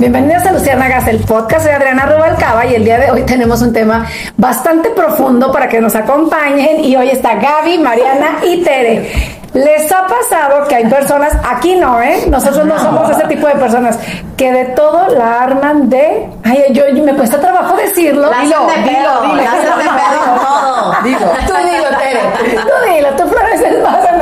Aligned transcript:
Bienvenidas 0.00 0.44
a 0.44 0.52
Luciérnagas, 0.52 1.06
el 1.06 1.18
podcast. 1.20 1.66
Soy 1.66 1.74
Adriana 1.74 2.06
Rubalcaba 2.06 2.66
y 2.66 2.74
el 2.74 2.84
día 2.84 2.98
de 2.98 3.12
hoy 3.12 3.22
tenemos 3.22 3.62
un 3.62 3.72
tema 3.72 4.04
bastante 4.36 4.90
profundo 4.90 5.52
para 5.52 5.68
que 5.68 5.80
nos 5.80 5.94
acompañen. 5.94 6.84
Y 6.84 6.96
hoy 6.96 7.10
está 7.10 7.36
Gaby, 7.36 7.78
Mariana 7.78 8.38
y 8.44 8.64
Tere. 8.64 9.33
¿Les 9.54 9.90
ha 9.92 10.04
pasado 10.06 10.66
que 10.68 10.74
hay 10.74 10.86
personas, 10.86 11.32
aquí 11.48 11.76
no, 11.76 12.02
¿eh? 12.02 12.24
Nosotros 12.28 12.64
no 12.66 12.76
somos 12.78 13.08
ese 13.10 13.24
tipo 13.28 13.46
de 13.46 13.54
personas, 13.54 13.98
que 14.36 14.52
de 14.52 14.64
todo 14.66 15.06
la 15.16 15.42
arman 15.44 15.88
de. 15.88 16.28
Ay, 16.44 16.64
yo, 16.72 16.88
yo- 16.88 17.04
me 17.04 17.14
cuesta 17.14 17.40
trabajo 17.40 17.76
decirlo. 17.76 18.28
La 18.30 18.38
Dilo, 18.40 18.66
de 18.66 18.74
dilo, 18.82 19.20
dilo. 19.22 19.42
dilo, 21.04 21.98
Tere. 21.98 22.20
Tú 22.62 22.92
dilo, 22.94 23.08
tú 23.16 23.28
Flores 23.28 23.60
el 23.62 23.82
más 23.82 23.94
anuncios. 23.94 24.04
Tere, 24.04 24.13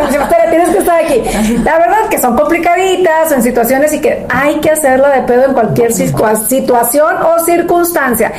tienes 0.53 0.69
que 0.71 0.79
estar 0.79 1.03
aquí. 1.05 1.23
La 1.65 1.79
verdad 1.79 1.99
es 2.05 2.09
que 2.11 2.19
son 2.19 2.37
complicaditas, 2.37 3.33
en 3.33 3.43
situaciones 3.43 3.93
y 3.95 4.01
que 4.01 4.27
hay 4.29 4.57
que 4.61 4.71
hacerla 4.71 5.09
de 5.11 5.23
pedo 5.23 5.45
en 5.47 5.53
cualquier 5.55 5.91
situa- 5.93 6.37
situación 6.47 7.17
o 7.23 7.39
circunstancia. 7.45 8.33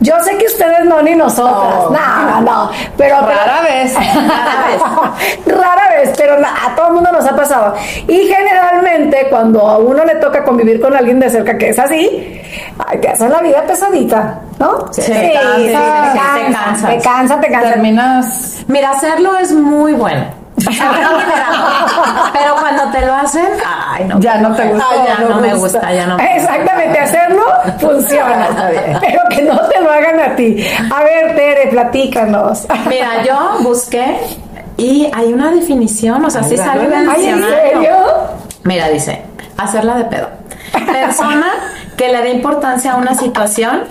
Yo 0.00 0.14
sé 0.22 0.38
que 0.38 0.46
ustedes 0.46 0.84
no, 0.86 1.02
ni 1.02 1.14
nosotras. 1.14 1.90
No, 1.90 2.40
no, 2.40 2.70
Pero, 2.96 3.16
Rara 3.20 3.60
vez. 3.68 3.94
Rara 3.94 4.64
vez. 4.66 5.56
Rara 5.58 5.88
vez, 5.90 6.12
pero 6.16 6.34
a 6.36 6.74
todo 6.74 6.88
el 6.88 6.94
mundo 6.94 7.12
nos 7.12 7.26
ha 7.26 7.36
pasado. 7.36 7.74
Y 8.08 8.20
generalmente, 8.26 9.26
cuando 9.28 9.60
a 9.68 9.76
uno 9.78 10.02
le 10.04 10.14
toca 10.14 10.42
convivir 10.42 10.80
con 10.80 10.96
alguien 10.96 11.20
de 11.20 11.28
cerca 11.28 11.58
que 11.58 11.68
es 11.70 11.78
así, 11.78 12.40
te 13.02 13.08
hacen 13.10 13.30
la 13.30 13.40
vida 13.42 13.62
pesadita, 13.66 14.40
¿no? 14.58 14.90
Sí, 14.90 15.02
te 15.02 15.32
cansa, 15.34 15.54
te 15.58 16.52
cansa, 16.52 16.88
te 16.88 16.98
cansa, 17.02 17.40
te 17.40 17.48
cansa. 17.50 17.68
Terminas. 17.72 18.64
Mira, 18.68 18.90
hacerlo 18.92 19.36
es 19.36 19.52
muy 19.52 19.92
bueno. 19.92 20.39
Pero 22.32 22.56
cuando 22.56 22.90
te 22.90 23.06
lo 23.06 23.14
hacen, 23.14 23.48
ay, 23.66 24.04
no. 24.04 24.20
Ya 24.20 24.38
no 24.38 24.54
te 24.54 24.68
gusta. 24.68 24.86
Ya 25.06 25.18
no 25.28 25.40
me 25.40 25.54
gusta, 25.54 25.92
ya 25.92 26.06
no 26.06 26.16
me 26.16 26.36
Exactamente, 26.36 26.98
hacerlo 26.98 27.42
funciona. 27.78 28.48
Pero 29.00 29.22
que 29.30 29.42
no 29.42 29.58
te 29.68 29.80
lo 29.80 29.90
hagan 29.90 30.20
a 30.20 30.36
ti. 30.36 30.64
A 30.94 31.02
ver, 31.02 31.34
Tere, 31.36 31.68
platícanos. 31.70 32.66
Mira, 32.88 33.22
yo 33.24 33.58
busqué 33.60 34.16
y 34.76 35.10
hay 35.14 35.32
una 35.32 35.50
definición, 35.50 36.24
o 36.24 36.30
sea, 36.30 36.42
sí 36.42 36.56
sale 36.56 36.84
en 36.84 36.92
el. 36.92 37.08
Mira, 38.64 38.88
dice, 38.88 39.22
hacerla 39.56 39.96
de 39.96 40.04
pedo. 40.04 40.28
Persona 40.72 41.46
que 41.96 42.08
le 42.08 42.18
da 42.18 42.28
importancia 42.28 42.92
a 42.92 42.96
una 42.96 43.14
situación 43.14 43.84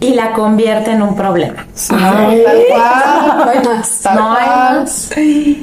y 0.00 0.14
la 0.14 0.32
convierte 0.32 0.92
en 0.92 1.02
un 1.02 1.16
problema. 1.16 1.66
Ay, 1.90 2.42
tal 2.44 2.58
cual. 2.70 3.36
No 3.36 3.50
hay 3.50 3.58
más. 3.66 4.00
Tal 4.00 4.14
No 4.16 4.32
hay 4.36 4.46
más. 4.46 5.10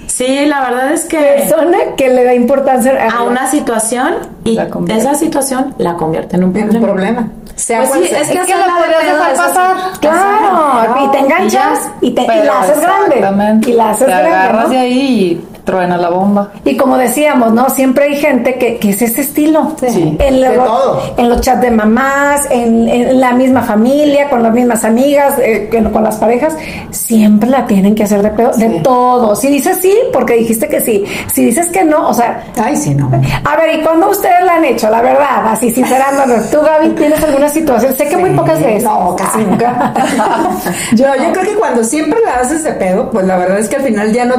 Sí, 0.07 0.45
la 0.45 0.61
verdad 0.61 0.91
es 0.91 1.05
que 1.05 1.17
Persona 1.17 1.77
que 1.97 2.09
le 2.09 2.23
da 2.23 2.33
importancia 2.33 3.07
a 3.17 3.23
una 3.23 3.47
situación 3.49 4.15
y 4.43 4.57
esa 4.89 5.15
situación 5.15 5.73
la 5.77 5.95
convierte 5.95 6.35
en 6.35 6.43
un 6.43 6.49
Un 6.49 6.53
problema. 6.53 6.85
problema. 6.87 7.27
Sea 7.55 7.79
Pues 7.85 7.91
sí, 7.93 8.13
es 8.13 8.27
que 8.29 8.37
Es 8.39 8.45
que 8.45 8.55
la 8.55 8.65
podrías 8.77 9.03
dejar 9.03 9.33
pasar. 9.35 9.75
Claro, 10.01 11.05
y 11.05 11.11
te 11.11 11.19
enganchas 11.19 11.79
y, 12.01 12.11
te, 12.11 12.23
y 12.23 12.27
la 12.27 12.59
haces 12.61 12.81
grande. 12.81 13.61
Y 13.69 13.73
la 13.73 13.89
haces 13.91 14.05
Te 14.05 14.11
grande. 14.11 14.29
agarras 14.35 14.63
¿no? 14.65 14.69
de 14.69 14.77
ahí 14.77 14.99
y 15.41 15.54
truena 15.65 15.97
la 15.97 16.09
bomba. 16.09 16.51
Y 16.63 16.77
como 16.77 16.97
decíamos, 16.97 17.51
¿no? 17.53 17.69
Siempre 17.69 18.05
hay 18.05 18.15
gente 18.15 18.55
que, 18.55 18.77
que 18.77 18.91
es 18.91 19.01
ese 19.01 19.21
estilo. 19.21 19.75
Sí, 19.79 20.15
en, 20.19 20.41
de 20.41 20.49
todo. 20.51 21.01
en 21.17 21.27
los 21.27 21.41
chats 21.41 21.61
de 21.61 21.71
mamás, 21.71 22.47
en, 22.49 22.87
en 22.87 23.19
la 23.19 23.33
misma 23.33 23.63
familia, 23.63 24.29
con 24.29 24.43
las 24.43 24.53
mismas 24.53 24.85
amigas, 24.85 25.33
eh, 25.39 25.69
con, 25.91 26.03
las 26.03 26.17
parejas, 26.17 26.55
siempre 26.91 27.49
la 27.49 27.65
tienen 27.65 27.95
que 27.95 28.03
hacer 28.03 28.21
de 28.21 28.29
pedo, 28.29 28.51
de 28.51 28.81
todo. 28.81 29.35
Si 29.35 29.47
dices 29.49 29.79
sí, 29.81 29.93
porque 30.13 30.35
dijiste 30.35 30.69
que 30.69 30.79
sí. 30.79 31.03
Si 31.33 31.43
dices 31.43 31.69
que 31.69 31.83
no, 31.83 32.09
o 32.09 32.13
sea, 32.13 32.43
Ay, 32.63 32.77
sí, 32.77 32.93
no. 32.93 33.11
a 33.43 33.57
ver, 33.57 33.79
¿y 33.79 33.81
cuándo 33.81 34.09
ustedes 34.09 34.45
la 34.45 34.55
han 34.55 34.65
hecho? 34.65 34.89
La 34.89 35.01
verdad, 35.01 35.47
así 35.47 35.71
sincerándonos. 35.71 36.49
¿Tú, 36.51 36.61
Gaby, 36.61 36.89
tienes 36.89 37.23
alguna 37.23 37.49
situación? 37.49 37.95
Sé 37.97 38.07
que 38.07 38.17
muy 38.17 38.29
pocas 38.31 38.59
veces. 38.59 38.83
No, 38.83 39.15
casi 39.15 39.39
nunca. 39.39 39.93
yo, 40.93 41.05
yo 41.15 41.33
creo 41.33 41.43
que 41.43 41.55
cuando 41.55 41.83
siempre 41.83 42.19
la 42.23 42.35
haces 42.41 42.63
de 42.63 42.73
pedo, 42.73 43.09
pues 43.09 43.25
la 43.25 43.37
verdad 43.37 43.59
es 43.59 43.67
que 43.67 43.77
al 43.77 43.83
final 43.83 44.13
ya 44.13 44.25
no, 44.25 44.35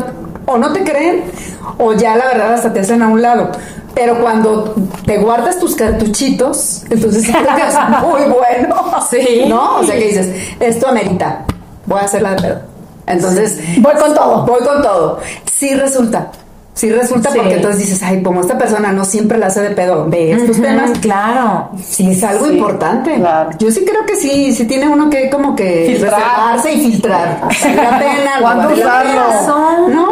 o 0.46 0.58
no 0.58 0.72
te 0.72 0.84
creen, 0.84 1.24
o 1.78 1.92
ya 1.92 2.16
la 2.16 2.26
verdad 2.26 2.54
hasta 2.54 2.72
te 2.72 2.80
hacen 2.80 3.02
a 3.02 3.08
un 3.08 3.22
lado. 3.22 3.50
Pero 3.94 4.20
cuando 4.20 4.74
te 5.06 5.18
guardas 5.18 5.58
tus 5.58 5.74
cartuchitos, 5.74 6.84
entonces 6.90 7.26
creo 7.26 7.56
que 7.56 7.62
es 7.62 7.74
muy 8.02 8.22
bueno. 8.30 8.76
Sí. 9.10 9.44
¿No? 9.48 9.78
O 9.78 9.84
sea 9.84 9.96
que 9.96 10.08
dices, 10.08 10.54
esto 10.60 10.88
amerita, 10.88 11.44
voy 11.86 12.00
a 12.00 12.04
hacerla 12.04 12.30
de 12.32 12.42
pedo. 12.42 12.60
Entonces, 13.06 13.58
Voy 13.80 13.94
con 13.94 14.14
todo. 14.14 14.44
Voy 14.44 14.60
con 14.64 14.82
todo. 14.82 15.20
Sí 15.44 15.74
resulta. 15.74 16.30
Sí 16.76 16.90
resulta 16.90 17.30
Sí. 17.30 17.38
porque 17.38 17.54
entonces 17.54 17.80
dices, 17.80 18.02
ay, 18.02 18.22
como 18.22 18.42
esta 18.42 18.58
persona 18.58 18.92
no 18.92 19.06
siempre 19.06 19.38
la 19.38 19.46
hace 19.46 19.62
de 19.62 19.70
pedo, 19.70 20.04
ve 20.08 20.32
estos 20.32 20.60
temas, 20.60 20.90
Ujú, 20.90 21.00
Claro. 21.00 21.70
sí 21.82 22.10
es 22.10 22.22
algo 22.22 22.46
importante. 22.48 23.14
claro. 23.14 23.48
Yo 23.58 23.70
sí 23.70 23.82
creo 23.82 24.04
que 24.04 24.14
sí, 24.16 24.52
sí 24.54 24.66
tiene 24.66 24.86
uno 24.86 25.08
que 25.08 25.30
como 25.30 25.56
que 25.56 25.86
Filtrar. 25.88 26.20
reservarse 26.20 26.72
y 26.74 26.80
filtrar. 26.90 27.40
Vale 27.40 27.74
la 27.76 27.98
pena, 27.98 28.34
no 28.36 28.42
¿Cuándo 28.42 28.68
vale 28.68 28.76
la 28.76 28.86
usarlo? 28.86 29.10
pena. 29.10 29.26
Razón. 29.26 29.94
No, 29.94 30.06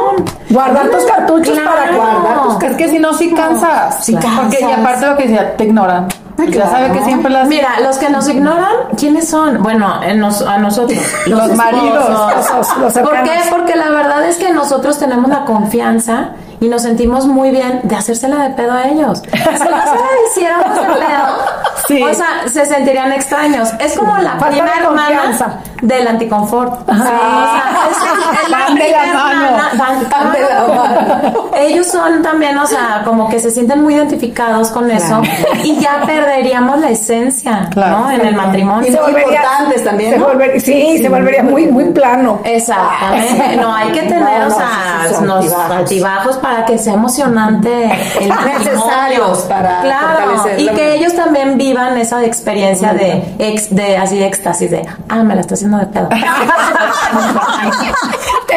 Guardar 0.49 0.89
tus 0.89 1.05
cartuchos 1.05 1.53
Claro. 1.55 1.71
para 1.71 1.97
guardar 1.97 2.43
tus 2.45 2.63
Es 2.71 2.77
que 2.77 2.89
si 2.89 2.99
no, 2.99 3.13
sí 3.13 3.31
cansas. 3.35 4.03
Sí 4.05 4.15
cansas. 4.15 4.33
Porque 4.41 4.59
y 4.61 4.73
aparte 4.73 5.07
lo 5.07 5.17
que 5.17 5.23
decía, 5.25 5.57
te 5.57 5.65
ignoran. 5.65 6.07
Ay, 6.39 6.51
Ya 6.51 6.67
sabe 6.69 6.93
que 6.93 7.05
siempre 7.05 7.31
las. 7.31 7.47
Mira, 7.49 7.79
los 7.83 7.97
que 7.99 8.09
nos 8.09 8.29
ignoran, 8.29 8.73
¿quiénes 8.97 9.29
son? 9.29 9.63
Bueno, 9.63 10.03
en 10.03 10.19
nos- 10.19 10.43
a 10.43 10.57
nosotros. 10.59 10.99
Los 11.27 11.55
maridos. 11.57 12.05
esposos. 12.41 12.79
Los 12.79 12.93
¿Por 12.95 13.23
qué? 13.23 13.31
Porque 13.51 13.77
la 13.77 13.91
verdad 13.91 14.25
es 14.27 14.37
que 14.37 14.51
nosotros 14.53 14.99
tenemos 14.99 15.29
la 15.29 15.45
confianza 15.45 16.31
y 16.65 16.69
nos 16.69 16.83
sentimos 16.83 17.27
muy 17.27 17.51
bien 17.51 17.81
de 17.85 17.95
hacérsela 17.97 18.39
de 18.45 18.51
pedo 18.55 18.73
a 18.73 18.85
ellos. 18.89 19.21
Si 19.23 19.39
no 19.39 19.59
se 19.59 19.65
la 19.69 19.85
hiciéramos 20.31 20.75
de 20.77 20.83
pedo, 20.87 21.65
Sí. 21.87 22.03
o 22.03 22.15
sea, 22.15 22.49
se 22.51 22.65
sentirían 22.65 23.13
extraños. 23.13 23.69
Es 23.79 23.99
como 23.99 24.17
la 24.17 24.31
Falta 24.39 24.47
prima 24.49 24.71
de 24.75 24.85
confianza. 24.87 25.45
hermana 25.45 25.63
del 25.83 26.09
anticonfort. 26.09 26.81
Sí, 26.87 26.93
o 26.93 27.03
sea, 27.03 27.63
es, 27.91 28.43
es 28.45 28.49
la 28.51 28.59
Van 28.59 28.75
de 28.75 28.91
la 28.91 29.01
prima 29.03 29.15
mano. 29.25 29.45
hermana, 29.47 29.71
van- 29.77 30.09
Van 30.11 30.33
de 30.33 30.41
la 30.41 30.67
mano. 30.67 31.44
Ellos 31.57 31.87
son 31.87 32.23
también, 32.23 32.57
o 32.59 32.67
sea, 32.67 33.03
como 33.05 33.29
que 33.29 33.39
se 33.39 33.51
sienten 33.51 33.83
muy 33.83 33.95
identificados 33.95 34.69
con 34.71 34.91
eso 34.91 35.23
y 35.63 35.77
ya 35.79 36.03
perderíamos 36.07 36.79
la 36.81 36.91
esencia, 36.91 37.69
Claro. 37.71 37.99
¿no? 38.01 38.11
En 38.11 38.21
el 38.27 38.35
matrimonio. 38.35 38.89
Y 38.89 39.11
muy 39.13 39.21
importantes 39.23 39.85
también, 39.85 40.13
se 40.13 40.19
¿no? 40.19 40.27
volvería- 40.29 40.61
sí, 40.61 40.99
se 40.99 41.09
volvería 41.09 41.43
muy, 41.43 41.67
muy 41.67 41.85
plano. 41.91 42.41
Exactamente. 42.45 43.57
No, 43.65 43.73
hay 43.75 43.93
que 43.93 44.03
tener, 44.03 44.49
No, 44.49 44.55
o 44.55 44.59
sea, 44.59 45.07
sí, 45.09 45.25
los 45.25 45.53
altibajos. 45.53 46.37
para 46.39 46.65
que 46.65 46.77
sea 46.79 46.95
emocionante 46.95 47.85
el. 48.21 48.29
Necesarios 48.59 49.39
para 49.49 49.81
Claro, 49.83 50.45
y 50.59 50.69
que 50.69 50.95
ellos 50.97 51.15
también 51.15 51.57
vivan 51.57 51.97
esa 51.99 52.25
experiencia 52.25 52.93
de 52.93 53.23
ex, 53.39 53.75
de 53.75 53.97
así 53.97 54.19
de 54.19 54.27
éxtasis 54.27 54.71
de, 54.71 54.87
ah, 55.09 55.23
me 55.23 55.35
la 55.35 55.41
está 55.41 55.55
haciendo 55.55 55.79
de 55.79 55.87
pedo. 55.87 56.09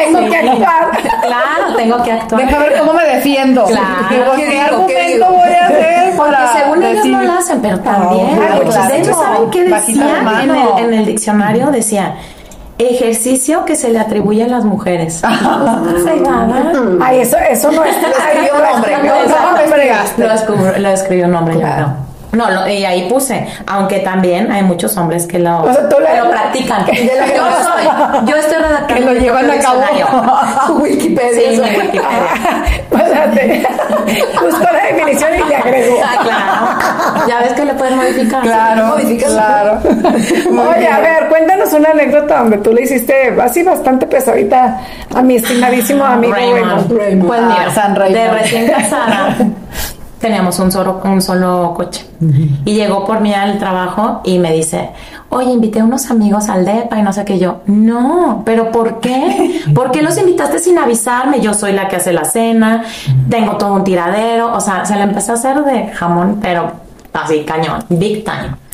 Tengo 0.04 0.18
Sí. 0.20 0.28
que 0.30 0.36
actuar. 0.36 0.90
Claro, 1.22 1.76
tengo 1.76 2.02
que 2.02 2.12
actuar. 2.12 2.46
Deja 2.46 2.58
ver 2.58 2.78
cómo 2.78 2.92
me 2.94 3.04
defiendo. 3.04 3.64
Claro. 3.64 3.86
¿Qué 4.08 4.44
¿qué, 4.46 4.60
argumento 4.60 5.06
digo? 5.06 5.26
voy 5.30 5.50
a 5.52 5.66
hacer 5.66 6.14
Porque 6.16 6.32
para 6.32 6.52
según 6.52 6.82
ellos 6.82 6.96
decir- 7.04 7.12
no 7.12 7.22
lo 7.22 7.32
hacen, 7.32 7.60
pero 7.62 7.80
también. 7.80 8.36
claro, 8.36 8.54
de 8.58 8.64
claro. 8.70 8.94
hecho, 8.94 9.14
¿saben 9.14 9.50
qué 9.50 9.64
decía 9.64 10.22
en 10.42 10.50
el, 10.50 10.68
en 10.78 10.94
el 10.94 11.06
diccionario? 11.06 11.66
Decía, 11.70 12.14
ejercicio 12.78 13.64
que 13.64 13.74
se 13.74 13.88
le 13.90 13.98
atribuye 13.98 14.44
a 14.44 14.48
las 14.48 14.64
mujeres. 14.64 15.22
Ay, 15.24 17.20
eso, 17.20 17.36
eso 17.38 17.72
no 17.72 17.84
es. 17.84 17.96
escribió 17.96 18.54
un 18.56 18.74
hombre, 18.74 18.96
No, 18.98 19.02
¿no? 19.04 19.52
no. 19.52 19.56
Lo 20.78 20.88
escribió, 20.88 21.26
lo 21.26 21.28
un 21.28 21.34
hombre, 21.34 21.54
yo 21.54 21.60
Claro. 21.60 21.74
creo. 21.86 22.07
No, 22.32 22.50
lo- 22.50 22.68
y 22.68 22.84
ahí 22.84 23.08
puse, 23.08 23.46
aunque 23.66 24.00
también 24.00 24.52
hay 24.52 24.62
muchos 24.62 24.96
hombres 24.98 25.26
que 25.26 25.38
lo, 25.38 25.62
O 25.62 25.72
sea, 25.72 25.88
tú 25.88 25.96
le- 25.98 26.06
que 26.06 26.16
lo 26.18 26.30
practican. 26.30 26.84
que- 26.86 27.06
yo 27.06 27.12
soy, 27.62 28.26
yo 28.26 28.36
estoy 28.36 28.56
redactando 28.58 28.94
Que 28.94 29.00
lo 29.00 29.12
llevan 29.14 29.50
a 29.50 29.58
cabo. 29.58 29.80
Wikipedia. 30.82 31.50
Sí, 31.52 31.60
Wikipedia. 31.60 32.02
Busco 34.40 34.62
la 34.64 34.82
definición 34.92 35.30
y 35.34 35.48
le 35.48 35.56
agrego. 35.56 35.96
Ah, 36.04 36.22
claro. 36.22 37.28
Ya 37.28 37.40
ves 37.40 37.52
que 37.52 37.64
le 37.64 37.74
pueden 37.74 37.96
modificar. 37.96 38.42
Claro, 38.42 38.86
Modificas. 38.88 39.30
claro. 39.32 39.80
Oye, 39.84 40.78
bien. 40.78 40.92
a 40.92 41.00
ver, 41.00 41.28
cuéntanos 41.28 41.72
una 41.72 41.90
anécdota 41.90 42.38
donde 42.38 42.58
tú 42.58 42.72
le 42.72 42.82
hiciste 42.82 43.34
así 43.42 43.62
bastante 43.62 44.06
pesadita 44.06 44.80
a 45.14 45.22
mi 45.22 45.36
estimadísimo 45.36 46.04
amigo 46.04 46.34
Raymond. 46.34 46.92
Raymond. 46.98 47.26
Pues 47.26 47.40
Ah, 47.42 47.56
mira, 47.58 47.74
San 47.74 47.96
Raymond. 47.96 48.16
de 48.22 48.30
recién 48.38 48.66
casada, 48.70 49.36
teníamos 50.18 50.58
un 50.58 50.72
solo, 50.72 51.00
un 51.04 51.22
solo 51.22 51.74
coche. 51.76 52.06
Y 52.64 52.74
llegó 52.74 53.04
por 53.04 53.20
mí 53.20 53.32
al 53.32 53.58
trabajo 53.58 54.20
y 54.24 54.38
me 54.38 54.52
dice, 54.52 54.90
oye, 55.28 55.52
invité 55.52 55.80
a 55.80 55.84
unos 55.84 56.10
amigos 56.10 56.48
al 56.48 56.64
DEPA 56.64 56.98
y 56.98 57.02
no 57.02 57.12
sé 57.12 57.24
qué 57.24 57.38
yo. 57.38 57.60
No, 57.66 58.42
pero 58.44 58.70
¿por 58.70 59.00
qué? 59.00 59.62
¿Por 59.74 59.90
qué 59.90 60.02
los 60.02 60.18
invitaste 60.18 60.58
sin 60.58 60.78
avisarme? 60.78 61.40
Yo 61.40 61.54
soy 61.54 61.72
la 61.72 61.88
que 61.88 61.96
hace 61.96 62.12
la 62.12 62.24
cena, 62.24 62.84
tengo 63.30 63.56
todo 63.56 63.74
un 63.74 63.84
tiradero. 63.84 64.54
O 64.54 64.60
sea, 64.60 64.84
se 64.84 64.96
le 64.96 65.02
empezó 65.02 65.32
a 65.32 65.34
hacer 65.34 65.64
de 65.64 65.88
jamón, 65.88 66.38
pero 66.40 66.72
así, 67.12 67.44
cañón, 67.44 67.84
big 67.88 68.24
time. 68.24 68.67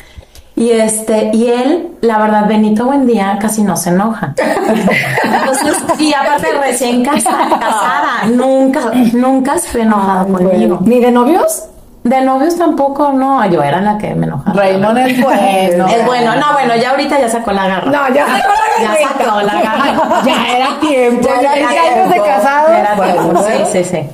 Y 0.57 0.71
este, 0.71 1.31
y 1.33 1.47
él, 1.49 1.89
la 2.01 2.17
verdad, 2.17 2.47
Benito 2.47 2.85
Buendía 2.85 3.37
casi 3.41 3.61
no 3.63 3.75
se 3.75 3.89
enoja. 3.89 4.33
Entonces, 4.37 5.83
y 5.99 6.13
aparte 6.13 6.47
recién 6.61 7.03
casa- 7.03 7.49
casada, 7.59 8.25
nunca, 8.31 8.79
nunca 9.13 9.57
se 9.57 9.81
enojado 9.81 10.27
conmigo. 10.31 10.79
¿Ni 10.81 10.99
de 11.01 11.11
novios? 11.11 11.65
De 12.03 12.21
novios 12.21 12.55
tampoco, 12.57 13.11
no, 13.13 13.43
yo 13.49 13.63
era 13.63 13.81
la 13.81 13.97
que 13.97 14.13
me 14.15 14.27
enojaba. 14.27 14.55
Raymond 14.55 14.97
es 14.99 15.21
bueno. 15.23 15.87
Es 15.87 16.05
bueno, 16.05 16.35
no, 16.35 16.53
bueno, 16.53 16.75
ya 16.75 16.91
ahorita 16.91 17.19
ya 17.19 17.27
sacó 17.29 17.51
la 17.51 17.67
garra. 17.67 17.91
No, 17.91 18.13
ya 18.13 18.25
sacó 18.27 18.53
la 18.53 18.81
Ya 18.81 18.87
garrita. 18.89 19.09
sacó 19.25 19.41
la 19.41 19.53
garra. 19.61 20.21
Ya 20.23 20.55
era 20.55 20.79
tiempo. 20.79 21.27
Ya 21.27 21.41
Ya 21.41 21.53
era 21.55 21.73
era 21.73 21.81
años 21.81 22.07
de 22.07 22.13
tiempo. 22.13 22.25
casado. 22.29 22.67
Ya 22.69 22.79
era 22.79 22.95
Bueno, 22.95 23.13
tiempo, 23.23 23.43
sí, 23.71 23.83
sí, 23.83 23.83
sí. 23.83 24.09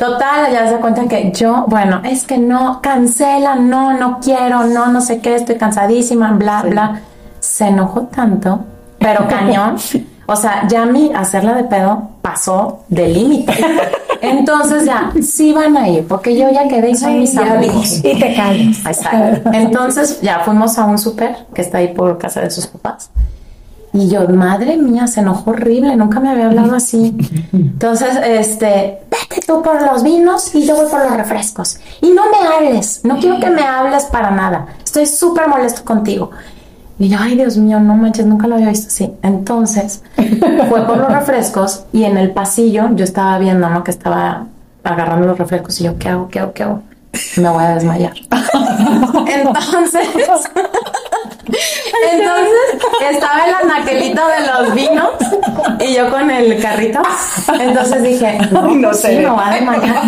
Total, 0.00 0.50
ya 0.50 0.66
se 0.66 0.76
cuenta 0.76 1.06
que 1.06 1.30
yo, 1.30 1.66
bueno, 1.68 2.00
es 2.04 2.24
que 2.24 2.38
no, 2.38 2.80
cancela, 2.80 3.56
no, 3.56 3.92
no 3.92 4.18
quiero, 4.18 4.64
no, 4.64 4.88
no 4.88 5.02
sé 5.02 5.20
qué, 5.20 5.34
estoy 5.34 5.56
cansadísima, 5.56 6.32
bla, 6.32 6.62
bla. 6.62 7.02
Se 7.38 7.66
enojó 7.66 8.02
tanto, 8.04 8.64
pero 8.98 9.28
cañón. 9.28 9.76
O 10.32 10.36
sea, 10.36 10.68
ya 10.68 10.86
mi 10.86 11.10
hacerla 11.12 11.54
de 11.54 11.64
pedo 11.64 12.10
pasó 12.22 12.84
de 12.86 13.08
límite. 13.08 13.52
Entonces 14.20 14.84
ya, 14.84 15.10
sí 15.20 15.52
van 15.52 15.76
a 15.76 15.88
ir, 15.88 16.06
porque 16.06 16.38
yo 16.38 16.48
ya 16.50 16.68
quedé 16.68 16.90
y 16.90 16.94
son 16.94 17.18
mis 17.18 17.36
amigos. 17.36 17.98
Y 17.98 18.16
te 18.16 18.36
está. 18.88 19.40
Entonces 19.52 20.20
ya 20.20 20.38
fuimos 20.44 20.78
a 20.78 20.84
un 20.84 20.98
súper 20.98 21.46
que 21.52 21.62
está 21.62 21.78
ahí 21.78 21.88
por 21.88 22.16
casa 22.16 22.42
de 22.42 22.50
sus 22.52 22.68
papás. 22.68 23.10
Y 23.92 24.08
yo, 24.08 24.28
madre 24.28 24.76
mía, 24.76 25.06
se 25.08 25.20
enojó 25.20 25.50
horrible, 25.50 25.96
nunca 25.96 26.20
me 26.20 26.30
había 26.30 26.46
hablado 26.46 26.76
así. 26.76 27.16
Entonces, 27.52 28.16
este, 28.24 29.00
vete 29.10 29.44
tú 29.46 29.62
por 29.62 29.82
los 29.82 30.02
vinos 30.02 30.54
y 30.54 30.64
yo 30.64 30.76
voy 30.76 30.88
por 30.88 31.00
los 31.00 31.16
refrescos. 31.16 31.78
Y 32.00 32.10
no 32.10 32.22
me 32.30 32.46
hables, 32.46 33.00
no 33.04 33.18
quiero 33.18 33.40
que 33.40 33.50
me 33.50 33.62
hables 33.62 34.04
para 34.04 34.30
nada. 34.30 34.66
Estoy 34.84 35.06
súper 35.06 35.48
molesto 35.48 35.84
contigo. 35.84 36.30
Y 37.00 37.08
yo, 37.08 37.18
ay, 37.18 37.34
Dios 37.34 37.56
mío, 37.56 37.80
no 37.80 37.94
manches, 37.94 38.26
nunca 38.26 38.46
lo 38.46 38.56
había 38.56 38.68
visto 38.68 38.88
así. 38.88 39.10
Entonces, 39.22 40.02
fue 40.68 40.86
por 40.86 40.98
los 40.98 41.10
refrescos 41.10 41.84
y 41.92 42.04
en 42.04 42.18
el 42.18 42.30
pasillo 42.32 42.90
yo 42.94 43.04
estaba 43.04 43.38
viendo, 43.38 43.70
¿no? 43.70 43.82
Que 43.82 43.90
estaba 43.90 44.46
agarrando 44.84 45.26
los 45.26 45.38
refrescos 45.38 45.80
y 45.80 45.84
yo, 45.84 45.98
¿qué 45.98 46.10
hago? 46.10 46.28
¿Qué 46.28 46.40
hago? 46.40 46.52
¿Qué 46.52 46.62
hago? 46.62 46.82
Me 47.38 47.48
voy 47.48 47.64
a 47.64 47.74
desmayar. 47.74 48.12
Entonces, 49.26 50.08
entonces 52.12 52.88
estaba 53.10 53.44
el 53.46 53.54
anaquelito 53.54 54.22
de 54.26 54.46
los 54.46 54.74
vinos 54.74 55.10
y 55.80 55.94
yo 55.94 56.10
con 56.10 56.30
el 56.30 56.60
carrito. 56.60 57.00
Entonces 57.58 58.02
dije, 58.02 58.38
no, 58.50 58.62
no 58.62 58.88
pues 58.88 59.00
sé. 59.00 59.10
sí, 59.10 59.16
me 59.18 59.30
voy 59.30 59.42
a 59.44 59.50
desmayar. 59.50 60.02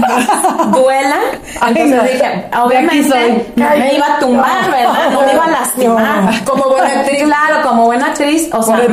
Duela. 0.72 1.16
Ay, 1.60 1.74
Entonces 1.76 1.96
no. 1.96 2.02
dije, 2.02 2.44
obviamente 2.62 3.44
me 3.56 3.94
iba 3.94 4.06
a 4.06 4.18
tumbar, 4.18 4.70
¿verdad? 4.70 5.10
No 5.12 5.20
me 5.22 5.32
iba 5.32 5.44
a 5.44 5.50
lastimar. 5.50 6.44
Como 6.44 6.64
buena 6.68 7.00
actriz. 7.00 7.22
Claro, 7.22 7.62
como 7.68 7.84
buena 7.86 8.06
actriz, 8.06 8.48
o 8.52 8.62
sea, 8.62 8.76
me- 8.76 8.84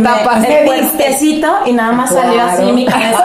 el 0.60 0.66
puentecito 0.66 1.48
y 1.66 1.74
nada 1.74 1.92
más 1.92 2.10
salió 2.10 2.34
Claro. 2.34 2.52
así 2.52 2.72
mi 2.72 2.86
cabeza. 2.86 3.24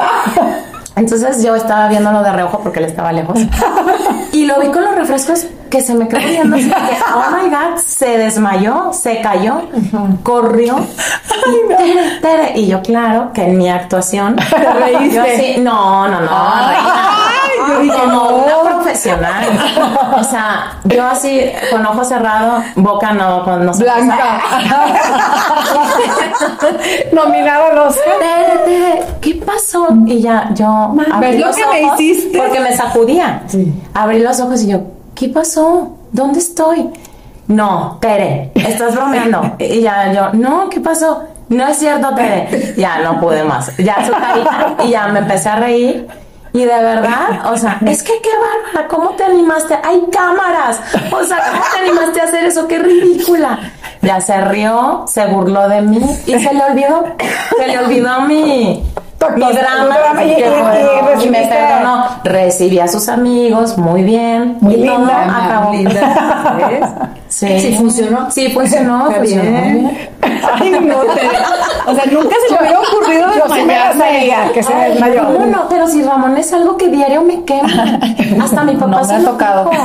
Entonces 0.97 1.43
yo 1.43 1.57
estaba 1.57 1.89
viéndolo 1.89 2.23
de 2.23 2.33
reojo 2.33 2.61
porque 2.61 2.79
él 2.79 2.87
estaba 2.87 3.13
lejos. 3.13 3.39
Y 4.33 4.47
lo 4.47 4.59
vi 4.59 4.67
con 4.67 4.83
los 4.83 4.97
refrescos 4.97 5.47
que 5.71 5.81
se 5.81 5.95
me 5.95 6.09
quedó 6.09 6.19
viendo 6.19 6.57
así 6.57 6.69
oh 7.15 7.37
my 7.37 7.49
god, 7.51 7.79
se 7.79 8.19
desmayó, 8.19 8.93
se 8.93 9.21
cayó, 9.21 9.63
corrió. 10.25 10.77
Y, 11.47 11.69
tere, 11.69 12.21
tere. 12.21 12.53
y 12.57 12.67
yo, 12.67 12.83
claro, 12.83 13.31
que 13.33 13.45
en 13.45 13.57
mi 13.57 13.69
actuación. 13.69 14.35
Te 14.51 14.73
reíste. 14.73 15.15
Yo 15.15 15.23
así, 15.23 15.61
no, 15.61 16.09
no, 16.09 16.21
no, 16.21 16.27
reina. 16.27 17.24
Yo 17.69 17.81
dije, 17.81 17.97
como 17.97 18.13
no. 18.13 18.37
una 18.37 18.71
profesional. 18.71 19.45
O 20.19 20.25
sea, 20.25 20.79
yo 20.85 21.07
así, 21.07 21.41
con 21.71 21.85
ojo 21.85 22.05
cerrado, 22.05 22.63
boca 22.77 23.13
no, 23.13 23.45
con 23.45 23.65
no. 23.67 23.73
Blanca. 23.73 24.41
Nominado 27.13 27.75
los. 27.75 27.97
¿qué 29.21 29.35
pasó? 29.45 29.89
Y 30.07 30.21
ya, 30.21 30.51
yo 30.55 30.95
abrí 31.13 31.33
¿ves 31.33 31.41
lo 31.41 31.47
los 31.47 31.57
que 31.57 31.67
me 31.67 31.81
hiciste? 31.83 32.39
Porque 32.39 32.61
me 32.61 32.77
sacudía. 32.77 33.43
Abrí 33.95 34.21
los 34.21 34.41
ojos 34.41 34.63
y 34.63 34.69
yo, 34.69 34.83
¿qué 35.15 35.29
pasó? 35.29 35.97
¿Dónde 36.13 36.39
estoy? 36.39 36.91
No, 37.47 37.99
Tere, 38.01 38.53
estás 38.55 38.95
bromeando. 38.95 39.57
y 39.59 39.81
ya, 39.81 40.13
yo, 40.13 40.33
no, 40.33 40.69
¿qué 40.71 40.81
pasó? 40.81 41.25
No 41.49 41.67
es 41.67 41.77
cierto, 41.79 42.15
Tere. 42.15 42.75
Ya 42.77 42.99
no 42.99 43.21
pude 43.21 43.45
más. 43.45 43.77
Ya 43.77 44.05
su 44.07 44.13
carita. 44.13 44.77
Y 44.85 44.91
ya 44.91 45.09
me 45.09 45.21
empecé 45.21 45.49
a 45.49 45.57
reír. 45.57 46.07
Y 46.55 46.61
de 46.61 46.67
verdad, 46.67 47.53
o 47.53 47.57
sea, 47.57 47.81
es 47.85 48.05
que 48.05 48.13
qué 48.23 48.31
bárbara, 48.31 48.87
¿cómo 48.87 49.11
te 49.17 49.25
animaste? 49.25 49.75
Hay 49.83 50.05
cámaras. 50.13 50.81
O 51.11 51.25
sea, 51.25 51.43
¿cómo 51.51 51.65
te 51.75 51.81
animaste 51.81 52.21
a 52.21 52.25
hacer 52.25 52.45
eso? 52.45 52.69
Qué 52.69 52.79
ridícula. 52.79 53.73
Ya 54.03 54.21
se 54.21 54.41
rió, 54.41 55.05
se 55.09 55.27
burló 55.27 55.69
de 55.69 55.83
mí 55.83 56.01
y 56.27 56.39
se 56.39 56.55
le 56.55 56.63
olvidó, 56.63 57.07
se 57.59 57.67
le 57.67 57.79
olvidó 57.81 58.21
mi, 58.21 58.85
mi 59.37 59.53
drama. 59.53 59.99
drama 59.99 60.25
y- 60.25 60.35
que 60.37 60.41
y- 60.41 60.51
bueno, 60.51 61.21
y 61.21 61.25
y 61.25 61.31
me 61.31 61.47
perdonó. 61.47 62.05
Recibí 62.25 62.79
a 62.81 62.89
sus 62.89 63.09
amigos, 63.09 63.77
muy 63.79 64.03
bien. 64.03 64.59
Muy 64.61 64.75
y 64.75 64.87
todo 64.87 64.99
linda. 64.99 65.45
acabó. 65.47 65.73
Linda, 65.73 66.57
¿ves? 66.69 66.89
Sí. 67.35 67.59
Sí 67.59 67.75
funcionó. 67.75 68.31
Sí, 68.31 68.49
funcionó. 68.53 69.09
Está 69.09 69.19
funcionó 69.19 69.43
bien. 69.43 70.09
Ay, 70.23 70.71
no, 70.71 70.97
Tere. 71.15 71.29
O 71.87 71.95
sea, 71.95 72.05
nunca 72.07 72.35
se 72.49 72.55
me 72.55 72.61
hubiera 72.61 72.81
ocurrido 72.81 73.27
Yo 73.37 73.43
sí 73.55 73.61
me 73.63 73.75
desmayarme. 73.75 74.05
desmayé, 74.07 74.53
que 74.55 74.63
se 74.63 74.73
Ay, 74.73 74.93
desmayó. 74.93 75.23
No, 75.25 75.47
no, 75.47 75.69
pero 75.69 75.87
si 75.87 76.03
Ramón 76.03 76.35
es 76.39 76.51
algo 76.55 76.79
que 76.79 76.89
diario 76.89 77.21
me 77.23 77.45
quema. 77.45 77.99
Hasta 78.43 78.63
mi 78.65 78.73
papá 78.75 78.87
No 78.87 78.99
me 79.01 79.05
se 79.05 79.15
ha 79.17 79.23
tocado. 79.23 79.69
dijo. 79.71 79.83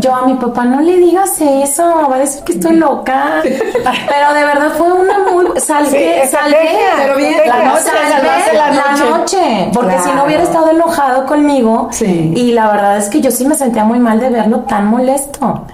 Yo 0.00 0.14
a 0.14 0.22
mi 0.26 0.34
papá 0.34 0.64
no 0.64 0.80
le 0.80 0.96
digas 0.96 1.40
eso, 1.40 2.08
va 2.10 2.16
a 2.16 2.18
decir 2.18 2.42
que 2.42 2.52
estoy 2.54 2.76
loca. 2.76 3.42
Pero 3.44 4.34
de 4.34 4.44
verdad 4.44 4.72
fue 4.76 4.90
una 4.92 5.18
muy 5.30 5.60
salvé, 5.60 5.90
Sí, 5.90 6.20
estrategia, 6.24 6.78
Pero 6.96 7.16
bien, 7.16 7.34
la 7.46 7.62
noche, 7.64 7.84
la 7.92 8.08
la 8.08 8.66
noche. 8.66 8.75
Noche. 9.10 9.70
Porque 9.72 9.98
si 10.00 10.10
no 10.12 10.24
hubiera 10.24 10.42
estado 10.42 10.70
enojado 10.70 11.26
conmigo. 11.26 11.88
Sí. 11.92 12.32
Y 12.36 12.52
la 12.52 12.68
verdad 12.70 12.96
es 12.98 13.08
que 13.08 13.20
yo 13.20 13.30
sí 13.30 13.46
me 13.46 13.54
sentía 13.54 13.84
muy 13.84 13.98
mal 13.98 14.20
de 14.20 14.30
verlo 14.30 14.60
tan 14.60 14.86
molesto. 14.86 15.64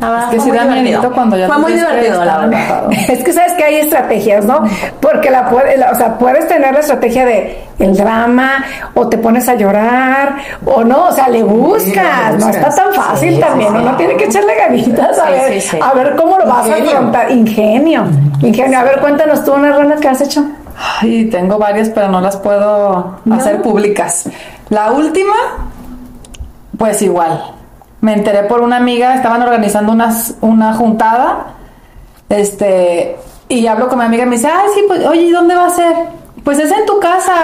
La 0.00 0.10
verdad, 0.10 0.30
que 0.30 0.40
sí 0.40 0.50
da 0.50 0.64
miedito 0.64 1.12
cuando 1.12 1.36
ya 1.36 1.46
Fue 1.46 1.54
te 1.56 1.62
muy 1.62 1.72
divertido, 1.72 2.24
la 2.24 2.38
verdad. 2.38 2.90
Es 3.08 3.22
que 3.22 3.32
sabes 3.32 3.52
que 3.52 3.64
hay 3.64 3.76
estrategias, 3.76 4.44
¿no? 4.44 4.62
Porque 5.00 5.30
la 5.30 5.48
puede, 5.48 5.76
la- 5.78 5.92
o 5.92 5.94
sea, 5.94 6.18
puedes 6.18 6.46
tener 6.48 6.74
la 6.74 6.80
estrategia 6.80 7.24
de 7.24 7.62
el 7.78 7.96
drama, 7.96 8.64
o 8.94 9.08
te 9.08 9.16
pones 9.18 9.48
a 9.48 9.54
llorar, 9.54 10.36
o 10.66 10.82
no, 10.84 11.06
o 11.06 11.12
sea, 11.12 11.28
le 11.28 11.42
buscas, 11.44 12.34
no 12.38 12.48
está 12.48 12.70
tan 12.74 12.92
fácil 12.92 13.34
Sí, 13.34 13.40
también, 13.40 13.70
sí, 13.70 13.76
uno 13.80 13.90
sí. 13.90 13.96
tiene 13.96 14.16
que 14.16 14.24
echarle 14.24 14.54
ganitas 14.56 15.18
a 15.18 15.30
ver, 15.30 15.52
sí, 15.54 15.60
sí. 15.70 15.78
a 15.82 15.92
ver 15.94 16.16
cómo 16.16 16.38
lo 16.38 16.46
vas 16.46 16.66
Ingenio. 16.66 16.90
a 16.90 16.94
afrontar, 16.94 17.30
ingenio, 17.30 18.04
ingenio, 18.42 18.78
a 18.78 18.82
ver, 18.84 19.00
cuéntanos 19.00 19.44
tú 19.44 19.54
una 19.54 19.70
rana 19.76 19.96
que 19.96 20.08
has 20.08 20.20
hecho. 20.20 20.44
Ay, 20.76 21.26
tengo 21.26 21.58
varias, 21.58 21.90
pero 21.90 22.08
no 22.08 22.20
las 22.20 22.36
puedo 22.36 23.18
hacer 23.30 23.62
públicas. 23.62 24.28
La 24.70 24.92
última, 24.92 25.34
pues 26.76 27.02
igual. 27.02 27.52
Me 28.00 28.14
enteré 28.14 28.44
por 28.44 28.60
una 28.60 28.76
amiga, 28.76 29.14
estaban 29.14 29.42
organizando 29.42 29.92
unas, 29.92 30.34
una 30.40 30.74
juntada. 30.74 31.54
Este, 32.28 33.16
y 33.48 33.66
hablo 33.66 33.88
con 33.88 33.98
mi 33.98 34.04
amiga 34.04 34.24
y 34.24 34.26
me 34.26 34.36
dice, 34.36 34.48
ay, 34.48 34.68
sí, 34.74 34.84
pues, 34.86 35.06
oye, 35.06 35.22
¿y 35.22 35.30
dónde 35.30 35.54
va 35.54 35.66
a 35.66 35.70
ser? 35.70 35.94
Pues 36.42 36.58
es 36.58 36.70
en 36.70 36.84
tu 36.86 36.98
casa. 36.98 37.34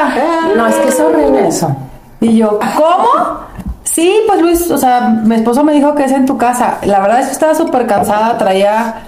No, 0.57 0.67
es 0.67 0.75
que 0.77 0.89
es 0.89 1.01
horrible 1.01 1.49
eso. 1.49 1.75
Y 2.21 2.37
yo, 2.37 2.59
¿cómo? 2.77 3.41
Sí, 3.85 4.23
pues 4.27 4.41
Luis, 4.41 4.71
o 4.71 4.79
sea, 4.79 5.01
mi 5.25 5.35
esposo 5.35 5.65
me 5.65 5.73
dijo 5.73 5.95
que 5.95 6.05
es 6.05 6.13
en 6.13 6.27
tu 6.27 6.37
casa. 6.37 6.79
La 6.83 7.01
verdad 7.01 7.21
es 7.21 7.27
que 7.27 7.33
estaba 7.33 7.55
súper 7.55 7.87
cansada, 7.87 8.37
traía, 8.39 9.03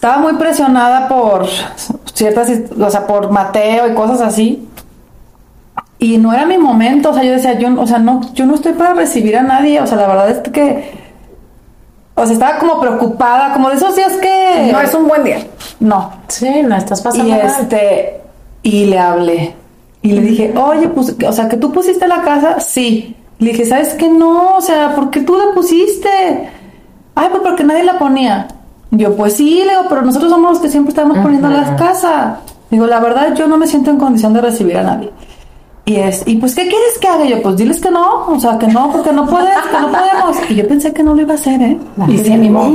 estaba 0.00 0.16
muy 0.16 0.32
presionada 0.36 1.08
por 1.08 1.46
ciertas, 2.14 2.50
o 2.80 2.88
sea, 2.90 3.06
por 3.06 3.30
Mateo 3.30 3.86
y 3.86 3.92
cosas 3.92 4.22
así. 4.22 4.66
Y 5.98 6.16
no 6.16 6.32
era 6.32 6.46
mi 6.46 6.56
momento, 6.56 7.10
o 7.10 7.12
sea, 7.12 7.22
yo 7.22 7.32
decía, 7.32 7.58
yo, 7.58 7.78
o 7.78 7.86
sea, 7.86 7.98
no, 7.98 8.22
yo 8.32 8.46
no 8.46 8.54
estoy 8.54 8.72
para 8.72 8.94
recibir 8.94 9.36
a 9.36 9.42
nadie, 9.42 9.78
o 9.78 9.86
sea, 9.86 9.98
la 9.98 10.06
verdad 10.06 10.30
es 10.30 10.38
que, 10.38 10.90
o 12.14 12.24
sea, 12.24 12.32
estaba 12.32 12.58
como 12.58 12.80
preocupada, 12.80 13.52
como 13.52 13.68
de 13.68 13.76
esos 13.76 13.94
días 13.94 14.12
que... 14.16 14.70
No 14.72 14.80
es 14.80 14.94
un 14.94 15.06
buen 15.06 15.22
día. 15.22 15.46
No, 15.80 16.10
Sí, 16.28 16.48
no 16.62 16.76
estás 16.76 17.02
pasando 17.02 17.28
y 17.28 17.32
mal. 17.32 17.40
este, 17.42 18.22
y 18.62 18.86
le 18.86 18.98
hablé. 18.98 19.54
Y 20.00 20.12
le 20.12 20.22
dije, 20.22 20.54
oye, 20.56 20.88
pues, 20.88 21.14
o 21.28 21.32
sea, 21.34 21.46
que 21.46 21.58
tú 21.58 21.72
pusiste 21.72 22.08
la 22.08 22.22
casa, 22.22 22.58
sí. 22.58 23.16
Le 23.38 23.50
dije, 23.50 23.66
¿sabes 23.66 23.92
qué? 23.98 24.08
No, 24.08 24.56
o 24.56 24.62
sea, 24.62 24.94
¿por 24.94 25.10
qué 25.10 25.20
tú 25.20 25.36
la 25.36 25.52
pusiste? 25.52 26.08
Ay, 27.14 27.28
pues 27.30 27.42
porque 27.42 27.64
nadie 27.64 27.84
la 27.84 27.98
ponía. 27.98 28.48
Yo, 28.92 29.16
pues 29.16 29.34
sí, 29.34 29.62
le 29.64 29.70
digo, 29.70 29.82
pero 29.88 30.02
nosotros 30.02 30.30
somos 30.30 30.52
los 30.52 30.60
que 30.60 30.68
siempre 30.68 30.90
estamos 30.90 31.18
poniendo 31.18 31.48
las 31.48 31.70
casas. 31.80 32.38
Digo, 32.70 32.86
la 32.86 33.00
verdad, 33.00 33.34
yo 33.34 33.46
no 33.46 33.56
me 33.56 33.66
siento 33.66 33.90
en 33.90 33.98
condición 33.98 34.32
de 34.32 34.40
recibir 34.40 34.76
a 34.76 34.82
nadie. 34.82 35.10
Y 35.84 35.96
es, 35.96 36.22
y 36.26 36.36
pues, 36.36 36.54
¿qué 36.54 36.62
quieres 36.62 36.98
que 37.00 37.08
haga? 37.08 37.24
Yo, 37.24 37.42
pues 37.42 37.56
diles 37.56 37.80
que 37.80 37.90
no, 37.90 38.28
o 38.28 38.38
sea, 38.38 38.58
que 38.58 38.66
no, 38.68 38.92
porque 38.92 39.12
no 39.12 39.26
puedes, 39.26 39.48
que 39.48 39.80
no 39.80 39.90
podemos. 39.90 40.50
Y 40.50 40.54
yo 40.54 40.68
pensé 40.68 40.92
que 40.92 41.02
no 41.02 41.14
lo 41.14 41.22
iba 41.22 41.32
a 41.32 41.36
hacer, 41.36 41.60
¿eh? 41.62 41.78
Y 42.08 42.18
se 42.18 42.32
animó. 42.32 42.70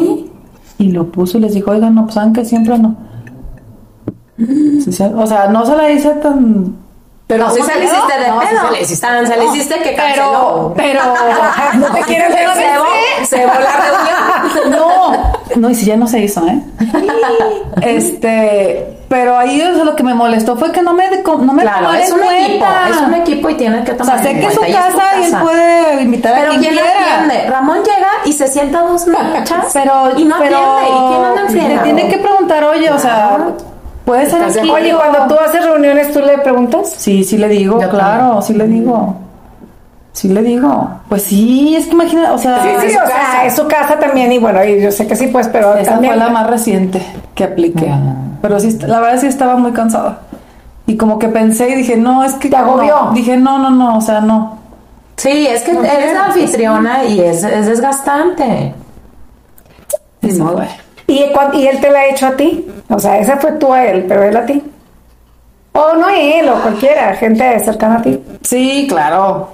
Y 0.77 0.91
lo 0.91 1.09
puso 1.09 1.37
y 1.37 1.41
les 1.41 1.53
dijo, 1.53 1.71
oigan, 1.71 1.95
no, 1.95 2.03
pues 2.03 2.15
saben 2.15 2.33
que 2.33 2.43
siempre 2.43 2.77
no. 2.77 2.95
O 5.17 5.27
sea, 5.27 5.47
no 5.47 5.65
se 5.65 5.75
la 5.75 5.91
hice 5.91 6.09
tan. 6.15 6.75
Pero 7.27 7.49
sí 7.49 7.59
¿cómo 7.59 7.71
se 7.71 7.79
le 7.79 7.85
hiciste 7.85 8.19
de 8.19 8.27
No, 8.27 8.39
pedo. 8.39 8.61
se 8.67 8.71
le 8.71 8.81
hiciste. 8.81 9.07
Se 9.25 9.37
le 9.37 9.45
hiciste 9.45 9.75
que 9.79 9.89
Pero, 9.91 9.95
canceló. 9.95 10.73
pero. 10.75 11.01
No 11.75 11.87
te 11.95 12.01
quieres 12.03 12.27
Pero 12.35 12.53
ver. 12.53 13.25
se 13.25 13.37
cebó 13.37 13.51
la 13.53 13.71
reunión. 13.81 14.71
No, 14.71 15.33
no, 15.55 15.69
y 15.69 15.75
si 15.75 15.85
ya 15.85 15.95
no 15.97 16.07
se 16.07 16.19
hizo, 16.19 16.45
¿eh? 16.47 16.59
Este, 17.81 18.97
pero 19.09 19.37
ahí 19.37 19.61
o 19.61 19.75
sea, 19.75 19.83
lo 19.83 19.95
que 19.95 20.03
me 20.03 20.13
molestó 20.13 20.55
fue 20.55 20.71
que 20.71 20.81
no 20.81 20.93
me, 20.93 21.05
no 21.23 21.53
me 21.53 21.61
Claro, 21.61 21.93
es 21.93 22.11
un 22.11 22.19
cuenta. 22.19 22.45
equipo, 22.45 22.65
es 22.89 22.97
un 23.01 23.13
equipo 23.13 23.49
y 23.49 23.55
tienes 23.55 23.85
que 23.85 23.91
O 23.91 23.95
tomar 23.97 24.19
sea, 24.21 24.23
sé 24.31 24.39
que 24.39 24.45
es 24.47 24.53
su 24.53 24.61
casa 24.61 24.71
y 25.19 25.23
él 25.23 25.31
casa. 25.31 25.41
puede 25.43 26.01
invitar 26.01 26.33
a 26.33 26.37
Pero 26.37 26.49
quien 26.51 26.61
¿quién 26.61 26.73
quiera. 26.73 26.89
atiende? 27.23 27.49
Ramón 27.49 27.77
llega 27.79 28.07
y 28.25 28.33
se 28.33 28.47
sienta 28.47 28.79
a 28.79 28.83
dos 28.83 29.07
nachas 29.07 29.65
Pero, 29.73 30.11
y 30.17 30.23
no 30.25 30.35
pero 30.39 30.57
atiende. 30.57 30.95
¿Y 30.95 31.07
quién 31.09 31.25
anda 31.25 31.41
en 31.41 31.69
le 31.69 31.77
tiene 31.83 32.07
que 32.09 32.17
preguntar, 32.17 32.63
oye, 32.63 32.89
o 32.91 32.99
sea, 32.99 33.37
puede 34.05 34.25
ser 34.29 34.39
¿Estás 34.41 34.53
de 34.55 34.59
aquí. 34.61 34.69
Oye, 34.69 34.93
cuando 34.95 35.33
tú 35.35 35.39
haces 35.43 35.65
reuniones, 35.65 36.11
¿tú 36.13 36.19
le 36.19 36.37
preguntas? 36.37 36.93
Sí, 36.97 37.23
sí 37.23 37.37
le 37.37 37.47
digo, 37.49 37.79
claro, 37.89 38.41
sí 38.41 38.53
le 38.53 38.67
digo. 38.67 39.15
Sí 40.13 40.29
le 40.29 40.41
digo. 40.41 40.89
Pues 41.09 41.23
sí, 41.23 41.75
es 41.75 41.87
que 41.87 41.91
imagina, 41.91 42.31
o 42.31 42.37
sea, 42.37 42.63
Sí, 42.63 42.69
sí, 42.79 42.87
es 42.87 42.95
o 42.95 43.01
su 43.01 43.07
sea, 43.07 43.17
casa. 43.17 43.45
es 43.45 43.55
su 43.55 43.67
casa 43.67 43.99
también 43.99 44.31
y 44.31 44.37
bueno, 44.37 44.63
y 44.63 44.81
yo 44.81 44.89
sé 44.91 45.05
que 45.07 45.15
sí, 45.17 45.27
pues, 45.27 45.49
pero 45.49 45.75
Esa 45.75 45.91
también... 45.91 46.13
fue 46.13 46.23
la 46.23 46.29
más 46.29 46.47
reciente 46.47 47.01
que 47.33 47.43
apliqué. 47.43 47.91
Pero 48.41 48.59
sí, 48.59 48.77
la 48.87 49.01
verdad 49.01 49.19
sí 49.19 49.27
estaba 49.27 49.57
muy 49.57 49.73
cansada. 49.73 50.19
Y 50.87 50.95
como 50.95 51.19
que 51.19 51.27
pensé 51.27 51.69
y 51.71 51.75
dije, 51.75 51.97
no, 51.97 52.23
es 52.23 52.33
que... 52.35 52.47
¿Te 52.49 52.55
agobió? 52.55 53.05
no. 53.07 53.11
Dije, 53.11 53.35
no, 53.35 53.57
no, 53.59 53.71
no, 53.71 53.97
o 53.97 54.01
sea, 54.01 54.21
no. 54.21 54.59
Sí, 55.17 55.47
es 55.47 55.63
que 55.63 55.71
eres 55.71 56.13
la 56.13 56.25
anfitriona 56.27 57.03
y 57.05 57.19
es, 57.19 57.43
es 57.43 57.65
desgastante. 57.65 58.73
Sí, 60.21 60.31
fue. 60.31 60.67
¿Y, 61.07 61.25
¿Y 61.53 61.67
él 61.67 61.79
te 61.79 61.91
la 61.91 61.99
ha 61.99 62.05
hecho 62.07 62.27
a 62.27 62.31
ti? 62.31 62.65
O 62.89 62.99
sea, 62.99 63.19
esa 63.19 63.37
fue 63.37 63.53
tú 63.53 63.71
a 63.71 63.85
él, 63.85 64.05
pero 64.07 64.23
él 64.23 64.35
a 64.35 64.45
ti. 64.45 64.61
O 65.73 65.93
no 65.95 66.07
él, 66.09 66.47
o 66.49 66.61
cualquiera, 66.61 67.13
gente 67.15 67.59
cercana 67.59 67.97
a 67.97 68.01
ti. 68.01 68.19
Sí, 68.41 68.85
claro. 68.89 69.49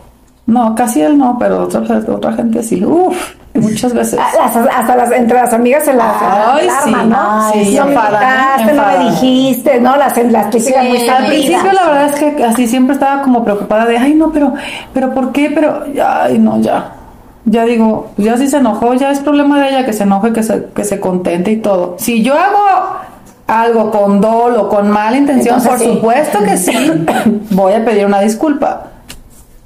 No, 0.46 0.75
casi 0.75 1.01
él 1.01 1.17
no, 1.17 1.38
pero 1.39 1.63
otra, 1.63 1.81
otra 2.08 2.34
gente 2.34 2.62
sí. 2.62 2.84
Uf, 2.86 3.34
muchas 3.53 3.93
veces. 3.93 4.20
Las- 4.39 4.55
hasta 4.55 4.96
las, 4.96 5.12
entre 5.12 5.38
las 5.38 5.53
amigas 5.53 5.84
se 5.86 5.93
las 5.93 6.15
Ay, 6.22 6.70
sí. 6.84 6.91
¿no? 7.05 7.17
Ay, 7.20 7.65
sí, 7.65 7.75
no 7.77 7.86
me 7.86 7.93
invitaste, 7.96 8.74
no 8.74 8.86
me 8.86 9.10
dijiste, 9.10 9.81
¿no? 9.81 9.98
Las, 9.98 10.17
las 10.31 10.50
típicas 10.50 10.84
Sí, 10.84 10.89
muy 10.89 11.10
Al 11.10 11.25
principio 11.25 11.72
la 11.74 11.86
verdad 11.86 12.05
es 12.08 12.15
que 12.15 12.43
así 12.46 12.67
siempre 12.67 12.93
estaba 12.93 13.22
como 13.24 13.43
preocupada 13.43 13.86
de, 13.86 13.98
ay 13.98 14.13
no, 14.13 14.31
pero, 14.31 14.53
pero 14.93 15.13
¿por 15.13 15.31
qué? 15.31 15.51
Pero, 15.53 15.84
ay 16.05 16.38
no, 16.38 16.60
ya. 16.62 16.91
Ya 17.45 17.65
digo, 17.65 18.12
ya 18.17 18.38
si 18.38 18.48
se 18.48 18.57
enojó, 18.57 18.93
ya 18.93 19.10
es 19.12 19.19
problema 19.19 19.60
de 19.60 19.69
ella 19.69 19.86
que 19.86 19.93
se 19.93 20.03
enoje, 20.03 20.31
que 20.31 20.43
se, 20.43 20.65
que 20.75 20.83
se 20.83 21.00
contente 21.00 21.51
y 21.51 21.57
todo. 21.57 21.95
Si 21.98 22.21
yo 22.21 22.36
hago 22.36 22.60
algo 23.48 23.91
con 23.91 24.21
dolo, 24.21 24.69
con 24.69 24.89
mala 24.89 25.17
intención, 25.17 25.55
Entonces 25.57 25.69
por 25.69 25.79
sí. 25.79 25.93
supuesto 25.95 26.39
que 26.43 26.57
sí, 26.57 26.74
voy 27.51 27.74
a 27.74 27.83
pedir 27.83 28.05
una 28.05 28.21
disculpa. 28.21 28.83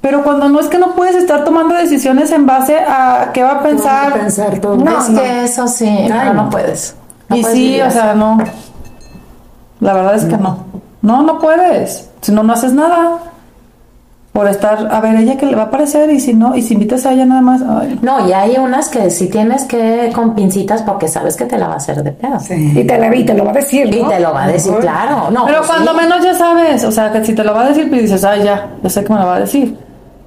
Pero 0.00 0.22
cuando 0.22 0.48
no 0.48 0.60
es 0.60 0.68
que 0.68 0.78
no 0.78 0.94
puedes 0.94 1.16
estar 1.16 1.44
tomando 1.44 1.74
decisiones 1.74 2.30
en 2.30 2.46
base 2.46 2.78
a 2.78 3.30
qué 3.34 3.42
va 3.42 3.52
a 3.52 3.62
pensar. 3.62 4.12
pensar 4.14 4.58
todo. 4.60 4.76
No, 4.76 4.98
es 5.00 5.08
no. 5.10 5.20
que 5.20 5.44
eso 5.44 5.66
sí, 5.68 6.06
no, 6.08 6.32
no 6.32 6.48
puedes. 6.50 6.94
No 7.28 7.36
y 7.36 7.42
puedes 7.42 7.58
sí, 7.58 7.80
o 7.80 7.84
así. 7.86 7.96
sea, 7.98 8.14
no. 8.14 8.38
La 9.80 9.92
verdad 9.92 10.14
es 10.14 10.24
que 10.24 10.36
no. 10.36 10.64
No, 11.02 11.22
no 11.22 11.38
puedes. 11.38 12.08
Si 12.22 12.32
no, 12.32 12.42
no 12.42 12.52
haces 12.52 12.72
nada. 12.72 13.18
Por 14.36 14.48
estar, 14.48 14.88
a 14.92 15.00
ver, 15.00 15.16
ella 15.16 15.38
que 15.38 15.46
le 15.46 15.54
va 15.56 15.62
a 15.62 15.70
parecer 15.70 16.10
y 16.10 16.20
si 16.20 16.34
no, 16.34 16.54
y 16.54 16.60
si 16.60 16.74
invitas 16.74 17.06
a 17.06 17.12
ella 17.14 17.24
nada 17.24 17.40
más. 17.40 17.62
ay. 17.66 17.98
No, 18.02 18.28
y 18.28 18.32
hay 18.34 18.56
unas 18.58 18.90
que 18.90 19.08
sí 19.10 19.28
tienes 19.30 19.64
que 19.64 20.12
con 20.14 20.34
pincitas 20.34 20.82
porque 20.82 21.08
sabes 21.08 21.36
que 21.36 21.46
te 21.46 21.56
la 21.56 21.68
va 21.68 21.72
a 21.74 21.76
hacer 21.78 22.02
de 22.02 22.12
pedo. 22.12 22.36
Y 22.50 22.84
te, 22.84 22.98
la, 22.98 23.16
y 23.16 23.24
te 23.24 23.32
lo 23.32 23.46
va 23.46 23.52
a 23.52 23.54
decir, 23.54 23.86
Y 23.94 24.02
¿no? 24.02 24.08
te 24.08 24.20
lo 24.20 24.34
va 24.34 24.44
a 24.44 24.48
decir, 24.48 24.74
claro. 24.78 25.30
No, 25.30 25.46
Pero 25.46 25.58
pues 25.60 25.70
cuando 25.70 25.92
sí. 25.92 25.96
menos 25.96 26.22
ya 26.22 26.34
sabes, 26.34 26.84
o 26.84 26.92
sea, 26.92 27.10
que 27.10 27.24
si 27.24 27.34
te 27.34 27.42
lo 27.44 27.54
va 27.54 27.62
a 27.62 27.68
decir, 27.70 27.88
pues 27.88 28.02
dices, 28.02 28.22
ay, 28.24 28.42
ya, 28.44 28.66
yo 28.82 28.90
sé 28.90 29.02
que 29.04 29.12
me 29.14 29.20
lo 29.20 29.26
va 29.26 29.36
a 29.36 29.40
decir. 29.40 29.74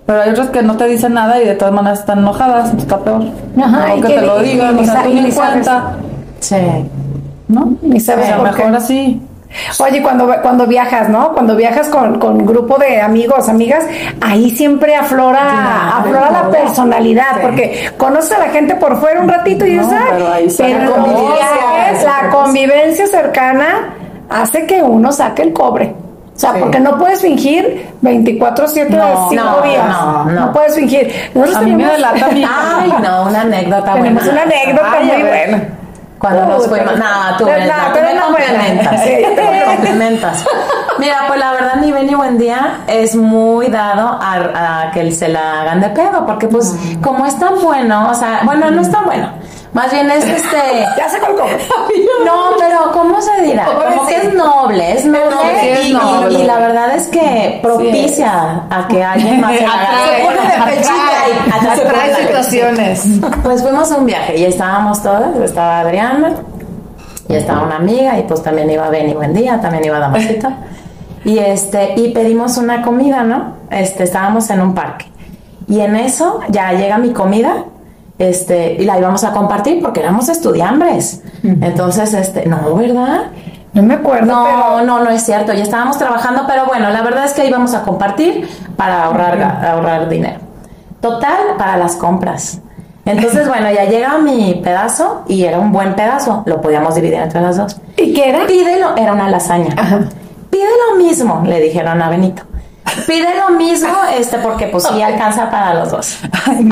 Pero 0.08 0.22
hay 0.24 0.30
otras 0.32 0.50
que 0.50 0.64
no 0.64 0.76
te 0.76 0.88
dicen 0.88 1.14
nada 1.14 1.40
y 1.40 1.46
de 1.46 1.54
todas 1.54 1.72
maneras 1.76 2.00
están 2.00 2.18
enojadas, 2.18 2.72
entonces 2.72 2.82
está 2.92 2.98
peor. 3.04 3.22
Ajá, 3.62 3.94
o 3.94 3.98
y 3.98 4.02
que 4.02 4.08
te 4.08 4.22
lo 4.24 4.40
digan, 4.40 4.76
o 4.80 4.84
sea, 4.86 5.04
tú 5.04 5.14
ni 5.14 5.32
cuenta, 5.32 5.92
Sí. 6.40 6.56
¿no? 7.48 7.74
Ni 7.84 8.00
sabes 8.00 8.26
o 8.26 8.28
sea, 8.28 8.38
por 8.38 8.50
qué. 8.56 8.58
mejor 8.64 8.76
así. 8.76 9.22
Oye, 9.80 10.02
cuando, 10.04 10.28
cuando 10.42 10.68
viajas, 10.68 11.10
¿no? 11.10 11.34
Cuando 11.34 11.56
viajas 11.56 11.88
con, 11.90 12.20
con 12.20 12.46
grupo 12.46 12.78
de 12.78 13.02
amigos, 13.02 13.50
amigas, 13.50 13.84
ahí 14.22 14.52
siempre 14.52 14.96
aflora, 14.96 15.40
Claro, 15.40 15.98
aflora 16.00 16.32
la 16.32 16.50
personalidad, 16.52 17.34
Sí. 17.36 17.40
porque 17.42 17.90
conoces 17.98 18.34
a 18.34 18.40
la 18.40 18.50
gente 18.50 18.76
por 18.76 19.00
fuera 19.00 19.22
un 19.22 19.28
ratito 19.30 19.66
y 19.66 19.74
No, 19.76 19.84
dices, 19.84 20.00
"Ay", 20.62 20.76
pero 20.78 20.92
convivencia, 20.94 22.04
la 22.04 22.30
convivencia 22.30 23.08
cercana 23.08 23.94
hace 24.30 24.66
que 24.68 24.84
uno 24.84 25.12
saque 25.12 25.42
el 25.42 25.54
cobre. 25.54 25.96
O 26.36 26.40
sea, 26.40 26.54
Sí. 26.54 26.60
porque 26.62 26.80
no 26.80 26.98
puedes 26.98 27.20
fingir 27.20 27.88
24-7 28.02 28.96
de 28.96 29.04
No, 29.04 29.28
5 29.30 29.44
no, 29.44 29.62
días. 29.68 29.88
no, 29.90 30.24
No, 30.26 30.32
no. 30.46 30.52
puedes 30.54 30.76
fingir. 30.76 31.12
Nosotros 31.34 31.58
A 31.58 31.62
mí 31.66 31.72
me 31.76 31.84
tenemos- 31.84 31.96
delata 31.98 32.28
mi... 32.34 32.44
Ay, 32.80 32.94
no, 33.04 33.24
una 33.28 33.42
anécdota 33.42 33.94
Tenemos 33.94 34.24
buena. 34.24 34.44
una 34.44 34.56
anécdota 34.56 34.92
Ay, 34.98 35.06
muy 35.08 35.22
buena. 35.24 35.64
Cuando 36.20 36.46
nos 36.46 36.68
fuimos, 36.68 36.98
no, 36.98 37.38
tú, 37.38 37.46
no, 37.46 37.94
tú 37.94 38.00
me 38.02 38.20
complementas. 38.20 39.02
Tú 39.36 39.52
me 39.52 39.64
complementas. 39.64 40.46
Mira, 40.98 41.24
pues 41.28 41.40
la 41.40 41.52
verdad, 41.54 41.76
ni 41.82 41.92
Ben 41.92 42.08
ni 42.08 42.16
buen 42.16 42.38
día 42.38 42.82
es 42.88 43.16
muy 43.16 43.68
dado 43.68 44.20
a, 44.22 44.82
a 44.82 44.92
que 44.92 45.12
se 45.12 45.30
la 45.30 45.62
hagan 45.62 45.80
de 45.80 45.90
pedo, 45.90 46.26
porque 46.26 46.48
pues 46.48 46.76
como 47.02 47.26
es 47.26 47.40
tan 47.40 47.62
bueno, 47.62 48.10
o 48.10 48.14
sea, 48.14 48.42
bueno, 48.44 48.70
no 48.70 48.82
es 48.82 48.92
tan 48.92 49.06
bueno. 49.06 49.30
Más 49.74 49.92
bien 49.92 50.10
es 50.10 50.26
este. 50.38 50.58
Ya 50.98 51.06
el 51.06 51.36
cobre. 51.36 51.58
No, 52.26 52.52
pero 52.58 52.92
¿cómo 52.92 53.22
se 53.22 53.42
dirá? 53.44 53.66
Como 53.66 54.08
que 54.08 54.16
es 54.16 54.34
noble, 54.34 54.94
es 54.94 55.06
noble, 55.06 55.82
y, 55.84 55.90
y- 55.90 55.94
noble. 55.94 56.40
y 56.40 56.44
la 56.44 56.58
verdad 56.60 56.96
es 56.96 57.08
que 57.08 57.60
propicia 57.62 58.64
a 58.70 58.88
que 58.88 59.04
alguien 59.04 59.40
más 59.42 59.52
se. 59.54 59.60
Se 60.80 61.76
se 61.76 61.82
Atrae 61.82 62.10
de 62.10 62.16
pechito. 62.16 62.44
situaciones. 62.44 63.04
Pues 63.44 63.62
fuimos 63.62 63.92
a 63.92 63.98
un 63.98 64.06
viaje 64.06 64.38
y 64.38 64.46
estábamos 64.46 65.02
todas, 65.04 65.36
estaba 65.38 65.80
Adriana 65.80 66.34
y 67.28 67.36
estaba 67.36 67.64
una 67.64 67.76
amiga 67.78 68.18
y 68.18 68.24
pues 68.24 68.42
también 68.42 68.70
iba 68.70 68.90
Benny 68.90 69.14
buen 69.14 69.34
día, 69.34 69.60
también 69.62 69.86
iba 69.86 70.00
Damasito. 70.00 70.50
Y 71.26 71.38
este, 71.38 71.94
y 71.96 72.10
pedimos 72.14 72.58
una 72.58 72.82
comida, 72.82 73.24
¿no? 73.24 73.54
Este, 73.70 74.04
estábamos 74.04 74.50
en 74.50 74.62
un 74.62 74.74
parque. 74.74 75.06
Y 75.68 75.82
en 75.82 75.96
eso 75.96 76.40
ya 76.50 76.72
llega 76.74 76.98
mi 76.98 77.12
comida, 77.12 77.66
este, 78.20 78.74
y 78.74 78.86
la 78.86 79.00
íbamos 79.00 79.24
a 79.24 79.32
compartir 79.32 79.82
porque 79.82 80.02
éramos 80.02 80.30
estudiambres. 80.30 81.24
Entonces, 81.44 82.14
este, 82.14 82.46
no, 82.46 82.76
¿verdad? 82.76 83.28
No 83.74 83.82
me 83.84 83.94
acuerdo, 83.96 84.26
No, 84.26 84.44
pero... 84.44 84.86
no, 84.86 85.04
no 85.04 85.10
es 85.10 85.24
cierto. 85.24 85.54
Ya 85.54 85.64
estábamos 85.64 85.98
trabajando, 85.98 86.44
pero 86.48 86.66
bueno, 86.66 86.90
la 86.90 87.02
verdad 87.02 87.26
es 87.26 87.34
que 87.34 87.48
íbamos 87.48 87.74
a 87.74 87.84
compartir 87.84 88.48
para 88.76 89.06
ahorrar, 89.06 89.66
ahorrar 89.66 90.10
dinero. 90.10 90.40
Total, 91.02 91.56
para 91.58 91.78
las 91.78 91.96
compras. 91.96 92.60
Entonces, 93.06 93.48
bueno, 93.48 93.72
ya 93.72 93.86
llega 93.86 94.18
mi 94.18 94.60
pedazo 94.64 95.24
y 95.28 95.46
era 95.46 95.60
un 95.60 95.72
buen 95.72 95.96
pedazo. 95.96 96.44
Lo 96.46 96.60
podíamos 96.62 96.96
dividir 96.96 97.20
entre 97.20 97.42
las 97.42 97.58
dos. 97.58 97.80
¿Y 97.96 98.14
qué 98.14 98.30
era? 98.30 98.46
Pídelo, 98.48 98.98
era 98.98 99.14
una 99.14 99.30
lasaña. 99.30 99.74
Pide 100.50 100.68
lo 100.92 100.98
mismo, 100.98 101.42
le 101.46 101.62
dijeron 101.62 102.02
a 102.02 102.10
Benito. 102.10 102.44
Pide 103.06 103.28
lo 103.38 103.56
mismo, 103.56 103.94
este, 104.18 104.38
porque 104.40 104.68
pues 104.68 104.84
sí 104.84 105.02
alcanza 105.02 105.50
para 105.50 105.76
los 105.76 105.92
dos. 105.92 106.18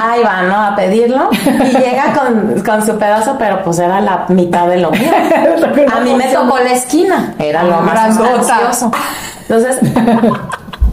Ahí 0.02 0.24
va, 0.24 0.42
¿no? 0.44 0.56
A 0.56 0.76
pedirlo. 0.76 1.30
Y 1.32 1.78
llega 1.78 2.14
con, 2.14 2.62
con 2.64 2.86
su 2.86 2.98
pedazo, 2.98 3.36
pero 3.38 3.64
pues 3.64 3.80
era 3.80 4.02
la 4.02 4.26
mitad 4.30 4.68
de 4.68 4.78
lo 4.78 4.92
mío. 4.92 5.12
A 5.94 6.00
mí 6.00 6.14
me 6.16 6.28
tocó 6.28 6.58
la 6.58 6.74
esquina. 6.74 7.36
Era 7.38 7.64
lo 7.64 7.82
más 7.82 8.16
sustancioso. 8.16 8.92
Entonces, 9.42 9.80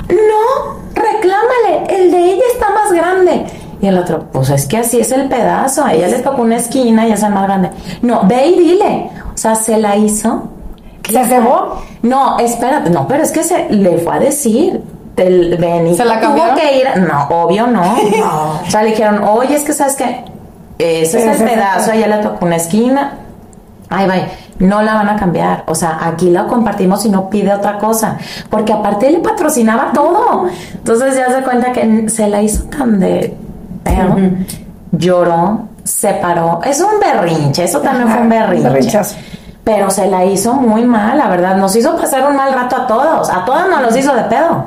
no, 0.09 0.77
reclámale, 0.95 1.85
el 1.89 2.11
de 2.11 2.19
ella 2.19 2.45
está 2.53 2.71
más 2.71 2.93
grande. 2.93 3.47
Y 3.81 3.87
el 3.87 3.99
otro, 3.99 4.27
pues 4.33 4.51
es 4.51 4.67
que 4.67 4.79
así 4.79 5.01
es 5.01 5.13
el 5.13 5.29
pedazo, 5.29 5.85
a 5.85 5.93
ella 5.93 6.09
le 6.09 6.21
tocó 6.21 6.43
una 6.43 6.57
esquina 6.57 7.07
y 7.07 7.13
es 7.13 7.23
el 7.23 7.33
más 7.33 7.45
grande. 7.45 7.71
No, 8.03 8.23
ve 8.25 8.47
y 8.47 8.59
dile. 8.59 9.11
O 9.35 9.37
sea, 9.37 9.55
se 9.55 9.77
la 9.79 9.97
hizo. 9.97 10.49
¿Se 11.11 11.25
cebó? 11.27 11.83
No, 12.03 12.39
espérate, 12.39 12.89
no, 12.91 13.07
pero 13.07 13.23
es 13.23 13.31
que 13.31 13.43
se 13.43 13.69
le 13.71 13.99
fue 13.99 14.15
a 14.15 14.21
decir. 14.21 14.83
Del 15.17 15.57
Benny. 15.59 15.97
¿Se 15.97 16.05
la 16.05 16.21
Tuvo 16.21 16.55
que 16.55 16.79
ir. 16.79 17.03
No, 17.07 17.29
obvio 17.29 17.67
no. 17.69 17.97
O 18.67 18.71
sea, 18.71 18.83
le 18.83 18.91
dijeron, 18.91 19.23
oye, 19.23 19.55
es 19.55 19.63
que 19.63 19.73
sabes 19.73 19.97
que 19.97 20.25
ese 20.79 21.31
es 21.31 21.41
el 21.41 21.49
pedazo, 21.49 21.93
a 21.93 21.95
ella 21.95 22.09
le 22.09 22.23
tocó 22.23 22.45
una 22.45 22.57
esquina. 22.57 23.19
Ay, 23.91 24.09
vaya, 24.09 24.29
no 24.59 24.83
la 24.83 24.95
van 24.95 25.09
a 25.09 25.17
cambiar. 25.17 25.65
O 25.67 25.75
sea, 25.75 25.99
aquí 26.03 26.31
la 26.31 26.47
compartimos 26.47 27.05
y 27.05 27.11
no 27.11 27.31
pide 27.31 27.55
otra 27.55 27.79
cosa. 27.79 28.19
Porque 28.51 28.73
aparte 28.73 29.07
él 29.07 29.21
patrocinaba 29.23 29.93
todo. 29.93 30.49
Entonces 30.75 31.17
ya 31.17 31.31
se 31.31 31.43
cuenta 31.43 31.73
que 31.73 32.09
se 32.09 32.29
la 32.29 32.43
hizo 32.43 32.65
tan 32.65 32.99
de 32.99 33.37
pedo. 33.85 34.17
Lloró, 34.91 35.69
se 35.85 36.15
paró. 36.15 36.61
Es 36.65 36.81
un 36.81 36.99
berrinche, 37.01 37.65
eso 37.65 37.81
también 37.81 38.09
fue 38.09 38.21
un 38.23 38.29
berrinche. 38.29 38.69
berrinchazo. 38.69 39.17
Pero 39.63 39.91
se 39.91 40.07
la 40.07 40.25
hizo 40.25 40.55
muy 40.55 40.85
mal, 40.85 41.17
la 41.17 41.29
verdad. 41.29 41.57
Nos 41.57 41.75
hizo 41.77 41.97
pasar 41.97 42.29
un 42.29 42.37
mal 42.37 42.53
rato 42.53 42.77
a 42.77 42.87
todos. 42.87 43.31
A 43.31 43.45
todas 43.45 43.69
nos 43.69 43.81
los 43.81 43.97
hizo 43.97 44.15
de 44.15 44.25
pedo. 44.25 44.67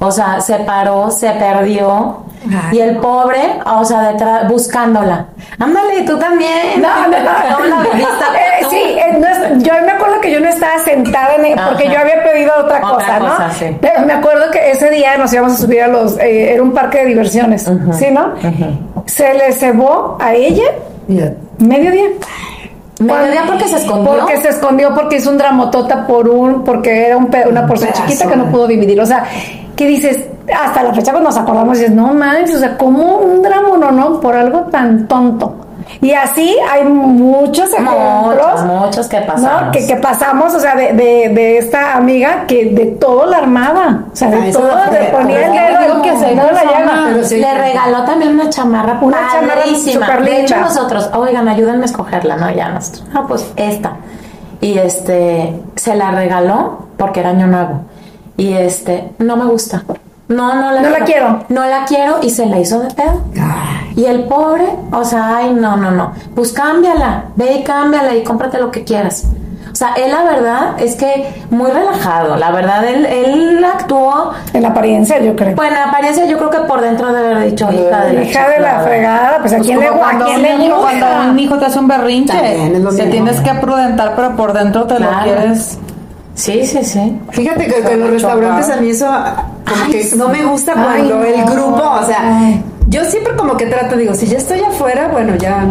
O 0.00 0.10
sea, 0.10 0.40
se 0.40 0.56
paró, 0.56 1.10
se 1.10 1.30
perdió. 1.30 2.18
Ay, 2.46 2.76
y 2.76 2.80
el 2.80 2.98
pobre, 2.98 3.38
o 3.64 3.82
sea, 3.86 4.12
detrás, 4.12 4.46
buscándola. 4.48 5.26
Ándale, 5.58 6.02
tú 6.02 6.18
también. 6.18 6.82
No, 6.82 7.08
no, 7.08 7.18
no. 7.18 7.30
¿Cómo 7.56 7.64
la 7.64 7.76
viviste 7.90 8.24
Eh, 8.34 8.66
sí, 8.68 8.76
eh, 8.76 9.16
no 9.18 9.26
es- 9.28 9.62
yo 9.62 9.72
me 9.86 9.92
acuerdo 9.92 10.20
que 10.20 10.30
yo 10.30 10.40
no 10.40 10.48
estaba 10.48 10.78
sentada 10.84 11.36
en 11.36 11.44
el- 11.46 11.58
porque 11.68 11.86
yo 11.88 11.98
había 11.98 12.22
pedido 12.22 12.52
otra, 12.58 12.78
Otra 12.86 12.90
cosa, 12.96 13.18
¿no? 13.18 13.26
cosa, 13.28 13.50
sí. 13.52 13.76
Pero 13.80 14.00
me 14.04 14.12
acuerdo 14.12 14.50
que 14.50 14.70
ese 14.72 14.90
día 14.90 15.16
nos 15.16 15.32
íbamos 15.32 15.54
a 15.54 15.56
subir 15.56 15.82
a 15.84 15.88
los, 15.88 16.18
eh, 16.18 16.52
era 16.52 16.62
un 16.62 16.72
parque 16.72 16.98
de 16.98 17.06
diversiones, 17.06 17.62
¿sí, 17.92 18.06
no? 18.10 18.32
Se 19.06 19.32
le 19.32 19.52
cebó 19.52 20.18
a 20.20 20.34
ella 20.34 20.64
mediodía. 21.58 22.08
Mediodía 23.00 23.42
porque 23.46 23.66
se 23.68 23.76
escondió. 23.76 24.12
Porque 24.18 24.36
se 24.36 24.48
escondió 24.50 24.94
porque 24.94 25.16
hizo 25.16 25.30
un 25.30 25.38
dramotota 25.38 26.06
por 26.06 26.28
un, 26.28 26.62
porque 26.64 27.06
era 27.06 27.16
un 27.16 27.26
pe- 27.26 27.48
una 27.48 27.66
porción 27.66 27.90
chiquita 27.92 28.28
que 28.28 28.36
no 28.36 28.46
pudo 28.50 28.66
dividir. 28.68 29.00
O 29.00 29.06
sea, 29.06 29.24
¿qué 29.76 29.86
dices? 29.86 30.26
Hasta 30.54 30.82
la 30.82 30.92
fecha 30.94 31.12
cuando 31.12 31.30
nos 31.30 31.38
acordamos 31.38 31.78
dices, 31.78 31.92
no 31.94 32.12
manches, 32.12 32.56
o 32.56 32.58
sea, 32.58 32.76
como 32.76 33.16
un 33.18 33.42
drama 33.42 33.76
no, 33.78 33.90
no, 33.90 34.20
por 34.20 34.36
algo 34.36 34.60
tan 34.70 35.06
tonto. 35.08 35.56
Y 36.00 36.12
así 36.12 36.56
hay 36.70 36.84
muchos 36.84 37.70
ejemplos. 37.72 38.62
Muchos, 38.62 38.64
muchos 38.64 39.08
que 39.08 39.20
pasamos. 39.20 39.62
¿no? 39.66 39.70
Que, 39.72 39.86
que 39.86 39.96
pasamos, 39.96 40.54
o 40.54 40.60
sea, 40.60 40.74
de, 40.74 40.92
de, 40.92 41.28
de 41.28 41.58
esta 41.58 41.94
amiga 41.96 42.44
que 42.46 42.66
de 42.70 42.86
todo 42.86 43.26
la 43.26 43.38
armaba. 43.38 44.04
O 44.12 44.16
sea, 44.16 44.30
de 44.30 44.48
Ah, 44.48 44.52
todo 44.52 44.68
no 44.68 44.92
le 44.92 45.04
ponía 45.10 45.68
el 45.68 45.78
dedo 45.78 46.02
que 46.02 46.10
que 46.10 46.16
se 46.16 46.28
se 46.28 46.34
la 46.34 47.24
sí. 47.24 47.36
Le 47.36 47.54
regaló 47.54 48.04
también 48.04 48.32
una 48.32 48.48
chamarra 48.50 48.98
Una 49.00 49.28
chamarra 49.32 49.62
padrísima. 49.62 50.06
súper 50.06 50.24
De 50.24 50.40
hecho, 50.42 50.56
nosotros, 50.56 51.10
oigan, 51.14 51.48
ayúdenme 51.48 51.82
a 51.82 51.86
escogerla, 51.86 52.36
¿no? 52.36 52.50
Ya 52.50 52.68
nosotros. 52.68 53.04
Ah, 53.14 53.24
pues 53.26 53.52
esta. 53.56 53.96
Y 54.60 54.78
este, 54.78 55.54
se 55.76 55.94
la 55.94 56.10
regaló 56.10 56.86
porque 56.96 57.20
era 57.20 57.30
año 57.30 57.46
nuevo. 57.46 57.80
Y 58.36 58.52
este, 58.52 59.10
no 59.18 59.36
me 59.36 59.44
gusta. 59.46 59.82
No, 60.26 60.54
no 60.54 60.72
la 60.72 60.80
No 60.80 60.90
la 60.90 61.00
quiero. 61.04 61.44
No 61.50 61.64
la 61.66 61.84
quiero 61.84 62.18
y 62.22 62.30
se 62.30 62.46
la 62.46 62.58
hizo 62.58 62.80
de 62.80 62.92
pedo. 62.94 63.20
Y 63.94 64.06
el 64.06 64.24
pobre, 64.24 64.64
o 64.92 65.04
sea, 65.04 65.36
ay, 65.36 65.52
no, 65.52 65.76
no, 65.76 65.90
no. 65.90 66.12
Pues 66.34 66.52
cámbiala, 66.52 67.24
ve 67.36 67.52
y 67.60 67.62
cámbiala 67.62 68.14
y 68.16 68.24
cómprate 68.24 68.58
lo 68.58 68.70
que 68.70 68.84
quieras. 68.84 69.24
O 69.70 69.76
sea, 69.76 69.92
él 69.94 70.12
la 70.12 70.22
verdad 70.22 70.74
es 70.78 70.94
que 70.94 71.32
muy 71.50 71.68
relajado. 71.70 72.36
La 72.36 72.52
verdad, 72.52 72.84
él, 72.84 73.04
él 73.06 73.64
actuó 73.64 74.32
En 74.52 74.62
la 74.62 74.68
apariencia, 74.68 75.20
yo 75.20 75.34
creo. 75.34 75.56
bueno, 75.56 75.74
en 75.76 75.82
apariencia 75.88 76.26
yo 76.26 76.38
creo 76.38 76.50
que 76.50 76.60
por 76.60 76.80
dentro 76.80 77.12
debe 77.12 77.32
haber 77.34 77.50
dicho 77.50 77.68
hija 77.72 78.04
de 78.04 78.12
la 78.14 78.22
Hija 78.22 78.48
de 78.50 78.60
la 78.60 78.80
fregada, 78.80 79.38
pues 79.40 79.52
a 79.52 79.56
Pues 79.56 79.66
quién 79.66 79.80
le, 79.80 79.88
cuando, 79.90 80.26
quién 80.26 80.36
un 80.36 80.42
le 80.42 80.58
niño, 80.58 80.76
gusta? 80.76 80.90
cuando 81.00 81.30
un 81.32 81.38
hijo 81.40 81.58
te 81.58 81.64
hace 81.66 81.78
un 81.80 81.88
berrinche, 81.88 82.32
También 82.32 82.76
es 82.76 82.82
lo 82.82 82.90
te 82.90 82.96
mismo. 83.04 83.10
tienes 83.10 83.40
que 83.40 83.54
prudentar, 83.60 84.12
pero 84.14 84.36
por 84.36 84.52
dentro 84.52 84.84
te 84.86 84.94
Claro. 84.96 85.16
lo 85.16 85.22
quieres. 85.24 85.78
Sí, 86.34 86.66
sí, 86.66 86.84
sí. 86.84 87.16
Fíjate 87.30 87.66
que, 87.66 87.82
que 87.82 87.92
en 87.92 88.00
los 88.00 88.10
restaurantes 88.10 88.68
a 88.70 88.76
mí 88.76 88.90
eso 88.90 89.06
como 89.06 89.90
que 89.90 90.08
no 90.16 90.28
me 90.28 90.44
gusta 90.44 90.72
cuando 90.74 91.20
Ay, 91.20 91.32
el 91.34 91.40
no. 91.44 91.52
grupo, 91.52 91.82
o 92.00 92.04
sea, 92.04 92.52
yo 92.88 93.04
siempre 93.04 93.34
como 93.36 93.56
que 93.56 93.66
trato, 93.66 93.96
digo, 93.96 94.14
si 94.14 94.26
ya 94.26 94.38
estoy 94.38 94.60
afuera, 94.60 95.08
bueno, 95.12 95.36
ya 95.36 95.64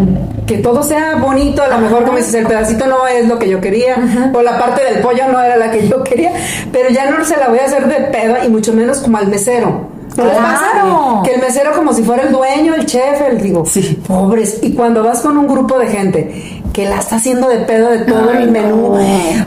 que 0.48 0.58
todo 0.60 0.82
sea 0.84 1.15
bonito, 1.15 1.62
a 1.63 1.67
lo 1.67 1.77
mejor 1.79 2.05
como 2.05 2.17
dices, 2.17 2.34
el 2.36 2.48
pedacito 2.48 2.88
no 2.88 3.05
es 3.08 3.27
lo 3.27 3.38
que 3.39 3.50
yo 3.50 3.60
quería, 3.62 4.32
o 4.34 4.41
la 4.41 4.58
parte 4.58 4.84
del 4.84 5.01
pollo 5.01 5.27
no 5.32 5.39
era 5.41 5.58
la 5.58 5.70
que 5.70 5.88
yo 5.88 6.03
quería, 6.03 6.32
pero 6.72 6.89
ya 6.89 7.10
no 7.12 7.24
se 7.25 7.38
la 7.38 7.50
voy 7.50 7.60
a 7.60 7.65
hacer 7.65 7.88
de 7.88 7.96
pedo 8.08 8.36
y 8.46 8.50
mucho 8.50 8.74
menos 8.74 9.00
como 9.00 9.17
al 9.17 9.27
mesero. 9.27 9.91
¿No 10.15 10.25
les 10.25 10.36
pasa? 10.38 10.65
Claro. 10.74 11.22
Que 11.25 11.34
el 11.34 11.41
mesero 11.41 11.72
como 11.74 11.91
si 11.91 12.03
fuera 12.03 12.24
el 12.24 12.32
dueño, 12.32 12.75
el 12.75 12.86
chef, 12.86 13.20
el 13.27 13.41
digo, 13.41 13.65
Sí. 13.65 14.00
pobres. 14.08 14.60
Y 14.62 14.74
cuando 14.74 15.03
vas 15.03 15.22
con 15.22 15.38
un 15.38 15.48
grupo 15.48 15.79
de 15.79 15.88
gente 15.88 16.62
que 16.74 16.86
la 16.86 16.98
está 16.98 17.18
haciendo 17.18 17.48
de 17.48 17.60
pedo 17.60 17.89
de 17.89 18.00
todo 18.00 18.32
el 18.32 18.50
menú, 18.51 18.98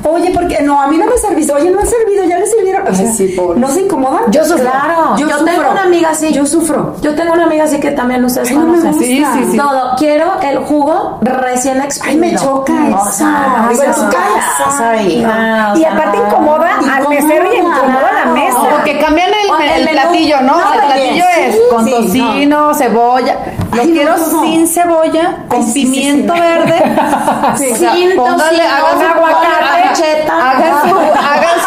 oye, 0.05 0.31
porque 0.33 0.63
no, 0.63 0.81
a 0.81 0.87
mí 0.87 0.97
no 0.97 1.07
me 1.07 1.19
serviste, 1.19 1.53
oye, 1.53 1.71
no 1.71 1.81
han 1.81 1.87
servido, 1.87 2.25
ya 2.25 2.39
le 2.39 2.47
sirvieron. 2.47 2.87
O 2.87 2.95
sea, 2.95 3.13
sí, 3.13 3.35
pobre. 3.37 3.59
¿no 3.59 3.69
se 3.69 3.81
incomodan? 3.83 4.31
Yo 4.31 4.45
sufro. 4.45 4.63
Claro. 4.71 5.17
Yo, 5.17 5.27
tengo 5.27 5.51
sufro. 5.51 5.71
una 5.73 5.83
amiga 5.83 6.11
así. 6.11 6.33
Yo 6.33 6.47
sufro. 6.47 6.95
Yo 7.03 7.15
tengo 7.15 7.33
una 7.33 7.45
amiga 7.45 7.65
así 7.65 7.81
que 7.81 7.91
también 7.91 8.25
ustedes 8.25 8.51
Ay, 8.51 8.57
no 8.57 8.67
conocen. 8.67 8.95
Sí, 8.95 9.25
sí, 9.35 9.45
sí. 9.51 9.57
Todo. 9.57 9.97
Quiero 9.99 10.41
el 10.41 10.59
jugo 10.59 11.19
recién 11.23 11.81
exprimido. 11.81 12.25
Ay, 12.25 12.33
me 12.33 12.39
choca 12.39 12.73
O 12.73 13.09
eso. 13.09 13.13
sea, 13.13 13.67
Digo, 13.71 13.83
en 13.83 13.91
casa. 13.91 15.77
Y 15.77 15.85
aparte 15.85 16.19
no. 16.19 16.27
incomoda 16.29 16.71
al 16.95 17.09
mesero 17.09 17.53
y 17.53 17.57
incomoda 17.59 18.09
a 18.09 18.25
la 18.27 18.33
mesa. 18.33 18.59
Porque 18.71 18.99
cambian 18.99 19.31
el, 19.67 19.89
platillo, 19.89 20.41
¿no? 20.43 20.59
El 20.73 20.79
platillo 20.81 21.25
es 21.39 21.57
con 21.71 21.85
sí, 21.85 21.91
tocino, 21.91 22.75
cebolla. 22.75 23.37
Lo 23.73 23.83
Ay, 23.83 23.93
quiero 23.93 24.17
no. 24.17 24.41
sin 24.43 24.67
cebolla, 24.67 25.37
con 25.49 25.59
Ay, 25.59 25.65
sí, 25.65 25.73
sí, 25.73 25.85
pimiento 25.87 26.35
sí. 26.35 26.41
verde. 26.41 26.83
Sí, 27.57 27.71
O 27.73 27.77
sea, 27.77 27.93
sin 27.95 28.17
póngale, 28.17 28.59
tocino, 28.59 28.75
hagan 28.75 29.17
aguacate, 29.17 29.47
hagan- 29.47 29.95
cheta. 29.95 30.51
Hagan 30.51 30.91
su, 30.91 30.97
hagan 30.97 31.61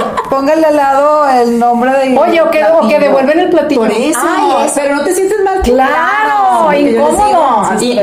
su, 0.00 0.28
póngale 0.28 0.66
al 0.66 0.76
lado 0.76 1.28
el 1.28 1.58
nombre 1.58 1.92
de. 1.92 2.18
Oye, 2.18 2.40
o 2.42 2.50
que, 2.50 2.64
o 2.64 2.88
que 2.88 2.98
devuelven 2.98 3.38
el 3.40 3.50
platillo. 3.50 3.80
Por 3.82 3.90
eso. 3.90 4.18
Ay, 4.22 4.64
eso. 4.66 4.74
pero 4.76 4.96
no 4.96 5.04
te 5.04 5.14
sientes 5.14 5.38
mal. 5.44 5.60
Claro, 5.62 6.72
incómodo. 6.72 7.35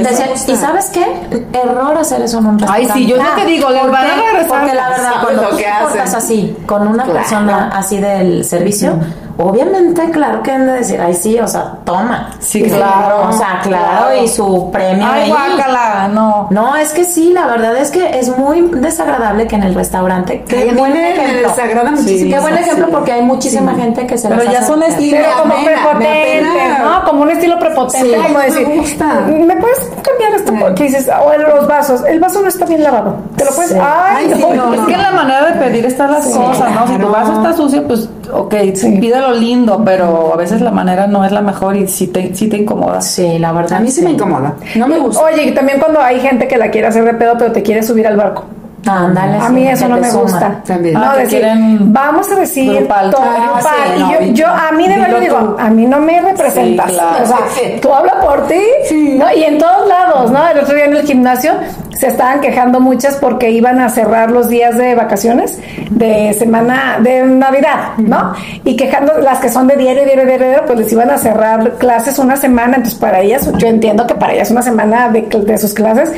Y. 0.02 0.52
¿y 0.52 0.56
sabes 0.56 0.90
qué? 0.92 1.06
Error 1.54 1.98
hacer 1.98 2.22
eso 2.22 2.40
en 2.40 2.46
un 2.48 2.54
Ay, 2.56 2.60
restaurante. 2.86 2.94
sí, 2.94 3.08
yo 3.08 3.18
lo 3.18 3.36
que 3.36 3.46
digo, 3.46 3.70
les 3.70 3.82
¿Por 3.82 3.92
van 3.92 4.06
a 4.08 4.16
regresar. 4.16 4.48
Porque 4.48 4.74
la 4.74 4.90
verdad, 4.90 5.12
cuando 5.22 5.42
lo 5.44 5.50
tú 5.50 5.58
que 5.58 5.64
te 5.64 5.70
así, 6.16 6.58
con 6.66 6.88
una 6.88 7.04
Claro. 7.04 7.20
persona 7.20 7.70
así 7.74 8.00
del 8.00 8.44
servicio, 8.46 8.98
obviamente, 9.38 10.10
claro 10.12 10.42
que 10.44 10.52
han 10.52 10.66
de 10.66 10.74
decir, 10.74 11.00
ay, 11.02 11.14
sí, 11.14 11.40
o 11.40 11.48
sea, 11.48 11.74
toma. 11.84 12.30
Sí, 12.40 12.64
claro. 12.64 13.30
O 13.30 13.32
sea, 13.34 13.60
claro, 13.64 14.16
y 14.22 14.28
su 14.28 14.70
premio 14.72 15.06
Ay, 15.10 15.24
ahí. 15.24 15.30
guácala, 15.30 16.08
no. 16.10 16.48
No, 16.50 16.76
es 16.76 16.92
que 16.94 17.04
sí, 17.04 17.32
la 17.34 17.48
verdad 17.48 17.76
es 17.78 17.92
que 17.92 18.20
es 18.20 18.36
muy 18.38 18.62
desagradable 18.76 19.48
que 19.48 19.56
en 19.56 19.64
el 19.64 19.76
restaurante. 19.76 20.44
Qué 20.48 20.72
buen 20.74 20.94
me, 20.94 21.00
me 21.00 21.12
ejemplo. 21.14 21.50
desagrada 21.50 21.92
muchísimo. 21.92 22.32
Qué 22.36 22.40
buen 22.40 22.58
ejemplo 22.58 22.88
porque 22.92 23.12
hay 23.12 23.22
muchísima 23.22 23.74
gente 23.76 24.06
que 24.08 24.18
se 24.18 24.28
Pero 24.30 24.44
ya 24.44 24.64
son 24.64 24.84
estilos. 24.84 25.22
Como 25.42 25.54
Me 25.56 25.62
apena, 25.62 25.82
prepotente, 25.82 26.42
me 26.42 26.62
apena. 26.62 26.80
¿no? 27.00 27.04
Como 27.10 27.22
un 27.24 27.30
estilo 27.32 27.60
prepotente, 27.60 28.16
como 28.18 28.40
me 28.40 28.46
decir, 28.46 28.68
gusta. 28.68 29.06
¿me 29.28 29.56
puedes 29.56 29.80
cambiar 30.02 30.34
esto? 30.36 30.54
Porque 30.60 30.84
dices, 30.84 31.10
o 31.10 31.38
los 31.38 31.68
vasos, 31.68 32.04
el 32.06 32.20
vaso 32.20 32.42
no 32.42 32.48
está 32.48 32.66
bien 32.66 32.84
lavado. 32.84 33.16
Te 33.36 33.46
lo 33.46 33.52
puedes, 33.52 33.72
ay, 33.74 34.32
Ay, 34.34 34.40
no, 34.40 34.54
no, 34.54 34.74
Es 34.74 34.82
que 34.82 34.98
la 34.98 35.12
manera 35.12 35.46
de 35.46 35.54
pedir 35.60 35.86
está 35.86 36.08
las 36.08 36.26
cosas, 36.28 36.72
¿no? 36.72 36.88
Si 36.88 36.98
tu 36.98 37.10
vaso 37.10 37.34
está 37.34 37.54
sucio, 37.54 37.88
pues, 37.88 38.10
ok, 38.36 38.56
pídelo 39.00 39.34
lindo, 39.34 39.82
pero 39.84 40.34
a 40.34 40.38
veces 40.38 40.62
la 40.62 40.72
manera 40.72 41.08
no 41.08 41.24
es 41.26 41.32
la 41.32 41.42
mejor 41.42 41.76
y 41.76 41.88
sí 41.88 42.08
te, 42.08 42.36
sí 42.36 42.48
te 42.48 42.58
incomoda. 42.58 43.02
Sí, 43.02 43.40
la 43.40 43.52
verdad. 43.52 43.78
A 43.78 43.82
mí 43.82 43.90
sí 43.90 44.02
me 44.02 44.12
incomoda. 44.12 44.56
No 44.76 44.88
me 44.88 44.98
gusta. 45.00 45.24
Oye, 45.24 45.44
y 45.44 45.52
también 45.54 45.80
cuando 45.80 46.00
hay 46.00 46.20
gente 46.20 46.48
que 46.48 46.58
la 46.58 46.70
quiere 46.70 46.88
hacer 46.88 47.04
de 47.04 47.14
pedo, 47.14 47.36
pero 47.38 47.52
te 47.52 47.62
quiere 47.62 47.84
subir 47.84 48.08
al 48.08 48.18
barco. 48.18 48.46
Ándale. 48.86 49.38
A 49.38 49.48
sí, 49.48 49.54
mí 49.54 49.68
eso 49.68 49.88
no 49.88 49.98
me 49.98 50.10
suma. 50.10 50.24
gusta. 50.24 50.62
También. 50.66 50.94
No, 50.96 51.04
Ah, 51.04 51.16
decir, 51.18 51.46
vamos 51.82 52.32
a 52.32 52.36
decir 52.36 52.76
grupal. 52.76 53.12
todo 53.12 53.22
Ah, 53.24 53.36
grupal. 53.54 53.64
sí, 53.96 54.00
no, 54.00 54.12
y 54.26 54.34
yo, 54.34 54.34
yo, 54.34 54.48
a 54.48 54.72
mí 54.72 54.88
de 54.88 54.98
verdad 54.98 55.20
digo, 55.20 55.38
tú. 55.38 55.56
a 55.60 55.70
mí 55.70 55.86
no 55.86 56.00
me 56.00 56.22
representas. 56.22 56.88
Sí, 56.92 56.94
claro. 56.98 57.24
O 57.24 57.28
sea, 57.28 57.38
Sí. 57.56 57.80
tú 57.82 57.94
habla 57.94 58.20
por 58.22 58.48
ti. 58.48 58.62
Sí. 58.90 59.16
¿no? 59.18 59.32
Y 59.34 59.44
en 59.44 59.58
todos 59.58 59.88
lados, 59.88 60.32
¿no? 60.32 60.48
El 60.48 60.60
otro 60.60 60.76
día 60.76 60.86
en 60.86 60.96
el 60.96 61.04
gimnasio 61.06 61.54
se 61.98 62.08
estaban 62.08 62.42
quejando 62.42 62.80
muchas 62.82 63.16
porque 63.16 63.52
iban 63.52 63.80
a 63.80 63.88
cerrar 63.90 64.32
los 64.32 64.50
días 64.50 64.78
de 64.78 64.96
vacaciones 64.96 65.60
de 65.92 66.34
semana, 66.34 66.98
de 67.00 67.24
Navidad, 67.24 67.92
¿no? 67.98 68.34
Y 68.66 68.76
quejando 68.76 69.14
las 69.20 69.40
que 69.40 69.48
son 69.50 69.68
de 69.68 69.78
diario, 69.78 70.04
diario, 70.04 70.26
diario, 70.26 70.48
diario, 70.48 70.66
pues 70.66 70.80
les 70.80 70.92
iban 70.92 71.10
a 71.12 71.18
cerrar 71.18 71.74
clases 71.78 72.20
una 72.20 72.36
semana. 72.36 72.76
Entonces, 72.78 73.00
para 73.00 73.22
ellas, 73.22 73.50
yo 73.58 73.68
entiendo 73.68 74.06
que 74.08 74.16
para 74.16 74.34
ellas 74.34 74.52
una 74.52 74.62
semana 74.64 75.08
de, 75.10 75.22
de 75.22 75.58
sus 75.58 75.74
clases. 75.74 76.12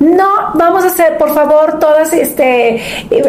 No, 0.00 0.28
vamos 0.54 0.84
a 0.84 0.88
hacer, 0.88 1.16
por 1.16 1.32
favor, 1.32 1.78
todas, 1.78 2.09
este, 2.12 2.80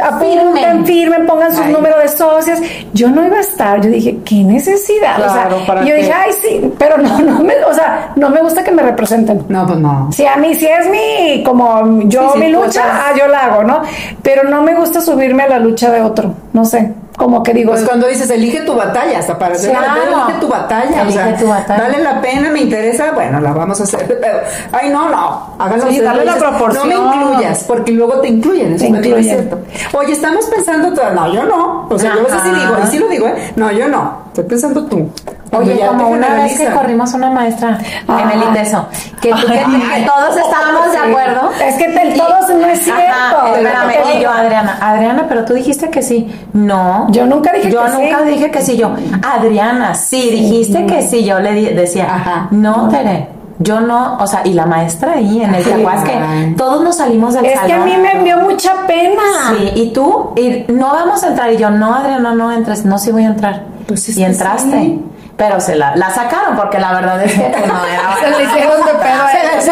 apunten, 0.02 0.54
Firmen. 0.56 0.86
firmen, 0.86 1.26
pongan 1.28 1.56
sus 1.56 1.65
números 1.67 2.02
de 2.02 2.08
socios. 2.10 2.60
Yo 2.94 3.10
no 3.10 3.26
iba 3.26 3.38
a 3.38 3.41
estar. 3.41 3.82
Yo 3.82 3.89
dije, 3.89 4.17
¿qué 4.26 4.44
necesidad? 4.44 5.15
Claro, 5.17 5.56
o 5.56 5.60
sea, 5.60 5.67
¿para 5.67 5.84
y 5.84 5.88
yo 5.89 5.96
qué? 5.96 6.02
dije, 6.02 6.13
ay, 6.13 6.32
sí, 6.41 6.72
pero 6.78 6.98
no, 6.98 7.20
no 7.22 7.39
me, 7.44 7.56
o 7.65 7.74
sea, 7.74 8.12
no 8.15 8.30
me 8.30 8.41
gusta 8.41 8.63
que 8.63 8.72
me 8.72 8.84
representen. 8.84 9.44
No, 9.50 9.65
pues 9.65 9.80
no. 9.80 10.10
Si 10.12 10.26
a 10.26 10.36
mí, 10.38 10.54
si 10.56 10.65
es 10.67 10.88
mi, 10.89 11.44
como 11.44 12.02
yo, 12.04 12.32
Sí, 12.34 12.39
mi 12.39 12.50
lucha, 12.50 12.84
ah, 12.86 13.13
yo 13.17 13.28
la 13.28 13.46
hago, 13.46 13.63
¿no? 13.63 13.82
Pero 14.22 14.44
no 14.44 14.62
me 14.62 14.74
gusta 14.76 15.02
subirme 15.02 15.44
a 15.44 15.50
la 15.50 15.60
lucha 15.60 15.91
de 15.91 16.02
otro, 16.02 16.34
no 16.54 16.65
sé, 16.65 16.94
como 17.22 17.44
que 17.44 17.54
digo, 17.54 17.72
Pues 17.74 17.84
cuando 17.84 18.08
dices 18.08 18.28
elige 18.32 18.62
tu 18.62 18.74
batalla, 18.74 19.20
hasta 19.20 19.38
para 19.38 19.54
hacer 19.54 19.70
Claro. 19.70 20.02
elige 20.26 20.40
tu 20.40 20.48
batalla, 20.48 20.90
o 20.90 21.04
Elige 21.04 21.14
sea, 21.14 21.38
tu 21.38 21.48
batalla. 21.48 21.84
vale 21.84 22.00
la 22.00 22.20
pena, 22.20 22.50
me 22.50 22.62
interesa, 22.62 23.12
bueno, 23.12 23.40
la 23.40 23.54
vamos 23.54 23.80
a 23.80 23.84
hacer. 23.84 24.18
Pero, 24.20 24.40
ay, 24.72 24.90
no, 24.90 25.08
no, 25.08 25.54
háganlo 25.60 25.86
Sí, 25.92 26.00
dale 26.02 26.26
la 26.26 26.36
proporción. 26.36 26.90
No 26.90 27.10
me 27.10 27.16
incluyas, 27.16 27.64
porque 27.66 27.92
luego 27.92 28.22
te 28.22 28.30
incluyen, 28.30 28.74
eso 28.74 28.86
Te 29.02 29.20
es 29.20 29.26
cierto. 29.28 29.60
Oye, 29.94 30.14
estamos 30.14 30.46
pensando 30.48 30.92
todo, 30.94 31.12
no, 31.12 31.32
yo 31.32 31.44
no, 31.44 31.86
o 31.90 32.00
sea, 32.00 32.16
yo 32.16 32.22
a 32.22 32.24
veces 32.24 32.42
sí 32.44 32.50
digo, 32.50 32.74
y 32.84 32.88
sí 32.88 32.98
lo 32.98 33.08
digo, 33.08 33.28
¿eh? 33.28 33.54
No, 33.56 33.72
yo 33.72 33.88
no, 33.88 34.14
estoy 34.32 34.44
pensando 34.46 34.86
tú. 34.86 35.10
Oye, 35.54 35.78
ya 35.78 35.88
como 35.89 36.08
una 36.10 36.34
vez 36.36 36.58
que 36.58 36.65
corrimos 36.67 37.13
una 37.13 37.30
maestra 37.30 37.78
Ah. 38.08 38.22
en 38.24 38.39
el 38.41 38.50
ITESO, 38.50 38.88
que, 39.22 39.32
tú- 39.32 39.48
que- 39.48 39.54
que 39.54 40.06
todos 40.08 40.38
estábamos 40.46 40.91
de 40.94 40.98
acuerdo. 40.98 41.52
Es 41.62 41.76
que 41.76 41.89
te- 41.89 42.17
todos 42.17 42.50
no 42.50 42.65
es 42.67 42.80
cierto. 42.82 43.04
Ajá, 43.12 43.50
espérame, 43.58 43.91
y 44.17 44.22
yo, 44.22 44.32
Adriana, 44.32 44.78
Adriana, 44.82 45.26
pero 45.28 45.44
tú 45.44 45.54
dijiste 45.54 45.89
que 45.89 46.02
sí. 46.02 46.34
No. 46.54 47.08
Yo 47.12 47.26
nunca 47.26 47.52
dije 47.52 47.70
yo 47.70 47.84
que 47.84 47.91
sí. 47.91 47.98
nunca 47.98 48.22
dije 48.22 48.50
que 48.52 48.62
sí. 48.62 48.78
Yo, 48.78 48.91
Adriana, 49.22 49.94
sí, 49.96 50.30
dijiste 50.32 50.86
que 50.86 51.02
sí. 51.02 51.26
Yo 51.26 51.39
le 51.39 51.74
decía, 51.74 52.15
Ajá. 52.15 52.48
no, 52.52 52.88
Tere. 52.88 53.28
Yo 53.63 53.80
no, 53.82 54.17
o 54.17 54.28
sea, 54.28 54.41
y 54.45 54.54
la 54.54 54.65
maestra 54.65 55.13
ahí 55.13 55.41
en 55.43 55.54
el. 55.56 55.63
Tehuas, 55.63 56.04
que 56.04 56.54
todos 56.58 56.82
nos 56.84 56.97
salimos 56.97 57.34
del 57.34 57.45
Es 57.45 57.60
que 57.60 57.74
a 57.74 57.78
salón. 57.78 57.86
mí 57.86 57.97
me 57.97 58.24
dio 58.24 58.38
mucha 58.38 58.88
pena. 58.88 59.21
Sí, 59.50 59.71
y 59.76 59.93
tú, 59.93 60.32
y 60.36 60.65
no 60.71 60.91
vamos 60.91 61.24
a 61.24 61.28
entrar. 61.28 61.52
Y 61.54 61.58
yo, 61.58 61.69
no, 61.69 61.93
Adriana, 61.95 62.34
no 62.34 62.52
entres. 62.52 62.86
No, 62.86 62.97
sí 62.97 63.12
voy 63.12 63.24
a 63.24 63.28
entrar. 63.28 63.63
Pues 63.88 64.08
es 64.10 64.17
y 64.17 64.24
entraste. 64.24 64.71
sí. 64.71 65.06
Pero 65.38 65.60
se 65.60 65.76
la, 65.76 65.95
la 65.95 66.12
sacaron 66.12 66.56
porque 66.56 66.78
la 66.78 66.93
verdad 66.93 67.24
es 67.24 67.34
que 67.34 67.39
pues, 67.39 67.67
no 67.67 67.84
era. 67.86 68.15
Se 68.21 68.30
le 68.30 68.43
hicieron 68.43 68.78
de 68.86 68.91
pedo. 68.93 69.24
Se 69.62 69.71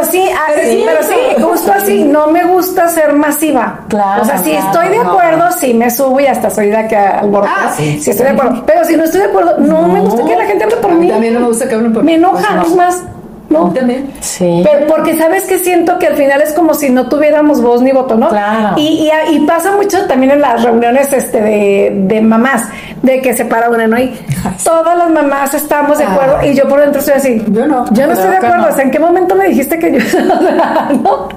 pero, 0.00 0.24
pero 0.48 0.62
sí, 0.62 0.62
así, 0.62 0.84
pero 0.86 1.02
sí, 1.02 1.42
justo 1.42 1.72
así, 1.72 2.04
no 2.04 2.26
me 2.28 2.44
gusta 2.44 2.88
ser 2.88 3.12
masiva. 3.12 3.80
Claro, 3.88 4.22
O 4.22 4.24
sea, 4.24 4.38
si 4.38 4.50
claro, 4.50 4.66
estoy 4.66 4.88
de 4.88 5.04
no. 5.04 5.10
acuerdo, 5.10 5.44
sí 5.58 5.74
me 5.74 5.90
subo 5.90 6.20
y 6.20 6.26
hasta 6.26 6.50
soy 6.50 6.68
de 6.68 6.76
acá 6.76 7.18
al 7.20 7.30
borde. 7.30 7.48
Ah, 7.50 7.72
sí, 7.76 8.00
sí, 8.00 8.10
estoy 8.10 8.26
de 8.26 8.32
acuerdo. 8.32 8.62
Pero 8.66 8.84
si 8.84 8.96
no 8.96 9.04
estoy 9.04 9.20
de 9.20 9.26
acuerdo, 9.26 9.58
no, 9.58 9.88
me 9.88 10.00
gusta 10.00 10.24
que 10.24 10.36
la 10.36 10.44
gente 10.44 10.64
hable 10.64 10.76
por 10.76 10.92
mí 10.92 11.08
también 11.08 11.34
no 11.34 11.40
me 11.40 11.46
gusta 11.46 11.68
que 11.68 11.74
hablen 11.74 11.92
por 11.92 12.02
Me 12.02 12.12
mí. 12.12 12.14
enoja, 12.16 12.54
Pues 12.56 12.66
es 12.66 12.70
no. 12.70 12.76
más, 12.76 13.02
no. 13.50 13.72
también. 13.72 14.10
Sí. 14.20 14.62
Pero 14.64 14.86
porque 14.86 15.16
sabes 15.18 15.44
que 15.44 15.58
siento 15.58 15.98
que 15.98 16.06
al 16.06 16.14
final 16.14 16.40
es 16.40 16.52
como 16.52 16.72
si 16.72 16.88
no 16.88 17.08
tuviéramos 17.08 17.60
voz 17.60 17.82
ni 17.82 17.92
voto, 17.92 18.16
¿no? 18.16 18.28
Claro. 18.28 18.76
Y, 18.78 19.10
y, 19.10 19.36
y 19.36 19.40
pasa 19.40 19.72
mucho 19.72 20.06
también 20.06 20.32
en 20.32 20.40
las 20.40 20.62
reuniones 20.62 21.12
este, 21.12 21.40
de, 21.40 21.92
de 21.94 22.20
mamás, 22.20 22.68
de 23.02 23.20
que 23.20 23.34
se 23.34 23.44
para 23.44 23.68
una, 23.68 23.86
¿no? 23.86 23.98
Y 23.98 24.16
todas 24.64 24.96
las 24.96 25.10
mamás 25.10 25.52
estamos 25.54 25.98
de 25.98 26.04
acuerdo 26.04 26.38
y 26.46 26.54
yo 26.54 26.68
por 26.68 26.80
dentro 26.80 27.00
estoy 27.00 27.14
así. 27.14 27.42
Yo 27.48 27.66
no. 27.66 27.84
Yo 27.92 28.06
no 28.06 28.12
estoy 28.12 28.30
de 28.30 28.36
acuerdo. 28.36 28.56
no. 28.58 28.68
O 28.68 28.72
sea, 28.72 28.84
¿en 28.84 28.90
qué 28.90 28.98
momento 28.98 29.34
me 29.34 29.48
dijiste 29.48 29.78
que 29.78 29.92
yo 29.92 30.20
no? 31.02 31.28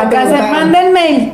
Acá 0.00 0.26
se 0.26 0.36
manden 0.36 0.92
mail. 0.92 1.32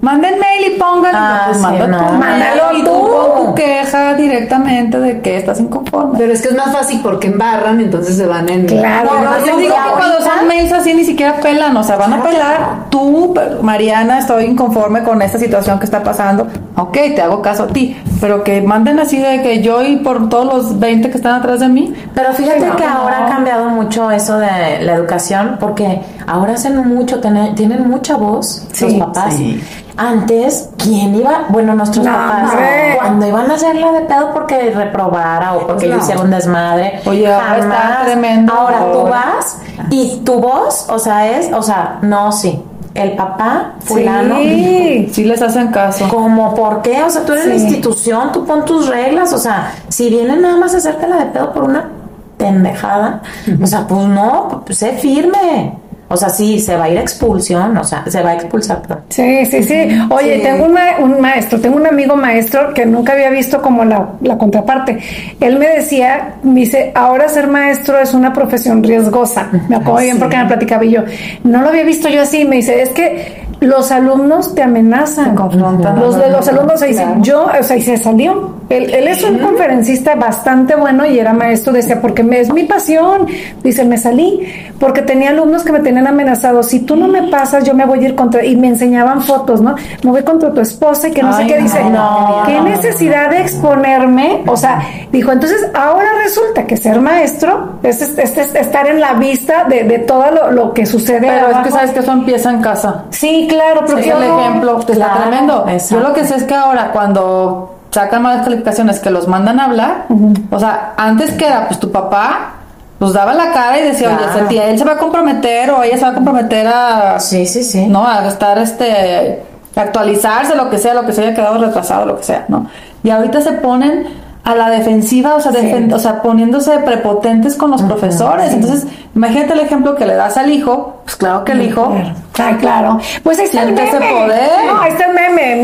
Manden 0.00 0.38
mail 0.38 0.72
y 0.74 0.78
pongan. 0.78 1.14
Ah, 1.14 1.42
pues 1.46 1.58
sí, 1.58 1.62
manda 1.62 1.86
no. 1.86 2.06
tu 2.06 2.12
Mándalo 2.14 2.62
y 2.78 2.84
tú. 2.84 2.90
tú 2.90 3.44
tu 3.48 3.54
queja 3.54 4.14
directamente 4.14 4.98
de 4.98 5.20
que 5.20 5.36
estás 5.36 5.60
inconforme. 5.60 6.18
Pero 6.18 6.32
es 6.32 6.40
que 6.40 6.48
es 6.48 6.56
más 6.56 6.72
fácil 6.72 7.00
porque 7.02 7.26
embarran, 7.28 7.78
entonces 7.80 8.16
se 8.16 8.26
van 8.26 8.48
en. 8.48 8.64
Claro, 8.66 9.10
No, 9.14 9.24
no, 9.24 9.46
yo 9.46 9.56
digo 9.58 9.74
que 9.74 9.90
cuando 9.96 10.20
son 10.22 10.48
mails 10.48 10.72
así 10.72 10.94
ni 10.94 11.04
siquiera 11.04 11.36
pelan, 11.40 11.76
o 11.76 11.82
sea, 11.84 11.96
van 11.96 12.14
a 12.14 12.22
pelar. 12.22 12.86
Tú, 12.88 13.34
Mariana, 13.62 14.18
estoy 14.18 14.44
inconforme 14.44 15.02
con 15.02 15.20
esta 15.20 15.38
situación 15.38 15.78
que 15.78 15.84
está 15.84 16.02
pasando. 16.02 16.46
Ok, 16.76 16.92
te 17.14 17.20
hago 17.20 17.42
caso 17.42 17.64
a 17.64 17.66
ti, 17.66 17.96
pero 18.20 18.42
que 18.44 18.60
manden 18.62 18.98
así 18.98 19.18
de 19.18 19.42
que 19.42 19.62
yo 19.62 19.82
y 19.82 19.96
por 19.96 20.28
todos 20.28 20.46
los 20.46 20.78
20 20.80 21.10
que 21.10 21.16
están 21.16 21.34
atrás 21.40 21.60
de 21.60 21.68
mí. 21.68 21.92
Pero 22.14 22.32
fíjate 22.32 22.66
No, 22.66 22.76
que 22.76 22.84
no. 22.84 22.90
ahora 22.98 23.26
ha 23.26 23.28
cambiado 23.28 23.68
mucho 23.68 24.10
eso 24.10 24.38
de 24.38 24.80
la 24.82 24.94
educación, 24.94 25.56
porque 25.60 26.00
ahora 26.26 26.54
hacen 26.54 26.76
mucho, 26.88 27.20
tienen, 27.20 27.54
tienen 27.54 27.88
mucha 27.88 28.16
voz 28.16 28.66
Sí, 28.72 28.84
los 28.98 29.06
papás. 29.08 29.34
sí. 29.34 29.62
Antes, 30.00 30.70
¿quién 30.78 31.16
iba? 31.16 31.46
Bueno, 31.48 31.74
nuestros 31.74 32.06
No, 32.06 32.12
papás, 32.12 32.52
cuando 32.98 33.26
iban 33.26 33.50
a 33.50 33.54
hacerla 33.54 33.90
de 33.90 34.00
pedo 34.02 34.32
porque 34.32 34.70
reprobara 34.70 35.54
o 35.54 35.66
porque 35.66 35.88
hiciera 35.88 36.20
un 36.20 36.30
desmadre. 36.30 37.00
Oye, 37.04 37.26
ahora 37.32 37.58
está 37.58 38.02
tremendo. 38.04 38.52
Ahora 38.52 38.92
tú 38.92 39.02
vas 39.08 39.58
y 39.90 40.20
tu 40.24 40.34
voz, 40.40 40.86
o 40.88 41.00
sea, 41.00 41.26
es, 41.38 41.52
o 41.52 41.62
sea, 41.62 41.98
no, 42.02 42.30
sí. 42.30 42.62
El 42.98 43.12
papá, 43.12 43.74
fulano, 43.80 44.38
Sí. 44.38 45.08
Sí 45.12 45.24
les 45.24 45.40
hacen 45.40 45.68
caso. 45.68 46.08
como, 46.08 46.54
¿por 46.54 46.82
qué? 46.82 47.02
O 47.02 47.10
sea, 47.10 47.24
tú 47.24 47.32
eres 47.32 47.46
la 47.46 47.54
institución, 47.54 48.32
tú 48.32 48.44
pon 48.44 48.64
tus 48.64 48.88
reglas. 48.88 49.32
O 49.32 49.38
sea, 49.38 49.72
si 49.88 50.10
vienen 50.10 50.42
nada 50.42 50.56
más 50.56 50.74
a 50.74 50.78
hacértela 50.78 51.18
de 51.18 51.26
pedo 51.26 51.52
por 51.52 51.64
una 51.64 51.88
pendejada, 52.36 53.22
o 53.62 53.66
sea, 53.66 53.86
pues 53.86 54.06
no, 54.06 54.62
pues 54.66 54.78
sé 54.78 54.92
firme. 54.92 55.74
O 56.10 56.16
sea, 56.16 56.30
sí, 56.30 56.58
se 56.58 56.74
va 56.76 56.84
a 56.84 56.88
ir 56.88 56.96
a 56.96 57.02
expulsión, 57.02 57.76
o 57.76 57.84
sea, 57.84 58.02
se 58.08 58.22
va 58.22 58.30
a 58.30 58.34
expulsar. 58.34 58.80
perdón. 58.82 59.00
Sí, 59.10 59.44
sí, 59.44 59.62
sí. 59.62 59.88
Oye, 60.10 60.36
Sí. 60.36 60.42
tengo 60.42 60.64
un, 60.64 60.72
ma- 60.72 60.96
un 61.00 61.20
maestro, 61.20 61.60
tengo 61.60 61.76
un 61.76 61.86
amigo 61.86 62.16
maestro 62.16 62.72
que 62.72 62.86
nunca 62.86 63.12
había 63.12 63.28
visto 63.30 63.60
como 63.60 63.84
la, 63.84 64.08
la 64.22 64.38
contraparte. 64.38 64.98
Él 65.40 65.58
me 65.58 65.66
decía, 65.68 66.36
me 66.42 66.60
dice, 66.60 66.92
ahora 66.94 67.28
ser 67.28 67.46
maestro 67.48 67.98
es 67.98 68.14
una 68.14 68.32
profesión 68.32 68.82
riesgosa. 68.82 69.48
Me 69.68 69.76
acuerdo 69.76 70.00
bien 70.00 70.18
porque 70.18 70.38
me 70.38 70.46
platicaba 70.46 70.84
y 70.84 70.90
yo, 70.92 71.02
no 71.44 71.60
lo 71.62 71.68
había 71.68 71.84
visto 71.84 72.08
yo 72.08 72.22
así. 72.22 72.44
Me 72.46 72.56
dice, 72.56 72.80
es 72.82 72.88
que 72.90 73.46
los 73.60 73.90
alumnos 73.90 74.54
te 74.54 74.62
amenazan. 74.62 75.34
Confrontan. 75.34 75.98
Los 75.98 76.16
de 76.16 76.30
los 76.30 76.46
alumnos 76.48 76.78
se 76.80 76.86
dicen, 76.86 77.04
Claro. 77.06 77.22
yo, 77.22 77.50
o 77.60 77.62
sea, 77.62 77.76
y 77.76 77.82
se 77.82 77.96
salió. 77.98 78.56
Él, 78.68 78.94
él 78.94 79.08
es 79.08 79.24
un 79.24 79.38
conferencista 79.38 80.14
bastante 80.14 80.74
bueno 80.76 81.04
y 81.06 81.18
era 81.18 81.32
maestro, 81.32 81.72
decía, 81.72 82.00
porque 82.02 82.22
me, 82.22 82.38
es 82.40 82.52
mi 82.52 82.64
pasión. 82.64 83.26
Dice, 83.64 83.84
me 83.84 83.96
salí 83.96 84.46
porque 84.78 85.00
tenía 85.02 85.30
alumnos 85.30 85.64
que 85.64 85.72
me 85.72 85.80
tenían 85.80 85.97
amenazado. 86.06 86.62
Si 86.62 86.80
tú 86.80 86.96
no 86.96 87.08
me 87.08 87.24
pasas, 87.24 87.64
yo 87.64 87.74
me 87.74 87.84
voy 87.84 88.00
a 88.04 88.08
ir 88.08 88.14
contra. 88.14 88.44
Y 88.44 88.56
me 88.56 88.68
enseñaban 88.68 89.22
fotos, 89.22 89.60
¿no? 89.60 89.74
Me 90.02 90.10
voy 90.10 90.22
contra 90.22 90.52
tu 90.52 90.60
esposa 90.60 91.08
y 91.08 91.12
que 91.12 91.22
no 91.22 91.32
sé 91.32 91.46
qué. 91.46 91.56
no, 91.58 91.62
Dice, 91.62 91.84
no, 91.84 92.42
¿qué 92.46 92.60
necesidad 92.60 93.30
de 93.30 93.40
exponerme? 93.40 94.42
O 94.46 94.56
sea, 94.56 94.80
dijo, 95.12 95.32
entonces 95.32 95.68
ahora 95.74 96.08
resulta 96.24 96.66
que 96.66 96.76
ser 96.76 97.00
maestro 97.00 97.74
es, 97.82 98.00
es- 98.02 98.18
es- 98.18 98.36
es 98.38 98.54
estar 98.54 98.86
en 98.86 99.00
la 99.00 99.14
vista 99.14 99.64
de, 99.64 99.84
de 99.84 99.98
todo 100.00 100.30
lo, 100.30 100.50
lo 100.52 100.72
que 100.74 100.86
sucede. 100.86 101.20
Pero 101.28 101.46
es 101.46 101.46
que 101.48 101.54
abajo. 101.54 101.70
sabes 101.70 101.90
que 101.90 102.00
eso 102.00 102.12
empieza 102.12 102.50
en 102.50 102.60
casa. 102.60 103.04
Sí, 103.10 103.46
claro, 103.48 103.82
pero 103.86 103.98
Es 103.98 104.04
qué 104.04 104.10
el 104.12 104.22
ejemplo, 104.22 104.78
está 104.80 105.12
tremendo. 105.22 105.66
Yo 105.90 106.00
lo 106.00 106.12
que 106.12 106.24
sé 106.24 106.36
es 106.36 106.44
que 106.44 106.54
ahora 106.54 106.90
cuando 106.92 107.74
sacan 107.90 108.22
malas 108.22 108.44
calificaciones 108.44 109.00
que 109.00 109.10
los 109.10 109.26
mandan 109.28 109.58
a 109.60 109.64
hablar, 109.64 110.04
o 110.50 110.58
sea, 110.60 110.92
antes 110.96 111.32
que 111.32 111.46
era 111.46 111.66
pues 111.66 111.80
tu 111.80 111.90
papá 111.90 112.54
nos 113.00 113.12
daba 113.12 113.32
la 113.34 113.52
cara 113.52 113.78
y 113.78 113.82
decía, 113.84 114.08
Claro. 114.08 114.24
oye, 114.24 114.38
ese 114.40 114.48
tía, 114.48 114.68
él 114.70 114.78
se 114.78 114.84
va 114.84 114.92
a 114.92 114.98
comprometer 114.98 115.70
o 115.70 115.82
ella 115.82 115.96
se 115.96 116.02
va 116.04 116.10
a 116.10 116.14
comprometer 116.14 116.66
a 116.66 117.20
Sí, 117.20 117.46
sí, 117.46 117.62
sí. 117.62 117.86
no 117.86 118.06
a 118.06 118.26
estar 118.26 118.58
este 118.58 119.42
actualizarse 119.76 120.56
lo 120.56 120.70
que 120.70 120.78
sea, 120.78 120.94
lo 120.94 121.06
que 121.06 121.12
se 121.12 121.22
haya 121.22 121.34
quedado 121.34 121.58
retrasado, 121.58 122.04
lo 122.06 122.16
que 122.18 122.24
sea, 122.24 122.44
¿no? 122.48 122.66
Y 123.04 123.10
ahorita 123.10 123.40
se 123.40 123.52
ponen 123.52 124.06
a 124.44 124.54
la 124.54 124.70
defensiva, 124.70 125.34
o 125.34 125.40
sea, 125.40 125.52
defen- 125.52 125.92
o 125.92 125.98
sea, 125.98 126.22
poniéndose 126.22 126.78
prepotentes 126.78 127.54
con 127.54 127.70
los 127.70 127.82
profesores. 127.82 128.52
Entonces, 128.54 128.86
imagínate 129.14 129.52
el 129.52 129.60
ejemplo 129.60 129.94
que 129.94 130.06
le 130.06 130.14
das 130.14 130.36
al 130.38 130.50
hijo, 130.50 131.00
pues 131.04 131.16
claro 131.16 131.44
que 131.44 131.52
el 131.52 131.62
hijo 131.62 131.94
Ay, 132.40 132.54
claro. 132.54 132.98
Pues 133.24 133.36
Siente 133.50 133.82
ese 133.82 133.98
poder. 133.98 134.48
No, 134.72 134.80
ahí 134.80 134.92
está 134.92 135.06
el 135.06 135.12
meme, 135.14 135.56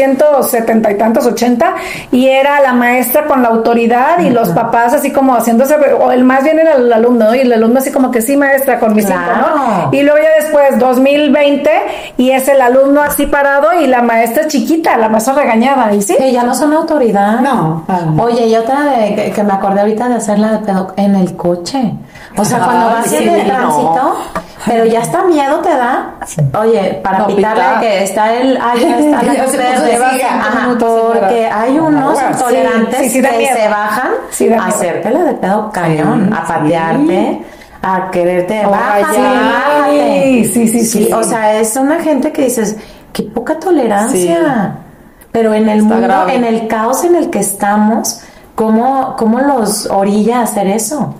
1970 0.00 0.90
y 0.92 0.98
tantos, 0.98 1.26
80, 1.26 1.74
y 2.10 2.28
era 2.28 2.60
la 2.60 2.72
maestra 2.72 3.26
con 3.26 3.42
la 3.42 3.48
autoridad 3.48 4.20
y 4.20 4.30
los 4.30 4.48
papás 4.50 4.92
así 4.94 5.12
como 5.12 5.34
haciéndose, 5.34 5.76
o 6.00 6.10
el 6.12 6.24
más 6.24 6.44
bien 6.44 6.58
era 6.58 6.74
el 6.74 6.92
alumno, 6.92 7.26
¿no? 7.26 7.34
y 7.34 7.40
el 7.40 7.52
alumno 7.52 7.78
así 7.78 7.90
como 7.92 8.10
que 8.10 8.22
sí, 8.22 8.36
maestra, 8.36 8.78
con 8.80 8.94
mis 8.94 9.06
Claro. 9.06 9.22
cinco, 9.34 9.58
¿no? 9.58 9.88
Y 9.92 10.02
luego 10.02 10.18
ya 10.22 10.42
después, 10.42 10.78
2020, 10.78 11.70
y 12.16 12.30
es 12.30 12.48
el 12.48 12.60
alumno 12.60 13.02
así 13.02 13.26
parado 13.26 13.72
y 13.80 13.86
la 13.86 14.02
maestra 14.02 14.46
chiquita, 14.48 14.96
la 14.96 15.08
maestra 15.08 15.34
regañada, 15.34 15.92
¿y 15.94 16.02
sí? 16.02 16.16
Que 16.16 16.32
ya 16.32 16.42
no 16.42 16.54
son 16.54 16.72
autoridad. 16.72 17.40
No, 17.40 17.84
no. 17.88 18.22
Oye, 18.22 18.46
y 18.46 18.54
otra 18.56 18.84
de, 18.84 19.14
que, 19.14 19.30
que 19.32 19.42
me 19.42 19.52
acordé 19.52 19.80
ahorita 19.80 20.08
de 20.08 20.14
hacerla 20.16 20.52
de 20.52 20.58
pedo 20.60 20.92
en 20.96 21.14
el 21.14 21.36
coche. 21.36 21.94
O 22.36 22.44
sea, 22.44 22.60
cuando 22.60 22.86
vas 22.86 23.06
sí, 23.06 23.16
en 23.16 23.28
el 23.28 23.48
no. 23.48 23.54
tránsito, 23.54 24.16
pero 24.66 24.84
ya 24.84 25.00
está 25.00 25.24
miedo 25.24 25.58
te 25.60 25.70
da. 25.70 26.14
Oye, 26.60 27.00
para 27.02 27.18
No, 27.20 27.26
pitarle 27.28 27.62
pitar. 27.62 27.80
que 27.80 28.04
está 28.04 28.32
el 28.34 28.56
ah, 28.60 28.74
ya 28.80 28.98
está 28.98 29.22
la 29.22 30.38
Ajá, 30.40 30.68
porque 30.78 31.46
hay 31.52 31.78
unos 31.78 32.18
Sí, 32.18 32.24
intolerantes 32.30 32.98
sí, 33.00 33.10
sí 33.10 33.20
da 33.20 33.30
que 33.30 33.38
miedo. 33.38 33.56
se 33.56 33.68
bajan 33.68 34.10
Sí 34.30 34.48
a 34.52 34.66
hacértela 34.66 35.24
de 35.24 35.34
pedo 35.34 35.70
cañón, 35.72 36.32
a 36.32 36.44
patearte, 36.46 37.42
a 37.82 38.10
quererte 38.10 38.62
Oh, 38.66 38.70
bájate. 38.70 40.44
Sí, 40.44 40.44
sí, 40.44 40.68
sí, 40.68 40.84
sí. 40.86 41.12
O 41.12 41.22
sea, 41.22 41.58
es 41.58 41.76
una 41.76 42.00
gente 42.00 42.32
que 42.32 42.42
dices, 42.44 42.76
qué 43.12 43.24
poca 43.24 43.58
tolerancia. 43.58 44.76
Pero 45.32 45.54
en 45.54 45.68
el 45.68 45.78
Está 45.80 45.88
mundo, 45.94 46.06
grave. 46.08 46.34
en 46.34 46.44
el 46.44 46.68
caos 46.68 47.04
en 47.04 47.16
el 47.16 47.30
que 47.30 47.38
estamos, 47.38 48.20
¿cómo, 48.54 49.16
cómo 49.16 49.40
los 49.40 49.86
orilla 49.86 50.40
a 50.40 50.42
hacer 50.42 50.66
eso? 50.66 51.14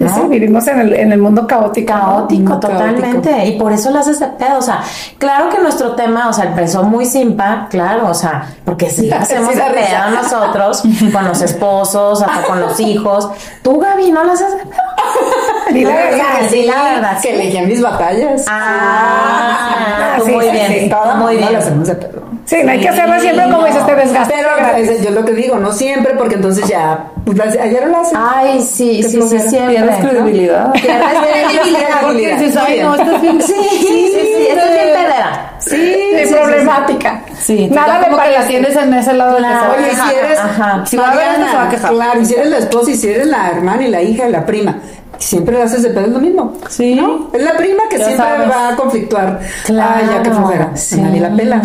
Sí, 0.00 0.06
¿No? 0.18 0.28
vivimos 0.28 0.66
en 0.66 0.80
el, 0.80 0.94
en 0.94 1.12
el 1.12 1.18
mundo 1.20 1.46
caótico. 1.46 1.92
Caótico, 1.92 2.58
totalmente. 2.58 3.46
Y 3.46 3.58
por 3.58 3.70
eso 3.70 3.90
lo 3.90 3.98
haces 3.98 4.18
de 4.18 4.28
pedo. 4.28 4.56
O 4.58 4.62
sea, 4.62 4.80
claro 5.18 5.50
que 5.50 5.58
nuestro 5.60 5.94
tema, 5.94 6.28
o 6.30 6.32
sea, 6.32 6.46
empezó 6.46 6.82
muy 6.84 7.04
simpa, 7.04 7.66
claro, 7.68 8.08
o 8.08 8.14
sea, 8.14 8.46
porque 8.64 8.88
sí 8.88 9.10
hacemos 9.12 9.50
Sí, 9.52 9.56
de 9.58 9.62
pedo 9.64 10.10
nosotros, 10.14 10.82
con 11.12 11.28
los 11.28 11.42
esposos, 11.42 12.22
hasta 12.22 12.44
con 12.46 12.60
los 12.60 12.80
hijos. 12.80 13.28
Tú, 13.62 13.78
Gaby, 13.78 14.10
no 14.10 14.24
lo 14.24 14.32
haces 14.32 14.52
de 14.56 14.64
pedo. 14.64 15.82
La 15.90 15.94
verdad. 15.94 16.38
que 16.40 16.48
sí, 16.48 16.62
la 16.64 16.82
verdad. 16.82 17.20
Que 17.20 17.34
elegí 17.34 17.60
mis 17.66 17.82
batallas. 17.82 18.46
Ah, 18.48 20.14
tú 20.18 20.24
sí, 20.24 20.32
muy 20.32 20.48
bien, 20.50 20.88
todo 20.88 21.14
muy 21.16 21.34
No 21.34 21.40
bien. 21.40 21.52
lo 21.52 21.58
hacemos 21.58 21.86
de 21.88 21.94
pedo. 21.96 22.22
Sí, 22.50 22.56
no 22.64 22.72
hay 22.72 22.80
que 22.80 22.88
hacerlo 22.88 23.20
siempre 23.20 23.44
como 23.44 23.64
dices, 23.64 23.86
te 23.86 23.94
desgastas. 23.94 24.28
Pero 24.36 24.76
es- 24.76 25.02
yo 25.02 25.10
lo 25.10 25.24
que 25.24 25.32
digo, 25.34 25.56
no 25.60 25.70
siempre, 25.70 26.14
porque 26.14 26.34
entonces 26.34 26.66
ya, 26.66 27.04
pues 27.24 27.38
ayer 27.40 27.86
lo 27.86 27.98
hacen. 28.00 28.18
Ay, 28.20 28.60
sí, 28.60 29.04
sí, 29.04 29.22
sí, 29.22 29.38
siempre. 29.38 29.76
pierdes 29.76 29.96
credibilidad. 30.00 30.72
Pierdes 30.72 31.18
credibilidad. 31.22 32.00
Porque 32.02 32.34
dices, 32.36 32.56
ay, 32.56 32.80
no, 32.82 32.94
esto 32.96 33.14
es 33.14 33.22
bien. 33.22 33.40
Sí, 33.40 33.54
sí, 33.70 33.86
sí, 33.86 34.46
esto 34.48 34.64
es 34.64 34.70
bien 34.72 34.88
pedera. 34.94 35.52
Sí, 35.60 35.94
sí, 36.26 36.34
problemática. 36.34 37.22
Sí, 37.40 37.68
Nada 37.70 38.00
como 38.00 38.20
que 38.20 38.30
la 38.32 38.44
tienes 38.48 38.74
en 38.76 38.94
ese 38.94 39.12
lado 39.12 39.36
de 39.36 39.42
que 39.42 39.48
Oye, 39.48 39.90
si 39.94 40.16
eres, 40.16 40.38
Ajá. 40.40 40.84
Si 40.86 40.96
va 40.96 41.10
a 41.10 41.14
ver 41.14 41.28
esto, 41.30 41.46
se 41.50 41.56
va 41.56 41.62
a 41.66 41.68
quejar. 41.70 41.92
Claro, 41.92 42.24
si 42.24 42.34
eres 42.34 42.46
la 42.50 42.58
esposa 42.58 42.90
y 42.90 42.96
si 42.96 43.08
eres 43.10 43.26
la 43.28 43.50
hermana 43.50 43.82
y 43.84 43.88
la 43.92 44.02
hija 44.02 44.26
y 44.28 44.32
la 44.32 44.44
prima, 44.44 44.76
siempre 45.18 45.54
lo 45.56 45.62
haces 45.62 45.84
de 45.84 45.90
pedo, 45.90 46.06
es 46.06 46.12
lo 46.12 46.18
mismo. 46.18 46.54
Sí. 46.68 46.96
¿no? 46.96 47.30
Es 47.32 47.42
la 47.44 47.52
prima 47.56 47.84
que 47.88 47.98
Ya 47.98 48.06
siempre 48.06 48.26
sabes. 48.26 48.50
va 48.50 48.68
a 48.70 48.76
conflictuar. 48.76 49.38
Claro, 49.66 49.94
Ay, 49.98 50.06
ya 50.16 50.22
que 50.24 50.30
flojera. 50.32 50.70
sí. 50.74 51.00
Nadie 51.00 51.20
la 51.20 51.30
pela. 51.30 51.62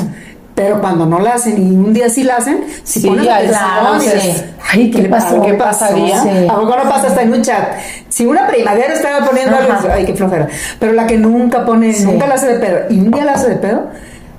Pero 0.55 0.79
cuando 0.79 1.05
no 1.05 1.19
la 1.19 1.33
hacen 1.33 1.57
y 1.57 1.75
un 1.75 1.93
día 1.93 2.09
sí 2.09 2.23
la 2.23 2.37
hacen, 2.37 2.63
si 2.83 3.01
Sí, 3.01 3.09
claro, 3.09 3.99
sí. 3.99 4.31
Ay, 4.71 4.89
¿qué 4.89 5.01
le 5.01 5.09
pasó? 5.09 5.41
¿Qué 5.41 5.53
pasaría? 5.53 6.23
Sí. 6.23 6.47
¿A 6.49 6.55
poco 6.55 6.77
no 6.77 6.89
pasa 6.89 7.07
hasta 7.07 7.21
en 7.21 7.33
un 7.33 7.41
chat? 7.41 7.73
Si 8.07 8.25
una 8.25 8.47
primavera 8.47 8.93
estaba 8.93 9.25
poniendo 9.25 9.55
algo, 9.55 9.73
ay, 9.93 10.05
qué 10.05 10.15
flojera. 10.15 10.47
Pero 10.79 10.93
la 10.93 11.05
que 11.05 11.17
nunca 11.17 11.65
pone, 11.65 11.93
nunca 11.99 12.25
la 12.25 12.35
hace 12.35 12.47
de 12.47 12.59
pedo, 12.59 12.79
y 12.89 12.99
un 12.99 13.11
día 13.11 13.25
la 13.25 13.33
hace 13.33 13.49
de 13.49 13.55
pedo, 13.57 13.89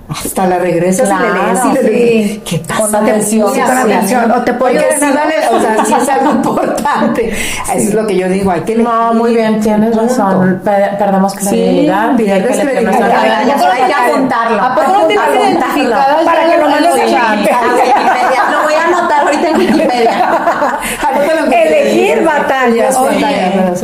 hasta 0.09 0.47
la 0.47 0.59
regresas 0.59 1.09
y 1.09 1.13
le 1.13 1.19
Claro, 1.19 1.43
lees 1.45 1.65
y 1.65 1.73
le 1.73 1.81
sí. 1.81 1.87
lees. 1.91 2.39
¿Qué 2.45 2.59
pasa? 2.67 2.83
Con 2.83 2.95
atención. 2.95 3.55
Sí, 3.55 3.61
con 3.61 3.71
Sí. 3.77 3.83
atención. 3.93 4.31
O 4.31 4.43
te 4.43 4.53
puedo 4.55 4.73
sí 4.73 4.79
algo. 4.79 5.57
o 5.57 5.61
sea, 5.61 5.85
sí 5.85 5.95
es 6.01 6.09
algo 6.09 6.31
importante. 6.33 7.29
Eso 7.31 7.73
es 7.89 7.95
lo 7.95 8.07
que 8.07 8.17
yo 8.17 8.29
digo, 8.29 8.51
hay 8.51 8.61
que 8.61 8.77
No, 8.77 9.15
muy 9.15 9.35
bien, 9.35 9.61
tienes 9.61 9.97
razón. 9.97 10.61
Pe- 10.65 10.91
perdemos 10.99 11.35
credibilidad. 11.35 12.11
hay 12.11 12.17
pierdes 12.17 12.57
que 12.57 12.65
leer 12.65 12.85
credibilidad. 12.85 13.71
Hay 13.73 13.83
que 13.87 13.95
apuntarlo. 13.95 14.63
¿A 14.63 14.75
poco 14.75 14.93
no 14.93 15.07
tienes 15.07 15.27
Apuntarlo. 15.27 15.45
identificadas 15.51 16.25
Para 16.25 16.41
que. 16.47 16.55
A 16.55 17.61
Wikipedia. 17.75 18.43
Lo 18.51 18.63
voy 18.63 18.75
a 18.75 18.85
anotar 18.85 19.21
ahorita 19.25 19.46
en 19.46 19.46
Wikipedia. 19.59 20.79
Elegir 21.53 22.25
batallas. 22.25 22.97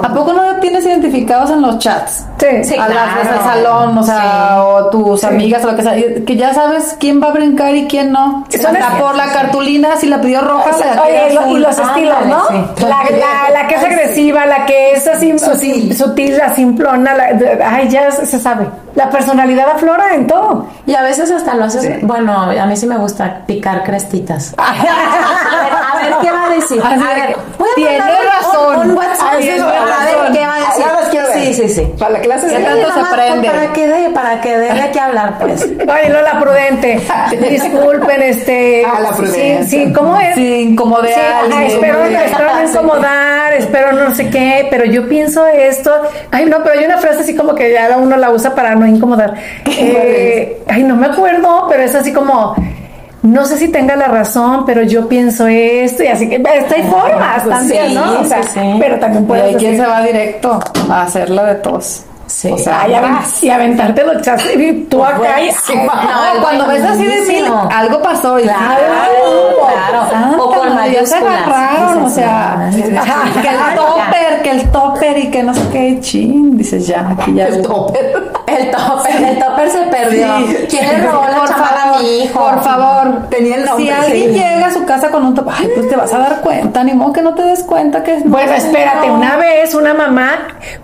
¿a 0.02 0.08
poco 0.14 0.32
no 0.32 0.56
tienes 0.60 0.84
identificados 0.84 1.50
en 1.50 1.62
los 1.62 1.78
chats? 1.78 2.24
Sí. 2.38 2.46
Sí, 2.64 2.74
a 2.76 2.88
las 2.88 3.14
claro. 3.14 3.30
del 3.30 3.38
salón, 3.42 3.98
o 3.98 4.02
sea, 4.02 4.62
o 4.64 4.86
tus 4.90 5.24
amigas 5.24 5.64
o 5.64 5.70
lo 5.70 5.76
que 5.76 5.82
sea, 5.82 5.94
que 6.26 6.36
ya 6.36 6.52
sabes 6.54 6.96
quién 6.98 7.22
va 7.22 7.28
a 7.28 7.32
brincar 7.32 7.74
y 7.74 7.86
quién 7.86 8.12
no. 8.12 8.44
Hasta 8.52 8.98
por 8.98 9.14
la 9.16 9.26
cartulina, 9.32 9.96
si 9.96 10.06
la 10.08 10.20
pidió 10.20 10.40
roja, 10.40 10.70
la 10.94 11.02
Oye, 11.02 11.34
lo- 11.34 11.56
y 11.56 11.60
los 11.60 11.78
estilos, 11.78 12.26
¿no? 12.26 12.48
sí. 12.48 12.84
La, 12.84 13.04
la, 13.16 13.50
la 13.62 13.68
que 13.68 13.74
es 13.76 13.82
agresiva, 13.84 14.46
la 14.46 14.66
que 14.66 14.92
es 14.92 15.06
así 15.06 15.38
Sutil. 15.38 15.96
sutil, 15.96 16.36
la 16.36 16.54
simplona, 16.54 17.14
la, 17.14 17.26
ay, 17.70 17.88
ya 17.88 18.10
se 18.10 18.26
se 18.26 18.38
sabe. 18.38 18.66
La 18.94 19.08
personalidad 19.10 19.70
aflora 19.70 20.14
en 20.14 20.26
todo. 20.26 20.66
Y 20.86 20.94
a 20.94 21.02
veces 21.02 21.30
hasta 21.30 21.54
lo 21.54 21.64
haces. 21.64 22.02
Bueno, 22.06 22.32
a 22.42 22.66
mí 22.66 22.76
sí 22.76 22.86
me 22.86 22.98
gusta 22.98 23.42
picar 23.46 23.82
crestitas. 23.84 24.54
a 24.58 24.72
ver, 24.72 25.72
a 25.72 25.96
ver, 26.02 26.14
¿qué 26.20 26.30
va 26.32 26.44
a 26.46 26.48
decir? 26.50 26.82
A 26.84 26.90
ver, 26.90 27.26
que 27.28 27.36
voy 27.58 27.68
a 27.70 27.74
tiene 27.74 27.98
mandarle 27.98 28.26
un- 28.26 28.32
razón. 28.32 28.90
Un, 28.90 28.96
WhatsApp. 28.96 29.32
Sí, 31.52 31.68
sí, 31.68 31.68
sí. 31.68 31.92
Para 31.98 32.12
la 32.12 32.20
clase 32.20 32.46
¿Qué 32.48 32.58
de 32.58 32.64
tanto 32.64 32.92
se 32.92 33.00
más, 33.00 33.12
prende? 33.14 33.48
Para 33.48 33.72
que 33.72 33.86
dé, 33.88 34.10
para 34.10 34.40
que 34.40 34.58
dé 34.58 34.72
de 34.74 34.90
qué 34.92 35.00
hablar, 35.00 35.38
pues. 35.38 35.62
Oye, 35.64 36.08
Lola 36.10 36.40
Prudente, 36.40 37.00
disculpen, 37.50 38.22
este. 38.22 38.84
Ah, 38.84 39.00
la 39.00 39.10
Prudente. 39.10 39.64
Sí, 39.64 39.84
sí, 39.86 39.92
¿cómo 39.92 40.18
es? 40.18 40.34
Sí, 40.34 40.54
incomodé 40.62 41.12
Sí, 41.14 41.20
a 41.20 41.22
ajá, 41.38 41.40
alguien. 41.44 41.62
espero, 41.66 42.04
espero 42.04 42.54
no 42.54 42.68
incomodar, 42.68 43.52
espero 43.54 43.92
no 43.92 44.14
sé 44.14 44.30
qué, 44.30 44.66
pero 44.70 44.84
yo 44.84 45.08
pienso 45.08 45.46
esto. 45.46 45.92
Ay, 46.30 46.46
no, 46.46 46.62
pero 46.62 46.78
hay 46.78 46.84
una 46.86 46.98
frase 46.98 47.20
así 47.20 47.34
como 47.36 47.54
que 47.54 47.72
ya 47.72 47.96
uno 47.96 48.16
la 48.16 48.30
usa 48.30 48.54
para 48.54 48.74
no 48.74 48.86
incomodar. 48.86 49.34
Eh, 49.66 50.62
ay, 50.68 50.82
no 50.84 50.96
me 50.96 51.06
acuerdo, 51.06 51.66
pero 51.68 51.82
es 51.82 51.94
así 51.94 52.12
como. 52.12 52.54
No 53.22 53.44
sé 53.44 53.56
si 53.56 53.68
tenga 53.68 53.94
la 53.96 54.08
razón, 54.08 54.64
pero 54.66 54.82
yo 54.82 55.08
pienso 55.08 55.46
esto 55.46 56.02
y 56.02 56.08
así 56.08 56.28
que 56.28 56.36
esta 56.36 56.74
hay 56.74 56.82
formas 56.82 57.42
pues 57.44 57.56
también, 57.58 57.88
sí, 57.88 57.94
¿no? 57.94 58.20
O 58.20 58.24
sea, 58.24 58.42
sí, 58.42 58.48
sí. 58.54 58.76
pero 58.80 58.98
también 58.98 59.22
Y 59.22 59.26
puedes 59.26 59.44
hay 59.44 59.54
quien 59.54 59.70
decir, 59.72 59.84
se 59.86 59.90
va 59.90 60.02
directo 60.02 60.60
a 60.90 61.02
hacerla 61.02 61.44
de 61.44 61.54
tos. 61.56 62.02
Sí. 62.26 62.50
O 62.50 62.56
sea, 62.58 62.82
ay, 62.82 62.94
aven- 62.94 63.18
y 63.42 63.50
aventarte 63.50 64.02
los 64.04 64.22
chats 64.22 64.44
y 64.56 64.72
tú 64.88 65.04
acá 65.04 65.40
y, 65.40 65.48
ay, 65.50 65.54
no, 65.76 66.42
cuando 66.42 66.66
ves 66.66 66.82
así 66.82 67.04
de 67.04 67.20
mil, 67.22 67.44
algo 67.70 68.00
pasó 68.02 68.38
y 68.40 68.44
Claro, 68.44 68.60
¡Ay, 69.02 69.10
claro. 69.74 70.06
María, 70.86 71.06
se 71.06 71.14
agarraron, 71.14 72.02
o 72.04 72.10
sea, 72.10 72.70
que 72.72 72.88
el 72.88 72.94
ya. 72.94 73.74
topper, 73.74 74.42
que 74.42 74.50
el 74.50 74.70
topper 74.70 75.18
y 75.18 75.30
que 75.30 75.42
no 75.42 75.54
sé 75.54 75.60
qué, 75.72 75.98
chin, 76.00 76.56
dices 76.56 76.86
ya, 76.86 77.08
aquí 77.10 77.34
ya. 77.34 77.46
El 77.48 77.62
topper. 77.62 78.32
El 78.46 78.70
topper, 78.70 79.16
el 79.22 79.38
topper 79.38 79.70
se 79.70 79.78
perdió. 79.84 80.26
¿Quién 80.68 80.86
le 80.88 81.06
robó 81.06 81.24
la 81.26 81.36
Por 81.38 81.48
chamarra 81.48 81.80
favor, 81.80 81.96
a 81.96 82.02
mi 82.02 82.22
hijo? 82.22 82.38
Por 82.40 82.62
favor. 82.62 83.28
Tenía 83.30 83.56
el 83.56 83.64
nombre, 83.64 83.84
Si 83.84 83.90
alguien 83.90 84.32
llega 84.34 84.66
a 84.66 84.70
su 84.72 84.84
casa 84.84 85.10
con 85.10 85.24
un 85.24 85.34
top, 85.34 85.48
ay, 85.50 85.70
pues 85.74 85.88
te 85.88 85.96
vas 85.96 86.12
a 86.12 86.18
dar 86.18 86.40
cuenta, 86.40 86.84
ni 86.84 86.92
modo 86.92 87.12
que 87.12 87.22
no 87.22 87.34
te 87.34 87.42
des 87.42 87.62
cuenta 87.62 88.02
que 88.02 88.16
es. 88.16 88.28
Bueno, 88.28 88.52
espérate, 88.52 89.10
una 89.10 89.36
vez 89.36 89.74
una 89.74 89.94
mamá, 89.94 90.32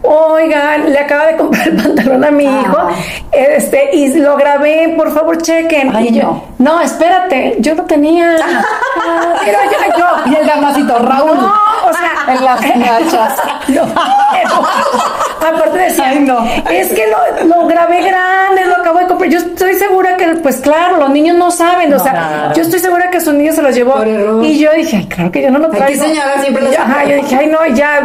oigan, 0.03 0.91
le 0.91 0.99
acaba 0.99 1.27
de 1.27 1.37
comprar 1.37 1.69
el 1.69 1.77
pantalón 1.77 2.25
a 2.25 2.31
mi 2.31 2.45
hijo, 2.45 2.89
este, 3.33 3.91
y 3.95 4.15
lo 4.15 4.37
grabé, 4.37 4.95
por 4.97 5.13
favor 5.13 5.37
chequen. 5.43 5.95
Ay, 5.95 6.09
y 6.09 6.21
yo, 6.21 6.43
no. 6.59 6.81
espérate, 6.81 7.57
yo 7.61 7.75
lo 7.75 7.85
tenía. 7.85 8.37
Pero 9.45 9.59
yo, 9.71 9.88
yo, 9.97 10.07
Y 10.33 10.35
el 10.37 10.47
damasito, 10.47 10.99
Raúl. 10.99 11.37
no, 11.41 11.53
o 11.89 11.93
sea, 11.93 12.13
En 12.35 12.45
las 12.45 12.61
nachas. 12.61 13.39
no, 13.69 13.83
aparte 15.49 15.79
decía, 15.79 16.05
Ay, 16.09 16.21
no. 16.21 16.45
es 16.71 16.89
que 16.89 17.05
lo, 17.07 17.47
lo 17.47 17.67
grabé 17.67 18.03
grande, 18.03 18.67
lo 18.67 18.77
acabo 18.77 18.99
de 18.99 19.07
comprar. 19.07 19.31
Yo 19.31 19.39
estoy 19.39 19.75
segura 19.75 20.17
que, 20.17 20.27
pues 20.43 20.57
claro, 20.59 20.99
los 20.99 21.11
niños 21.11 21.37
no 21.37 21.51
saben, 21.51 21.93
o 21.95 21.99
sea, 21.99 22.53
yo 22.55 22.63
estoy 22.63 22.81
segura 22.81 23.09
que 23.11 23.21
su 23.21 23.33
niño 23.33 23.53
se 23.53 23.63
los 23.63 23.75
llevó. 23.75 23.95
Y 24.43 24.59
yo 24.59 24.73
dije, 24.73 24.97
ay, 24.99 25.07
claro 25.07 25.31
que 25.33 25.43
yo 25.43 25.51
no 25.51 25.59
lo 25.59 25.69
Aquí, 25.69 25.77
traigo. 25.79 26.05
señora, 26.05 26.41
siempre 26.41 26.63
lo 26.65 26.71
Ajá, 26.71 27.05
yo 27.05 27.17
dije, 27.17 27.37
ay, 27.37 27.47
no, 27.47 27.67
ya 27.75 28.03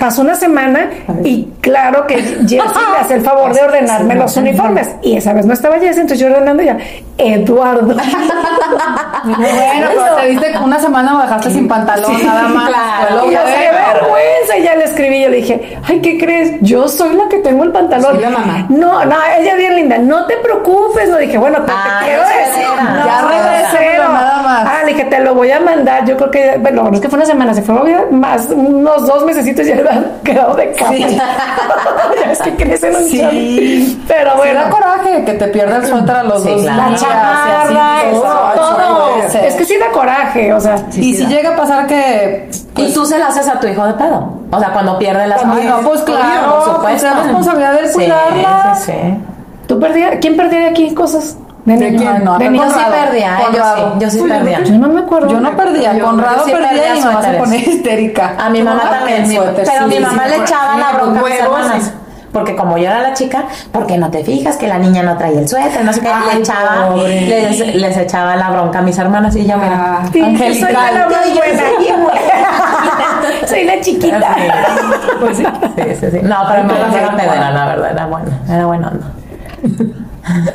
pasó 0.00 0.22
una 0.22 0.34
semana 0.36 0.88
y 1.24 1.48
claro 1.66 2.06
que 2.06 2.16
Jessy 2.22 2.56
le 2.56 2.98
hace 3.00 3.14
el 3.14 3.22
favor 3.22 3.52
de 3.52 3.60
ordenarme 3.62 4.14
los 4.14 4.36
uniformes. 4.36 4.88
Y 5.02 5.16
esa 5.16 5.32
vez 5.32 5.44
no 5.46 5.52
estaba 5.52 5.74
Jessy, 5.76 6.00
entonces 6.00 6.18
yo 6.20 6.26
ordenando 6.28 6.62
ya, 6.62 6.78
Eduardo. 7.18 7.94
Bueno, 9.26 9.88
pero 9.96 10.16
te 10.20 10.28
viste 10.28 10.52
que 10.52 10.58
una 10.58 10.78
semana 10.78 11.12
lo 11.14 11.18
dejaste 11.22 11.50
sin 11.50 11.66
pantalón, 11.66 12.24
nada 12.24 12.46
más. 12.48 12.68
claro. 12.68 13.26
Y 13.28 13.34
yo, 13.34 13.40
qué 13.44 13.70
vergüenza. 13.72 14.56
Y 14.58 14.62
ya 14.62 14.76
le 14.76 14.84
escribí, 14.84 15.20
yo 15.20 15.28
le 15.30 15.36
dije, 15.38 15.78
ay, 15.84 16.00
¿qué 16.00 16.16
crees? 16.16 16.52
Yo 16.60 16.86
soy 16.88 17.14
la 17.16 17.28
que 17.28 17.38
tengo 17.38 17.64
el 17.64 17.72
pantalón. 17.72 18.14
Sí, 18.16 18.22
la 18.22 18.30
mamá. 18.30 18.66
No, 18.68 19.04
no, 19.04 19.16
ella 19.38 19.56
bien 19.56 19.74
linda, 19.74 19.98
no 19.98 20.26
te 20.26 20.36
preocupes. 20.36 21.08
No 21.08 21.18
dije, 21.18 21.38
bueno, 21.38 21.58
te, 21.58 21.66
te 21.66 21.72
Ah, 21.74 22.00
quiero 22.04 22.22
decir. 22.22 22.66
No, 22.78 23.04
Ya 23.04 23.68
cero. 23.72 24.04
nada 24.12 24.42
más. 24.42 24.66
Ah, 24.68 24.82
le 24.84 24.92
dije, 24.92 25.04
te 25.06 25.18
lo 25.20 25.34
voy 25.34 25.50
a 25.50 25.58
mandar. 25.60 26.04
Yo 26.04 26.16
creo 26.16 26.30
que, 26.30 26.58
bueno, 26.60 26.84
no 26.84 26.94
es 26.94 27.00
que 27.00 27.08
fue 27.08 27.16
una 27.16 27.26
semana, 27.26 27.52
se 27.52 27.62
fue 27.62 28.06
más, 28.12 28.46
unos 28.50 29.06
dos 29.08 29.24
mesecitos 29.24 29.66
ya 29.66 29.74
había 29.74 30.04
quedado 30.22 30.54
de 30.54 30.70
cama. 30.72 30.96
ya 30.96 31.08
es 32.30 32.38
que 32.40 32.54
crecen 32.56 32.96
un 32.96 33.04
Sí. 33.04 34.04
Pero 34.08 34.30
Sí, 34.32 34.36
bueno. 34.36 34.60
da 34.60 34.70
coraje 34.70 35.24
que 35.24 35.32
te 35.34 35.48
pierda 35.48 35.76
el 35.76 35.86
suéter 35.86 36.16
a 36.16 36.22
los 36.24 36.42
Sí, 36.42 36.50
dos. 36.50 36.62
La 36.64 36.94
chamarra, 36.94 38.02
todo. 38.12 38.52
todo. 38.54 39.08
Sí. 39.28 39.38
Es 39.42 39.54
que 39.54 39.64
sí 39.64 39.76
da 39.78 39.90
coraje, 39.90 40.52
o 40.52 40.60
sea. 40.60 40.76
y 40.94 41.14
si 41.14 41.26
llega 41.26 41.50
a 41.54 41.56
pasar 41.56 41.86
que 41.86 42.48
Y 42.76 42.92
tú 42.92 43.04
se 43.06 43.18
la 43.18 43.28
haces 43.28 43.48
a 43.48 43.58
tu 43.60 43.66
hijo 43.66 43.84
de 43.86 43.94
pedo. 43.94 44.32
O 44.50 44.58
sea, 44.58 44.72
cuando 44.72 44.98
pierde 44.98 45.26
las 45.26 45.42
Ay, 45.44 45.66
no, 45.66 45.78
pues 45.80 46.00
claro, 46.02 46.50
por 46.50 46.64
pues 46.64 46.74
supuesto. 47.00 47.06
es 47.08 47.16
responsabilidad 47.24 47.72
de 47.80 47.88
Sí, 47.88 47.94
cuidarla. 47.94 48.74
Sí, 48.76 48.92
sí. 48.92 49.14
¿Tú 49.66 49.80
perdías? 49.80 50.16
¿Quién 50.20 50.36
perdía 50.36 50.68
aquí 50.68 50.94
cosas? 50.94 51.36
De 51.66 51.96
quién? 51.96 52.24
No, 52.24 52.38
de. 52.38 52.44
Yo 52.56 52.70
sí 52.70 52.80
perdía, 52.90 53.38
¿eh? 53.40 53.44
yo 53.52 53.62
sí, 53.74 53.82
yo 53.98 54.10
sí 54.10 54.20
Uy, 54.20 54.30
perdía. 54.30 54.62
Yo 54.62 54.78
no 54.78 54.88
me 54.88 55.00
acuerdo. 55.00 55.28
Yo 55.28 55.40
no 55.40 55.56
perdía, 55.56 55.98
Conrado 55.98 56.44
sí 56.44 56.52
perdía 56.52 56.94
y 56.94 56.98
mi 56.98 57.04
mamá 57.04 57.22
se 57.22 57.32
ponía 57.32 57.58
histérica. 57.58 58.34
A 58.38 58.48
mi 58.50 58.62
mamá 58.62 58.82
también, 58.88 59.26
suéter, 59.30 59.66
pero 59.66 59.88
sí, 59.88 59.94
mi 59.96 60.00
mamá 60.00 60.24
sí, 60.24 60.30
le 60.30 60.36
echaba 60.44 60.78
la 60.78 60.92
bronca 60.92 61.20
a 61.20 61.24
mis 61.24 61.40
hermanas. 61.40 61.92
Porque 62.32 62.54
como 62.54 62.76
yo 62.76 62.84
era 62.84 63.00
la 63.00 63.14
chica, 63.14 63.44
porque 63.72 63.96
no 63.96 64.10
te 64.10 64.22
fijas 64.22 64.56
que 64.58 64.68
la 64.68 64.78
niña 64.78 65.02
no 65.02 65.16
traía 65.16 65.40
el 65.40 65.48
suéter, 65.48 65.82
no 65.84 65.92
sé 65.92 66.02
qué, 66.02 66.08
Ay, 66.08 66.34
le 66.34 66.40
echaba, 66.40 66.94
les, 66.94 67.74
les 67.74 67.96
echaba 67.96 68.36
la 68.36 68.50
bronca 68.50 68.80
a 68.80 68.82
mis 68.82 68.98
hermanas 68.98 69.34
y 69.36 69.46
yo, 69.46 69.56
mira, 69.56 70.00
Ah, 70.02 70.06
Sí, 70.12 70.20
yo 70.20 70.26
soy 70.26 70.34
angelical. 70.34 70.94
la 70.94 71.06
más 71.08 71.34
buena. 71.34 71.62
soy 73.48 73.64
la 73.64 73.80
chiquita. 73.80 74.36
Pues 75.20 75.38
sí, 75.38 75.44
sí, 75.76 75.82
sí, 75.98 76.06
sí. 76.10 76.18
No, 76.22 76.36
pero 76.48 76.62
mi 76.64 76.72
mamá 76.74 76.92
sí 76.92 76.98
era 76.98 77.16
pedera, 77.16 77.50
la 77.50 77.66
verdad, 77.66 77.90
era 77.92 78.06
buena, 78.06 78.38
era 78.50 78.66
buena 78.66 78.88
onda. 78.88 79.06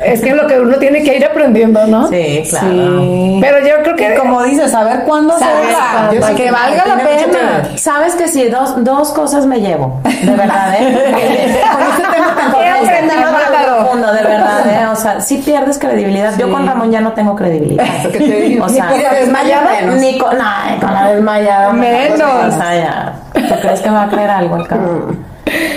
Es 0.04 0.20
que 0.20 0.30
es 0.30 0.36
lo 0.36 0.46
que 0.46 0.60
uno 0.60 0.76
tiene 0.76 1.02
que 1.02 1.16
ir 1.16 1.24
aprendiendo, 1.24 1.86
¿no? 1.86 2.08
Sí, 2.08 2.44
claro. 2.48 2.68
Sí. 2.70 3.38
Pero 3.40 3.58
yo 3.60 3.82
creo 3.82 3.96
que. 3.96 4.14
Como 4.14 4.42
dices, 4.42 4.70
saber 4.70 5.04
cuándo 5.04 5.34
cuándo. 5.34 6.20
para 6.20 6.34
que 6.34 6.50
valga 6.50 6.86
la 6.86 6.96
pena. 6.98 7.68
Sabes 7.76 8.14
que 8.14 8.28
sí, 8.28 8.48
dos, 8.48 8.84
dos 8.84 9.10
cosas 9.10 9.46
me 9.46 9.60
llevo, 9.60 10.00
de 10.04 10.36
verdad, 10.36 10.74
¿eh? 10.78 11.62
Con 11.72 11.82
este 11.82 12.02
tema 12.02 12.34
tan 12.36 13.52
este 13.52 13.64
profundo, 13.64 14.12
de 14.12 14.22
verdad, 14.22 14.66
¿eh? 14.66 14.86
O 14.86 14.96
sea, 14.96 15.20
sí 15.20 15.38
pierdes 15.38 15.78
credibilidad. 15.78 16.36
Yo 16.38 16.50
con 16.50 16.66
Ramón 16.66 16.90
ya 16.90 17.00
no 17.00 17.12
tengo 17.12 17.34
credibilidad. 17.34 17.84
¿Qué 18.12 18.18
te 18.18 18.40
digo? 18.42 18.66
O 18.66 18.68
sea, 18.68 18.86
Ni 18.86 18.92
con 18.92 19.02
la 19.02 19.14
desmayada 19.14 19.70
menos. 19.80 19.96
Ni 19.96 20.18
con, 20.18 20.38
no, 20.38 20.44
con 20.80 20.94
la 20.94 21.12
desmayada. 21.12 21.72
Menos. 21.72 22.20
O 22.20 22.50
sea, 22.50 22.76
ya. 22.76 23.12
¿Tú 23.32 23.54
crees 23.60 23.80
que 23.80 23.88
me 23.88 23.96
va 23.96 24.04
a 24.04 24.08
creer 24.08 24.30
algo 24.30 24.56
el 24.56 24.68
cabrón? 24.68 25.31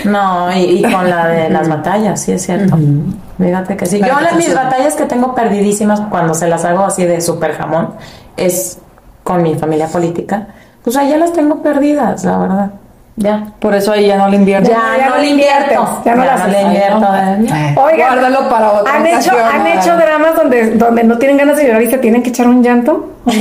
No, 0.05 0.51
y, 0.55 0.79
y 0.79 0.81
con 0.83 1.09
la 1.09 1.27
de 1.27 1.49
las 1.49 1.67
batallas, 1.67 2.21
sí 2.21 2.31
es 2.31 2.43
cierto. 2.43 2.77
Fíjate 3.37 3.75
que 3.75 3.85
sí. 3.85 3.99
Yo 3.99 4.19
las, 4.19 4.35
mis 4.35 4.53
batallas 4.53 4.95
que 4.95 5.05
tengo 5.05 5.35
perdidísimas 5.35 6.01
cuando 6.09 6.33
se 6.33 6.47
las 6.47 6.65
hago 6.65 6.83
así 6.83 7.05
de 7.05 7.21
super 7.21 7.53
jamón 7.53 7.95
es 8.37 8.79
con 9.23 9.41
mi 9.41 9.55
familia 9.55 9.87
política. 9.87 10.47
Pues 10.83 10.95
ahí 10.97 11.09
ya 11.09 11.17
las 11.17 11.33
tengo 11.33 11.61
perdidas, 11.61 12.23
la 12.23 12.37
verdad. 12.37 12.71
Ya. 13.17 13.43
Por 13.59 13.73
eso 13.73 13.93
ahí 13.93 14.07
ya 14.07 14.17
no 14.17 14.27
le 14.27 14.35
invierto. 14.35 14.69
Ya, 14.69 14.97
ya 14.97 15.05
no 15.09 15.15
no 15.15 15.21
le 15.21 15.27
inviertes, 15.29 15.71
invierto. 15.71 16.01
ya 16.05 16.15
no 16.15 16.23
Ya 16.25 16.31
las 16.35 16.39
no 16.41 16.47
le 16.51 16.61
invierto. 16.63 17.07
Ay, 17.09 17.75
Oigan, 17.77 18.07
guárdalo 18.19 18.49
para 18.49 18.71
otra 18.73 18.93
han 18.93 19.07
hecho, 19.07 19.31
han 19.53 19.67
hecho 19.67 19.95
dramas 19.95 20.35
donde, 20.35 20.71
donde 20.71 21.03
no 21.05 21.17
tienen 21.17 21.37
ganas 21.37 21.55
de 21.57 21.65
llorar 21.67 21.81
y 21.81 21.87
se 21.89 21.97
tienen 21.99 22.21
que 22.21 22.29
echar 22.29 22.47
un 22.47 22.61
llanto, 22.61 23.11
¿no? 23.25 23.33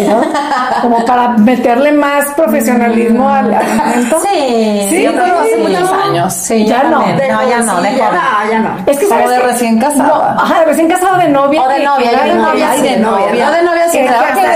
como 0.81 1.05
para 1.05 1.29
meterle 1.31 1.91
más 1.91 2.27
profesionalismo 2.37 3.29
al, 3.29 3.53
al 3.53 3.67
momento. 3.77 4.17
Sí, 4.21 4.87
Sí, 4.91 5.03
yo 5.03 5.13
creo 5.13 5.25
que 5.25 5.31
hace 5.33 5.57
muchos 5.57 5.93
años. 5.93 6.33
Sí, 6.35 6.67
Ya 6.67 6.85
no. 6.85 7.01
No, 7.01 7.07
ya 7.49 7.61
no, 7.61 7.83
de 7.83 7.89
Sí, 7.91 7.97
ya 7.97 8.07
joven. 8.07 8.21
no, 8.45 8.51
ya 8.51 8.59
no. 8.61 8.77
Es 8.87 8.99
que 8.99 9.09
Como 9.09 9.21
¿sabes 9.23 9.31
de 9.31 9.39
recién 9.47 9.79
No, 9.79 9.87
casada. 9.89 10.37
ajá, 10.39 10.61
de 10.61 10.67
recién 10.67 10.89
casado 10.89 11.19
de 11.19 11.29
novia. 11.31 11.63
O 11.63 11.69
de 11.69 11.85
novia, 11.85 12.11
yo 12.13 12.19
de 12.29 12.35
novia, 12.35 12.71
de 12.71 12.97
novia. 12.99 13.35
Yo 13.35 13.51
de 13.53 13.63
novia 13.65 13.89
sí 13.89 13.99
que, 13.99 14.05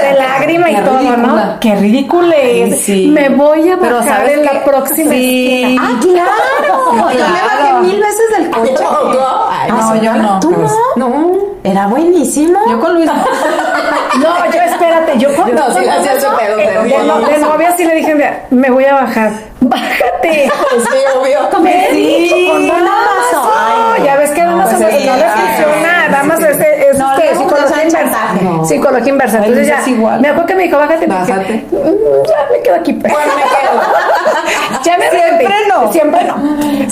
de 0.06 0.14
lágrima 0.14 0.70
y 0.70 0.76
todo. 0.76 1.16
¿no? 1.16 1.60
Qué 1.60 1.74
ridículo 1.74 2.32
es. 2.40 2.88
Me 2.88 3.28
voy 3.30 3.68
a 3.68 3.76
Pero 3.78 3.96
bajar 3.96 4.18
¿sabes 4.18 4.38
en 4.38 4.44
la 4.44 4.64
próxima 4.64 5.07
Sí. 5.08 5.76
¡Ah, 5.80 5.90
claro! 6.00 7.10
Yo 7.12 7.28
me 7.28 7.40
bajé 7.42 7.72
mil 7.82 8.00
veces 8.00 8.30
del 8.36 8.50
coche. 8.50 8.84
Ay, 9.50 9.70
No, 9.70 9.96
yo 10.02 10.12
no. 10.14 10.40
¿Tú 10.40 10.50
no? 10.50 10.68
No. 10.96 11.36
Era 11.64 11.86
buenísimo. 11.88 12.58
Yo 12.70 12.80
con 12.80 12.94
Luis 12.94 13.06
no. 13.06 13.14
No, 14.18 14.44
yo 14.50 14.60
espérate, 14.62 15.18
yo 15.18 15.34
con 15.36 15.54
No, 15.54 15.70
sí, 15.72 15.86
hacía 15.86 16.20
su 16.20 16.26
pedo, 16.36 16.58
eh, 16.58 16.70
de, 16.82 17.04
no- 17.04 17.48
novia 17.48 17.74
sí 17.76 17.84
le 17.84 17.94
dije, 17.96 18.14
mira, 18.14 18.46
me 18.50 18.70
voy 18.70 18.84
a 18.84 18.94
bajar. 18.94 19.32
Bájate. 19.60 20.50
Pues 20.70 20.84
sí, 20.84 20.98
obvio. 21.20 21.38
Ay, 23.56 24.02
ya 24.04 24.16
ves 24.16 24.30
que 24.30 24.42
no, 24.42 24.50
Damas 24.58 24.68
pues 24.70 24.80
no 24.80 24.88
es 24.88 24.94
que- 24.94 25.04
le 25.04 25.12
funciona. 25.30 26.08
Damas 26.10 26.40
es, 26.40 26.58
es 26.58 26.98
No, 26.98 27.12
este, 27.16 27.34
no, 27.34 27.40
psicología 27.40 27.76
es 27.82 27.84
inversa. 27.94 27.98
chantaje. 27.98 28.27
No. 28.42 28.64
Psicología 28.64 29.08
inversa. 29.10 29.38
Ay, 29.38 29.44
Entonces 29.48 29.68
ya, 29.68 29.80
es 29.80 29.88
igual. 29.88 30.20
me 30.20 30.28
acuerdo 30.28 30.46
que 30.46 30.54
me 30.54 30.62
dijo, 30.64 30.76
bájate. 30.78 31.06
porque, 31.06 31.32
Bájate. 31.32 31.54
"Mm, 31.70 32.28
Ya 32.28 32.36
me 32.56 32.62
quedo 32.62 32.74
aquí. 32.76 32.92
Bueno, 32.92 33.16
me 33.36 33.42
quedo. 33.42 33.80
Ya 34.84 34.96
me 34.96 35.10
Siempre 35.10 35.22
arrepentí. 35.46 35.68
no. 35.68 35.92
Siempre 35.92 36.24
no. 36.24 36.34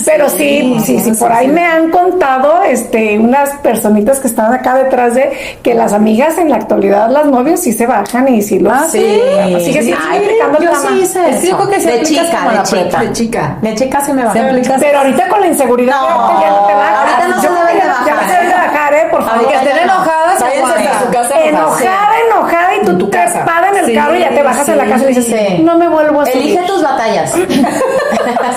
Pero 0.05 0.29
sí, 0.29 0.77
sí, 0.85 0.99
sí, 0.99 1.11
por 1.13 1.31
ahí 1.31 1.47
me 1.47 1.65
han 1.65 1.89
contado 1.89 2.61
este 2.63 3.17
unas 3.17 3.49
personitas 3.57 4.19
que 4.19 4.27
estaban 4.27 4.53
acá 4.53 4.75
detrás 4.75 5.15
de 5.15 5.57
que 5.63 5.73
las 5.73 5.93
amigas 5.93 6.37
en 6.37 6.49
la 6.49 6.57
actualidad, 6.57 7.09
las 7.09 7.25
novias 7.25 7.61
sí 7.61 7.71
se 7.73 7.85
bajan 7.87 8.27
y 8.27 8.41
sí 8.41 8.59
lo 8.59 8.71
Ah, 8.71 8.85
sí. 8.89 8.99
Sí, 8.99 9.21
Ay, 9.41 9.51
yo 9.53 9.59
sí 9.59 9.69
hice 9.69 9.79
que 9.79 9.85
yo 9.87 9.95
eso. 9.95 11.57
creo 11.57 11.69
que 11.69 11.79
se 11.79 11.91
de 11.91 12.03
chica, 12.03 12.21
como 12.37 12.49
de 12.51 12.55
la 12.57 12.63
chica. 12.63 12.99
De 12.99 13.11
chica. 13.13 13.57
De 13.61 13.75
chica 13.75 14.01
sí 14.01 14.13
me 14.13 14.21
Se 14.21 14.27
bajé. 14.27 14.39
aplica 14.41 14.75
Pero 14.79 14.97
ahorita 14.99 15.27
con 15.29 15.41
la 15.41 15.47
inseguridad 15.47 15.95
No, 16.01 16.07
que 16.37 16.43
ya 16.43 16.49
no 16.49 16.65
te 16.67 16.73
bajas. 16.73 16.99
ahorita 16.99 17.27
no 17.27 17.41
se 17.41 17.47
Yo 17.47 17.53
debe 17.53 17.67
que 17.67 17.73
de 17.73 17.79
ya- 17.79 17.85
Ya 17.85 18.13
bajar. 18.13 18.15
no 18.15 18.21
se 18.27 18.33
debe 18.35 18.47
de 18.47 18.53
bajar, 18.53 18.93
¿eh? 18.93 19.07
Por 19.11 19.23
favor. 19.23 19.39
Que 19.47 19.55
Ahorita 19.55 19.71
estén 19.71 19.83
enojadas, 19.83 20.37
se 20.37 20.43
Váyanse 20.43 20.63
hasta 20.63 20.79
aguantan. 20.79 21.05
su 21.07 21.11
casa. 21.13 21.36
Enojada, 21.49 22.09
enojada, 22.27 22.75
y 22.75 22.85
tú 22.85 22.91
En 22.91 22.97
tu 22.97 23.09
casa. 23.09 23.33
trepada 23.43 23.69
en 23.69 23.77
el 23.77 23.85
Sí, 23.85 23.93
carro 23.95 24.15
y 24.15 24.19
ya 24.19 24.29
te 24.29 24.43
bajas 24.43 24.69
a 24.69 24.75
la 24.75 24.83
sí, 24.85 24.89
casa 24.89 25.03
y 25.03 25.07
dices, 25.13 25.25
sí. 25.25 25.63
no 25.63 25.77
me 25.77 25.87
vuelvo 25.87 26.21
a 26.21 26.25
subir. 26.25 26.37
Elige 26.37 26.61
tus 26.67 26.83
batallas. 26.83 27.33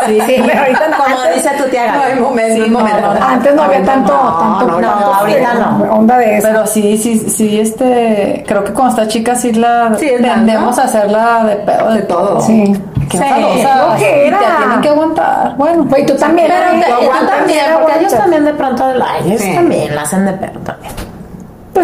Sí, 0.07 0.19
sí, 0.27 0.43
pero 0.45 0.61
ahorita 0.63 0.89
no. 0.89 0.97
Como 0.97 1.19
Antes- 1.21 1.35
dice 1.45 1.51
tu 1.57 1.65
tía 1.71 1.93
No 1.95 2.03
hay 2.03 2.19
momento, 2.19 2.65
Sí, 2.65 2.71
no, 2.71 2.79
momento. 2.81 3.01
no, 3.01 3.15
no. 3.15 3.27
Antes 3.27 3.55
no 3.55 3.63
había 3.63 3.85
tanto, 3.85 4.13
tanto, 4.13 4.67
no, 4.67 4.81
tanto, 4.81 5.15
ahorita 5.15 5.55
no. 5.55 5.93
onda 5.95 6.19
de 6.19 6.37
eso. 6.39 6.49
Pero 6.49 6.67
sí, 6.67 6.97
sí, 6.99 7.19
sí, 7.19 7.61
este, 7.61 8.45
creo 8.49 8.65
que 8.65 8.73
cuando 8.73 8.97
está 9.01 9.07
chica 9.13 9.35
sí 9.37 9.53
la 9.53 9.93
Sí, 9.99 10.11
tendemos 10.21 10.77
¿no? 10.77 10.83
a 10.83 10.85
hacerla 10.87 11.45
de 11.45 11.57
pedo 11.57 11.89
de, 11.91 11.97
De 11.99 12.03
todo. 12.03 12.41
Sí. 12.41 12.73
Que 13.09 13.19
Sí. 13.19 13.23
Qué 13.25 13.41
y 13.41 13.63
flojera. 13.63 14.39
te 14.39 14.57
tienen 14.59 14.81
que 14.81 14.89
aguantar. 14.89 15.55
Bueno, 15.57 15.85
Güey, 15.85 16.07
tú 16.07 16.17
también. 16.17 16.49
Pero 16.49 16.71
te- 16.87 17.05
Tú 17.07 17.11
también, 17.29 17.65
porque 17.81 17.99
ellos 18.01 18.15
también 18.17 18.45
de 18.45 18.55
pronto, 18.55 18.85
ellos 19.25 19.41
Sí. 19.41 19.55
también 19.55 19.95
la 19.95 20.03
hacen 20.03 20.27
de 20.27 20.33
perro 20.33 20.61
también. 20.61 20.93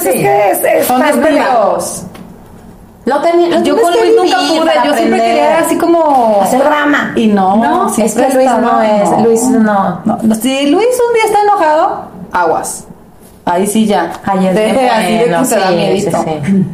Pues 0.03 0.15
es 0.15 0.15
que 0.15 0.51
es, 0.51 0.65
es 0.81 0.87
son 0.87 1.01
descuidados. 1.01 2.03
Lo 3.07 3.21
tenía, 3.21 3.61
Yo 3.63 3.81
con 3.81 3.93
Luis 3.93 4.13
nunca 4.17 4.37
pude, 4.39 4.73
yo 4.85 4.95
siempre 4.95 5.21
quería 5.21 5.59
así 5.61 5.79
como 5.79 6.41
hacer 6.43 6.59
drama. 6.63 7.13
y 7.15 7.29
no, 7.29 7.57
No, 7.57 7.89
es 7.97 8.15
que 8.15 8.29
Luis 8.35 8.51
no 8.61 8.83
es, 8.83 9.11
Luis 9.23 9.43
no. 9.45 10.01
No, 10.05 10.19
no, 10.23 10.35
Si 10.35 10.67
Luis 10.67 10.89
un 11.09 11.15
día 11.15 11.25
está 11.27 11.43
enojado, 11.43 12.03
aguas. 12.33 12.85
Ahí 13.45 13.65
sí 13.67 13.87
ya. 13.87 14.11
Ay, 14.25 14.49
es 14.49 14.55
Deje 14.57 14.73
bien 14.77 14.91
así 14.91 15.13
de 15.13 15.39
que 15.39 15.45
se 15.45 15.57
da 15.57 15.69
sí, 15.69 15.75
miedito. 15.77 16.19
sí, 16.25 16.31
sí. 16.45 16.65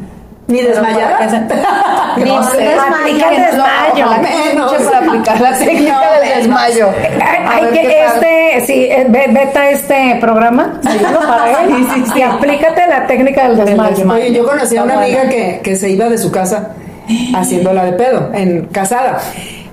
Ni 0.48 0.58
se- 0.58 0.68
Ni 2.16 2.24
No 2.24 2.42
sé, 2.42 2.58
desmayo. 2.58 4.06
escuche 4.12 4.84
para 4.90 4.98
aplicar 4.98 5.40
la 5.40 5.52
técnica 5.58 5.92
No, 5.92 6.20
del 6.20 6.36
desmayo. 6.36 6.88
Hay, 6.90 7.44
A 7.46 7.54
hay 7.56 7.66
que 7.72 8.04
este, 8.04 8.66
sí, 8.66 8.84
eh, 8.90 9.06
ve- 9.08 9.26
veta 9.30 9.70
este 9.70 10.18
programa, 10.20 10.74
para 10.82 11.62
él, 11.62 11.68
Sí, 11.76 11.86
sí, 11.94 12.04
sí. 12.12 12.18
y 12.18 12.22
aplícate 12.22 12.86
la 12.88 13.06
técnica 13.06 13.48
del 13.48 13.64
desmayo. 13.64 14.12
Oye, 14.12 14.32
yo 14.32 14.46
conocí 14.46 14.76
a 14.76 14.82
una 14.82 14.94
amiga 14.98 15.28
que, 15.28 15.60
que 15.62 15.76
se 15.76 15.90
iba 15.90 16.08
de 16.08 16.18
su 16.18 16.30
casa 16.30 16.70
haciéndola 17.34 17.84
de 17.84 17.92
pedo, 17.92 18.30
en 18.34 18.66
casada. 18.66 19.18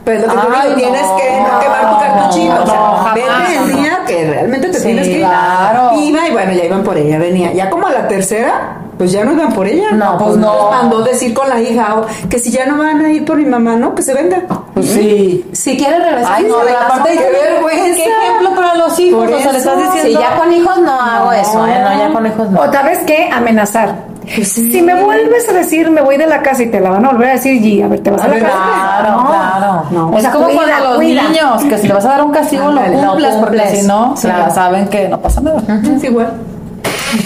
Pero 0.06 0.28
lo 0.28 0.34
que 0.34 0.48
te 0.48 0.66
digo, 0.68 0.76
tienes 0.78 1.02
que 1.02 1.40
no 1.42 1.60
quemar 1.60 1.90
tu 1.90 2.00
cartuchito. 2.00 2.56
no, 2.56 2.64
o 2.64 2.66
sea, 2.66 2.76
jamás, 2.80 3.14
vete 3.14 3.58
el 3.58 3.76
día 3.76 4.00
que 4.08 4.28
realmente 4.32 4.70
te 4.70 4.80
tienes 4.80 5.08
que 5.08 5.14
ir. 5.14 5.20
claro. 5.20 5.92
Iba 6.00 6.28
y 6.28 6.32
bueno, 6.32 6.52
ya 6.54 6.64
iban 6.66 6.84
por 6.84 6.98
ella, 6.98 7.20
venía. 7.20 7.52
Ya 7.54 7.70
como 7.70 7.86
a 7.88 7.92
la 7.92 8.08
tercera, 8.08 8.78
pues 9.00 9.12
ya 9.14 9.24
no 9.24 9.32
iban 9.32 9.52
por 9.54 9.66
ella. 9.66 9.92
No, 9.94 10.18
pues 10.18 10.36
Entonces 10.36 10.62
no. 10.62 10.70
mandó 10.72 11.02
decir 11.02 11.34
con 11.34 11.48
la 11.50 11.60
hija 11.62 11.96
oh, 11.96 12.06
que 12.30 12.38
si 12.38 12.52
ya 12.52 12.66
no 12.68 12.78
van 12.78 13.04
a 13.04 13.10
ir 13.12 13.24
por 13.26 13.38
mi 13.38 13.46
mamá, 13.46 13.76
no, 13.78 13.96
que 13.96 14.02
se 14.04 14.14
venga. 14.14 14.44
Pues 14.74 14.88
sí. 14.92 15.50
Si 15.54 15.76
quieres 15.78 16.04
regresar, 16.04 16.34
Ay, 16.36 16.44
no, 16.50 16.56
aparte 16.60 17.12
qué 17.18 17.32
vergüenza. 17.32 17.96
¿Qué 18.04 18.04
ejemplo 18.28 18.56
para 18.56 18.76
los 18.76 19.00
hijos? 19.00 19.26
Por 19.26 19.34
o 19.34 19.40
sea, 19.40 19.52
le 19.54 19.58
estás 19.58 19.78
eso. 19.80 19.92
diciendo. 19.94 20.20
Si 20.20 20.26
ya 20.26 20.36
con 20.38 20.52
hijos 20.54 20.78
no 20.80 20.92
hago 21.02 21.32
eso, 21.32 21.66
¿eh? 21.66 21.80
No, 21.82 21.98
ya 21.98 22.14
con 22.14 22.28
hijos 22.28 22.50
no. 22.52 22.60
O 22.62 22.70
tal 22.70 22.86
vez 22.86 23.00
que 23.00 23.30
amenazar. 23.32 23.96
Pues 24.36 24.52
Si 24.52 24.82
me 24.84 24.94
vuelves 25.02 25.50
a 25.50 25.54
decir 25.54 25.90
me 25.90 26.02
voy 26.02 26.18
de 26.18 26.28
la 26.28 26.44
casa 26.44 26.62
y 26.62 26.68
te 26.70 26.80
la 26.80 26.92
van 26.92 27.04
a 27.06 27.10
volver 27.10 27.30
a 27.30 27.34
decir, 27.34 27.60
G, 27.64 27.84
a 27.84 27.88
ver, 27.88 28.02
te 28.02 28.12
vas 28.12 28.22
a, 28.22 28.26
A 28.26 28.28
la 28.28 28.36
casa. 28.40 28.52
Claro, 28.52 29.12
No. 29.18 29.26
claro. 29.28 29.84
No. 29.90 30.10
O 30.10 30.16
Es 30.18 30.22
sea, 30.22 30.32
como 30.32 30.46
cuida, 30.46 30.58
cuando 30.58 30.88
los 30.90 30.96
cuida. 30.98 31.24
niños, 31.24 31.64
que 31.64 31.78
si 31.80 31.88
le 31.88 31.94
vas 31.96 32.06
a 32.06 32.10
dar 32.10 32.24
un 32.24 32.32
castigo, 32.32 32.64
lo 32.66 32.80
Ándale, 32.80 33.02
lo 33.02 33.08
cumples, 33.10 33.36
porque 33.38 33.76
si 33.78 33.88
no, 33.88 34.14
Claro. 34.22 34.44
ya 34.46 34.50
saben 34.52 34.88
que 34.90 35.08
no 35.10 35.20
pasa 35.20 35.42
nada. 35.42 35.64
Es 35.96 36.04
igual. 36.04 36.32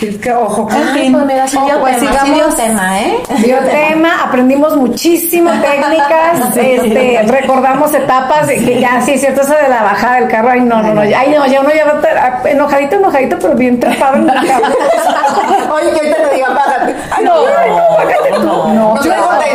Es 0.01 0.17
que 0.17 0.31
ojo. 0.33 0.67
En 0.71 0.77
Ay, 0.87 1.01
fin. 1.03 1.13
pues 1.13 1.25
mira, 1.25 1.47
sí 1.47 1.57
dio 1.65 1.79
Pues 1.81 1.97
tema, 1.97 2.11
sí 2.11 2.27
sigamos. 2.33 2.55
tema, 2.55 3.01
¿eh? 3.01 3.17
Dio 3.43 3.57
tema, 3.59 4.23
aprendimos 4.23 4.75
muchísimo 4.77 5.51
técnicas, 5.61 6.55
este, 6.55 7.21
recordamos 7.27 7.93
etapas 7.93 8.47
de 8.47 8.55
que 8.63 8.79
ya, 8.79 9.01
sí 9.01 9.11
es 9.13 9.19
cierto, 9.21 9.41
eso 9.41 9.53
de 9.55 9.67
la 9.67 9.83
bajada 9.83 10.15
del 10.21 10.29
carro, 10.29 10.49
ay 10.51 10.61
no, 10.61 10.81
no, 10.81 10.93
no, 10.93 11.01
ay 11.01 11.35
no, 11.37 11.45
ya 11.47 11.59
uno 11.61 11.69
ya 11.73 11.85
va 11.85 12.49
enojadito, 12.49 12.95
enojadito, 12.95 13.37
pero 13.39 13.55
bien 13.55 13.79
trepado 13.79 14.15
en 14.15 14.29
el 14.29 14.47
carro. 14.47 14.65
Oye, 15.75 15.91
que 15.91 15.97
ahorita 15.99 16.29
te 16.29 16.41
bájate. 16.43 16.95
Ay, 17.11 17.25
No, 17.25 17.35
no, 17.35 17.97
bájate 17.97 18.31
tú. 18.35 18.43
no, 18.43 18.73
No, 18.73 18.95
no 18.95 19.02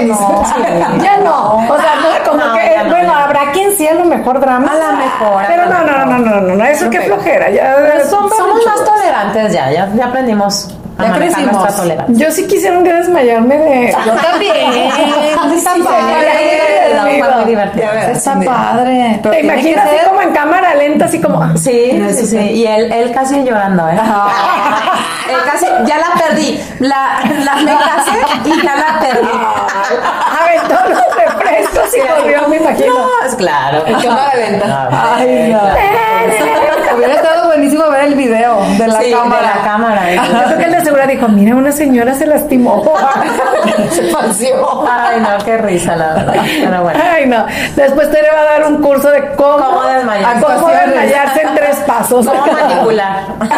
no. 0.04 0.44
Ya 1.02 1.16
no. 1.18 1.56
O 1.56 1.78
sea, 1.78 1.94
no, 1.96 2.30
como 2.30 2.44
No, 2.44 2.54
que, 2.54 2.88
bueno, 2.88 3.14
habrá 3.14 3.52
quien 3.52 3.76
sea 3.76 3.94
lo 3.94 4.04
mejor 4.04 4.40
drama. 4.40 4.72
A 4.72 4.74
la 4.74 4.92
mejor, 4.92 5.44
Pero 5.46 5.66
no, 5.66 5.84
no, 5.84 6.06
no, 6.06 6.18
no, 6.18 6.40
no, 6.40 6.54
no, 6.54 6.64
eso 6.64 6.88
qué 6.90 7.00
flojera. 7.02 7.50
Ya, 7.50 8.04
Somos 8.08 8.32
más 8.66 8.84
tolerantes 8.84 9.52
ya, 9.52 9.70
ya, 9.70 9.88
ya 9.94 10.06
aprendimos 10.06 10.74
a 10.98 11.04
Ya 11.06 11.12
crecimos. 11.14 11.52
nuestra 11.52 11.76
tolerancia. 11.76 12.26
Yo 12.26 12.32
sí 12.32 12.46
quisiera 12.46 12.76
un 12.78 12.84
día 12.84 12.94
desmayarme 12.94 13.56
de. 13.58 13.94
Yo 14.04 14.12
también. 14.12 14.72
Está 15.56 15.74
Sí, 15.74 15.82
padre. 15.82 17.34
muy 17.37 17.44
divertido. 17.46 17.92
Está 17.92 18.38
padre. 18.44 19.20
Pero 19.22 19.34
¿Te 19.34 19.40
imaginas 19.42 19.87
así 19.87 19.96
ser- 19.96 20.08
como 20.08 20.22
en 20.22 20.32
cámara 20.32 20.74
lenta, 20.74 21.04
así 21.06 21.20
como. 21.20 21.56
Sí, 21.56 22.02
sí, 22.14 22.26
sí. 22.26 22.37
Y 22.38 22.66
él, 22.66 22.90
él 22.92 23.12
casi 23.12 23.42
llorando, 23.44 23.88
¿eh? 23.88 23.92
él 25.30 25.37
casi, 25.50 25.66
ya 25.87 25.98
la 25.98 26.11
perdí. 26.20 26.61
La, 26.80 27.20
la 27.44 27.54
me 27.56 27.72
casé 27.72 28.18
y 28.44 28.62
ya 28.62 28.74
la 28.76 29.00
perdí. 29.00 29.28
Aventó 30.40 30.88
los 30.88 31.16
refrescos 31.16 31.96
y 31.96 32.00
corrió, 32.08 32.48
me 32.48 32.56
imagino. 32.56 32.94
No, 32.98 33.08
es 33.26 33.34
claro. 33.37 33.87
En 33.87 34.00
cámara 34.00 34.34
lenta. 34.34 34.88
Ay, 35.16 35.52
no. 35.52 35.61
Ver 37.98 38.06
el 38.08 38.14
video 38.14 38.61
de 38.78 38.87
la 38.88 39.00
Sí, 39.00 39.12
cámara. 39.12 39.40
de 39.40 39.46
la 39.58 39.62
cámara. 39.64 40.14
Yo 40.14 40.44
creo 40.46 40.58
que 40.58 40.64
el 40.64 40.72
de 40.72 40.80
seguridad 40.84 41.08
dijo, 41.08 41.28
mira, 41.28 41.54
una 41.56 41.72
señora 41.72 42.14
se 42.14 42.26
lastimó. 42.26 42.82
Se 43.90 44.02
falseó. 44.11 44.84
Ay, 44.90 45.20
no, 45.20 45.44
qué 45.44 45.56
risa, 45.58 45.96
la 45.96 46.14
verdad. 46.14 46.34
Pero 46.61 46.82
bueno. 46.82 47.00
Ay, 47.12 47.26
no. 47.26 47.46
Después 47.74 48.11
te 48.11 48.18
va 48.30 48.40
a 48.40 48.44
dar 48.44 48.64
un 48.66 48.82
curso 48.82 49.11
de 49.11 49.34
cómo, 49.34 49.56
Cómo 49.58 49.82
desmayarse. 49.84 50.44
cómo 50.44 50.68
desmayarse 50.68 51.40
en 51.42 51.54
tres 51.54 51.76
pasos. 51.87 52.26
¿Cómo 52.26 52.52
manipular? 52.52 53.20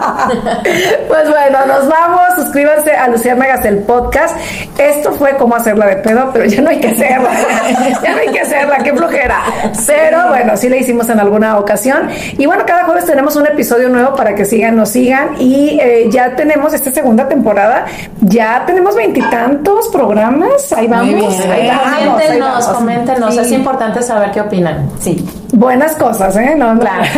Pues 1.08 1.28
bueno, 1.28 1.58
nos 1.66 1.88
vamos. 1.88 2.20
Suscríbanse 2.36 2.92
a 2.92 3.08
Luciérnagas 3.08 3.64
el 3.64 3.78
podcast. 3.78 4.36
Esto 4.78 5.12
fue 5.12 5.36
cómo 5.36 5.56
hacerla 5.56 5.86
de 5.86 5.96
pedo, 5.96 6.30
pero 6.32 6.44
ya 6.44 6.62
no 6.62 6.70
hay 6.70 6.78
que 6.80 6.88
hacerla. 6.88 7.30
ya 8.02 8.12
no 8.12 8.18
hay 8.18 8.28
que 8.28 8.40
hacerla, 8.40 8.78
qué 8.78 8.92
flojera. 8.94 9.40
Pero 9.86 10.28
bueno, 10.28 10.56
sí 10.56 10.68
la 10.68 10.76
hicimos 10.76 11.08
en 11.08 11.20
alguna 11.20 11.58
ocasión. 11.58 12.08
Y 12.38 12.46
bueno, 12.46 12.64
cada 12.66 12.84
jueves 12.84 13.06
tenemos 13.06 13.36
un 13.36 13.46
episodio 13.46 13.88
nuevo 13.88 14.14
para 14.14 14.34
que 14.34 14.44
sigan, 14.44 14.76
nos 14.76 14.90
sigan. 14.90 15.40
Y 15.40 15.78
eh, 15.80 16.08
ya 16.10 16.36
tenemos 16.36 16.72
esta 16.74 16.90
segunda 16.90 17.28
temporada. 17.28 17.86
Ya 18.20 18.64
tenemos 18.66 18.94
veintitantos 18.94 19.88
programas. 19.88 20.72
Ahí 20.72 20.86
vamos. 20.86 21.08
bien. 21.08 21.50
ahí 21.50 21.68
vamos, 21.68 21.86
ahí 21.86 22.06
Coméntenos, 22.06 22.48
vamos. 22.48 22.66
coméntenos. 22.68 23.34
Sí. 23.34 23.40
Es 23.40 23.52
importante 23.52 24.02
saber 24.02 24.30
qué 24.30 24.40
opinan. 24.40 24.90
Sí. 25.00 25.24
Buenas 25.52 25.94
cosas, 25.96 26.36
¿eh? 26.36 26.54
No, 26.56 26.74
no. 26.74 26.80
Claro. 26.80 27.02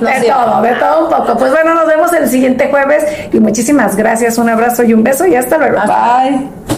No 0.00 0.08
De 0.10 0.28
todo, 0.28 0.62
de 0.62 0.72
todo 0.98 1.08
un 1.08 1.26
poco. 1.26 1.38
Pues 1.38 1.52
bueno, 1.52 1.74
nos 1.74 1.86
vemos 1.86 2.12
el 2.12 2.28
siguiente 2.28 2.68
jueves 2.70 3.04
y 3.32 3.40
muchísimas 3.40 3.96
gracias. 3.96 4.38
Un 4.38 4.48
abrazo 4.48 4.82
y 4.82 4.94
un 4.94 5.02
beso 5.02 5.26
y 5.26 5.34
hasta 5.34 5.58
luego. 5.58 5.78
Bye. 5.86 6.77